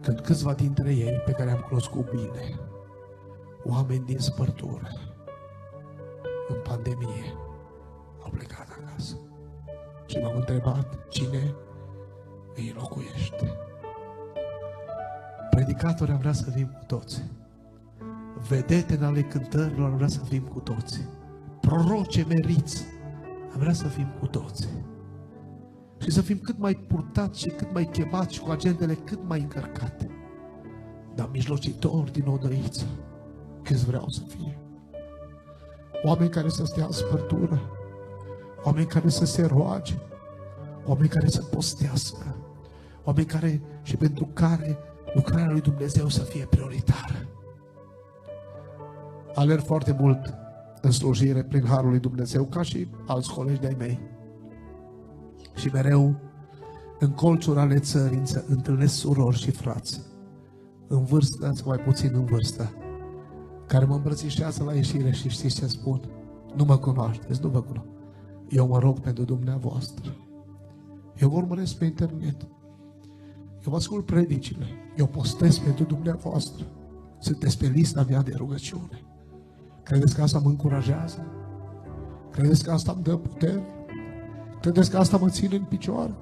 Când 0.00 0.20
câțiva 0.20 0.54
dintre 0.54 0.94
ei, 0.94 1.22
pe 1.24 1.32
care 1.32 1.50
am 1.50 1.64
cunoscut 1.68 2.10
bine, 2.10 2.58
oameni 3.64 4.04
din 4.04 4.18
spărtură, 4.18 4.88
în 6.48 6.56
pandemie, 6.62 7.34
au 8.22 8.30
plecat 8.30 8.68
acasă. 8.80 9.16
Și 10.06 10.18
m-am 10.18 10.36
întrebat 10.36 11.08
cine 11.08 11.54
îi 12.54 12.74
locuiește. 12.76 13.52
Predicatori 15.50 16.10
am 16.10 16.18
vrea 16.18 16.32
să 16.32 16.50
fim 16.50 16.66
cu 16.66 16.84
toți. 16.86 17.22
Vedete 18.48 18.94
în 18.94 19.04
ale 19.04 19.22
cântărilor 19.22 19.90
am 19.90 19.96
vrea 19.96 20.08
să 20.08 20.20
fim 20.20 20.42
cu 20.42 20.60
toți. 20.60 21.00
Proroce 21.60 22.24
meriți 22.28 22.84
am 23.52 23.58
vrea 23.58 23.72
să 23.72 23.86
fim 23.86 24.08
cu 24.20 24.26
toți 24.26 24.68
și 25.98 26.10
să 26.10 26.20
fim 26.20 26.38
cât 26.38 26.58
mai 26.58 26.74
purtați 26.74 27.40
și 27.40 27.48
cât 27.48 27.72
mai 27.72 27.88
chemați 27.92 28.34
și 28.34 28.40
cu 28.40 28.50
agendele 28.50 28.94
cât 28.94 29.18
mai 29.26 29.40
încărcate. 29.40 30.10
Dar 31.14 31.28
mijlocitori 31.32 32.12
din 32.12 32.26
odăiță, 32.26 32.86
câți 33.62 33.84
vreau 33.84 34.08
să 34.08 34.20
fie. 34.28 34.58
Oameni 36.02 36.30
care 36.30 36.48
să 36.48 36.64
stea 36.64 36.84
în 36.84 36.92
spărtură, 36.92 37.60
oameni 38.64 38.86
care 38.86 39.08
să 39.08 39.24
se 39.24 39.46
roage, 39.46 39.94
oameni 40.86 41.08
care 41.08 41.28
să 41.28 41.42
postească, 41.42 42.36
oameni 43.04 43.26
care 43.26 43.60
și 43.82 43.96
pentru 43.96 44.28
care 44.32 44.78
lucrarea 45.14 45.50
lui 45.50 45.60
Dumnezeu 45.60 46.08
să 46.08 46.22
fie 46.22 46.46
prioritară. 46.50 47.28
Alerg 49.34 49.62
foarte 49.62 49.96
mult 50.00 50.34
în 50.80 50.90
slujire 50.90 51.42
prin 51.42 51.66
Harul 51.66 51.90
lui 51.90 51.98
Dumnezeu, 51.98 52.44
ca 52.44 52.62
și 52.62 52.88
alți 53.06 53.32
colegi 53.32 53.60
de-ai 53.60 53.76
mei 53.78 54.00
și 55.56 55.68
mereu 55.72 56.14
în 56.98 57.10
colțuri 57.10 57.58
ale 57.58 57.78
țării 57.78 58.22
întâlnesc 58.46 58.94
surori 58.94 59.36
și 59.36 59.50
frați, 59.50 60.00
în 60.86 61.04
vârstă 61.04 61.52
sau 61.54 61.68
mai 61.68 61.78
puțin 61.78 62.10
în 62.14 62.24
vârstă, 62.24 62.70
care 63.66 63.84
mă 63.84 63.94
îmbrățișează 63.94 64.64
la 64.64 64.74
ieșire 64.74 65.10
și 65.10 65.28
știți 65.28 65.56
ce 65.56 65.66
spun? 65.66 66.00
Nu 66.56 66.64
mă 66.64 66.76
cunoașteți, 66.76 67.42
nu 67.42 67.48
mă 67.48 67.60
cunosc. 67.60 67.86
Eu 68.48 68.66
mă 68.66 68.78
rog 68.78 69.00
pentru 69.00 69.24
dumneavoastră. 69.24 70.16
Eu 71.20 71.28
vă 71.28 71.36
urmăresc 71.36 71.76
pe 71.76 71.84
internet. 71.84 72.42
Eu 73.64 73.70
vă 73.70 73.76
ascult 73.76 74.04
predicile. 74.04 74.66
Eu 74.96 75.06
postez 75.06 75.58
pentru 75.58 75.84
dumneavoastră. 75.84 76.64
Sunteți 77.18 77.58
pe 77.58 77.66
lista 77.66 78.04
mea 78.08 78.22
de 78.22 78.32
rugăciune. 78.36 79.04
Credeți 79.82 80.14
că 80.14 80.22
asta 80.22 80.38
mă 80.38 80.48
încurajează? 80.48 81.26
Credeți 82.30 82.64
că 82.64 82.70
asta 82.70 82.92
îmi 82.92 83.02
dă 83.02 83.16
putere? 83.16 83.75
Credeți 84.66 84.90
că 84.90 84.96
asta 84.96 85.16
mă 85.16 85.28
ține 85.28 85.54
în 85.54 85.62
picioare? 85.62 86.14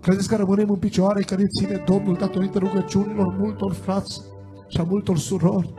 Credeți 0.00 0.28
că 0.28 0.36
rămânem 0.36 0.70
în 0.70 0.76
picioare 0.76 1.22
că 1.22 1.34
ne 1.34 1.46
ține 1.58 1.82
Domnul 1.86 2.14
datorită 2.14 2.58
rugăciunilor 2.58 3.36
multor 3.38 3.72
frați 3.72 4.20
și 4.68 4.80
a 4.80 4.82
multor 4.82 5.18
surori? 5.18 5.74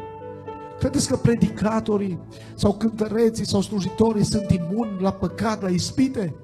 Credeți 0.80 1.08
că 1.08 1.16
predicatorii 1.16 2.20
sau 2.56 2.74
cântăreții 2.74 3.46
sau 3.46 3.62
slujitorii 3.62 4.24
sunt 4.24 4.50
imuni 4.50 5.02
la 5.02 5.12
păcat, 5.12 5.62
la 5.62 5.70
ispite? 5.70 6.36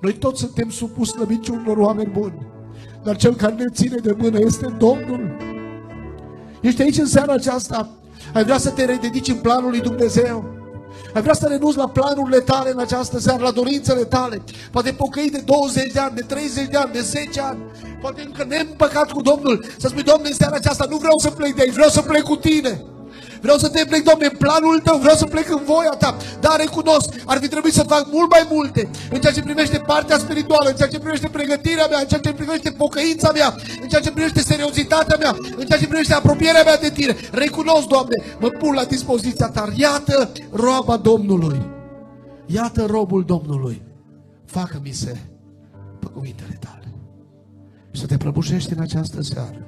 Noi 0.00 0.12
toți 0.12 0.40
suntem 0.40 0.70
supus 0.70 1.10
slăbiciunilor 1.10 1.76
oameni 1.76 2.12
buni. 2.12 2.46
Dar 3.02 3.16
cel 3.16 3.34
care 3.34 3.54
ne 3.54 3.64
ține 3.72 3.96
de 3.96 4.16
mână 4.18 4.38
este 4.38 4.66
Domnul. 4.78 5.36
Ești 6.60 6.82
aici 6.82 6.98
în 6.98 7.06
seara 7.06 7.32
aceasta. 7.32 7.90
Ai 8.34 8.44
vrea 8.44 8.58
să 8.58 8.70
te 8.70 8.84
rededici 8.84 9.28
în 9.28 9.38
planul 9.38 9.70
lui 9.70 9.80
Dumnezeu. 9.80 10.55
Ai 11.16 11.22
vrea 11.22 11.34
să 11.34 11.46
renunți 11.48 11.76
la 11.76 11.88
planurile 11.88 12.40
tale 12.40 12.70
în 12.70 12.78
această 12.78 13.18
seară, 13.18 13.42
la 13.42 13.50
dorințele 13.50 14.04
tale. 14.04 14.42
Poate 14.70 14.92
pocăi 14.92 15.30
de 15.30 15.42
20 15.44 15.92
de 15.92 15.98
ani, 15.98 16.14
de 16.14 16.20
30 16.20 16.68
de 16.68 16.76
ani, 16.76 16.92
de 16.92 17.00
10 17.00 17.40
ani. 17.40 17.58
Poate 18.00 18.22
încă 18.24 18.44
neîmpăcat 18.48 19.10
cu 19.10 19.22
Domnul. 19.22 19.64
Să 19.78 19.88
spui, 19.88 20.02
Domnule, 20.02 20.28
în 20.28 20.34
seara 20.34 20.56
aceasta 20.56 20.86
nu 20.90 20.96
vreau 20.96 21.18
să 21.18 21.30
plec 21.30 21.54
de 21.54 21.62
aici, 21.62 21.72
vreau 21.72 21.88
să 21.88 22.02
plec 22.02 22.22
cu 22.22 22.36
tine. 22.36 22.84
Vreau 23.46 23.58
să 23.58 23.68
te 23.68 23.84
plec, 23.84 24.02
Doamne, 24.04 24.26
în 24.32 24.36
planul 24.44 24.80
Tău, 24.86 24.98
vreau 24.98 25.16
să 25.16 25.26
plec 25.26 25.48
în 25.50 25.62
voia 25.64 25.94
Ta. 25.98 26.16
Dar 26.40 26.56
recunosc, 26.64 27.08
ar 27.24 27.38
fi 27.38 27.48
trebuit 27.48 27.72
să 27.72 27.82
fac 27.82 28.04
mult 28.12 28.30
mai 28.30 28.46
multe 28.50 28.90
în 29.10 29.20
ceea 29.20 29.32
ce 29.32 29.42
privește 29.42 29.78
partea 29.78 30.18
spirituală, 30.18 30.68
în 30.68 30.76
ceea 30.76 30.88
ce 30.88 30.98
privește 30.98 31.28
pregătirea 31.28 31.86
mea, 31.86 31.98
în 31.98 32.06
ceea 32.06 32.20
ce 32.20 32.32
privește 32.32 32.70
pocăința 32.70 33.30
mea, 33.32 33.54
în 33.82 33.88
ceea 33.88 34.00
ce 34.00 34.10
privește 34.10 34.40
seriozitatea 34.40 35.16
mea, 35.18 35.36
în 35.56 35.66
ceea 35.66 35.78
ce 35.78 35.86
privește 35.86 36.14
apropierea 36.14 36.62
mea 36.62 36.76
de 36.76 36.90
Tine. 36.90 37.16
Recunosc, 37.32 37.86
Doamne, 37.86 38.16
mă 38.38 38.48
pun 38.48 38.74
la 38.74 38.84
dispoziția 38.84 39.48
Ta. 39.48 39.72
Iată 39.74 40.32
roaba 40.52 40.96
Domnului. 40.96 41.60
Iată 42.46 42.84
robul 42.84 43.24
Domnului. 43.24 43.82
Facă-mi 44.44 44.92
se 44.92 45.16
pe 45.98 46.06
cuvintele 46.06 46.58
Tale. 46.60 46.88
Și 47.90 48.00
să 48.00 48.06
te 48.06 48.16
prăbușești 48.16 48.72
în 48.72 48.80
această 48.80 49.22
seară. 49.22 49.66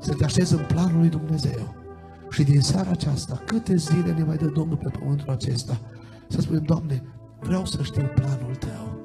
Să 0.00 0.12
te 0.12 0.24
așezi 0.24 0.52
în 0.52 0.64
planul 0.68 0.98
lui 0.98 1.08
Dumnezeu 1.08 1.84
și 2.30 2.42
din 2.42 2.60
seara 2.60 2.90
aceasta, 2.90 3.42
câte 3.46 3.76
zile 3.76 4.12
ne 4.12 4.24
mai 4.24 4.36
dă 4.36 4.46
Domnul 4.46 4.76
pe 4.76 4.88
pământul 4.98 5.30
acesta, 5.30 5.80
să 6.28 6.40
spunem, 6.40 6.62
Doamne, 6.62 7.02
vreau 7.40 7.66
să 7.66 7.82
știu 7.82 8.10
planul 8.14 8.54
Tău, 8.54 8.98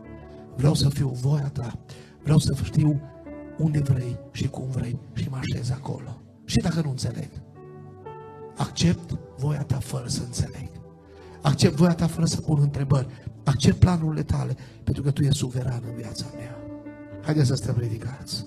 vreau 0.56 0.74
să 0.74 0.90
fiu 0.90 1.08
voia 1.08 1.50
Ta, 1.54 1.80
vreau 2.24 2.38
să 2.38 2.56
știu 2.64 3.02
unde 3.58 3.80
vrei 3.80 4.20
și 4.32 4.48
cum 4.48 4.70
vrei 4.70 5.00
și 5.14 5.30
mă 5.30 5.38
așez 5.38 5.70
acolo. 5.70 6.22
Și 6.46 6.58
dacă 6.58 6.82
nu 6.84 6.90
înțeleg, 6.90 7.30
accept 8.58 9.18
voia 9.38 9.64
Ta 9.64 9.78
fără 9.80 10.08
să 10.08 10.22
înțeleg. 10.26 10.70
Accept 11.42 11.76
voia 11.76 11.94
Ta 11.94 12.08
fără 12.08 12.26
să 12.26 12.42
pun 12.42 12.60
întrebări. 12.62 13.08
Accept 13.44 13.80
planurile 13.80 14.24
Tale, 14.24 14.56
pentru 14.84 15.04
că 15.04 15.12
Tu 15.12 15.22
ești 15.22 15.38
suveran 15.38 15.82
în 15.90 15.96
viața 15.96 16.26
mea. 16.36 16.58
Haideți 17.24 17.48
să 17.48 17.56
stăm 17.56 17.76
ridicați. 17.78 18.46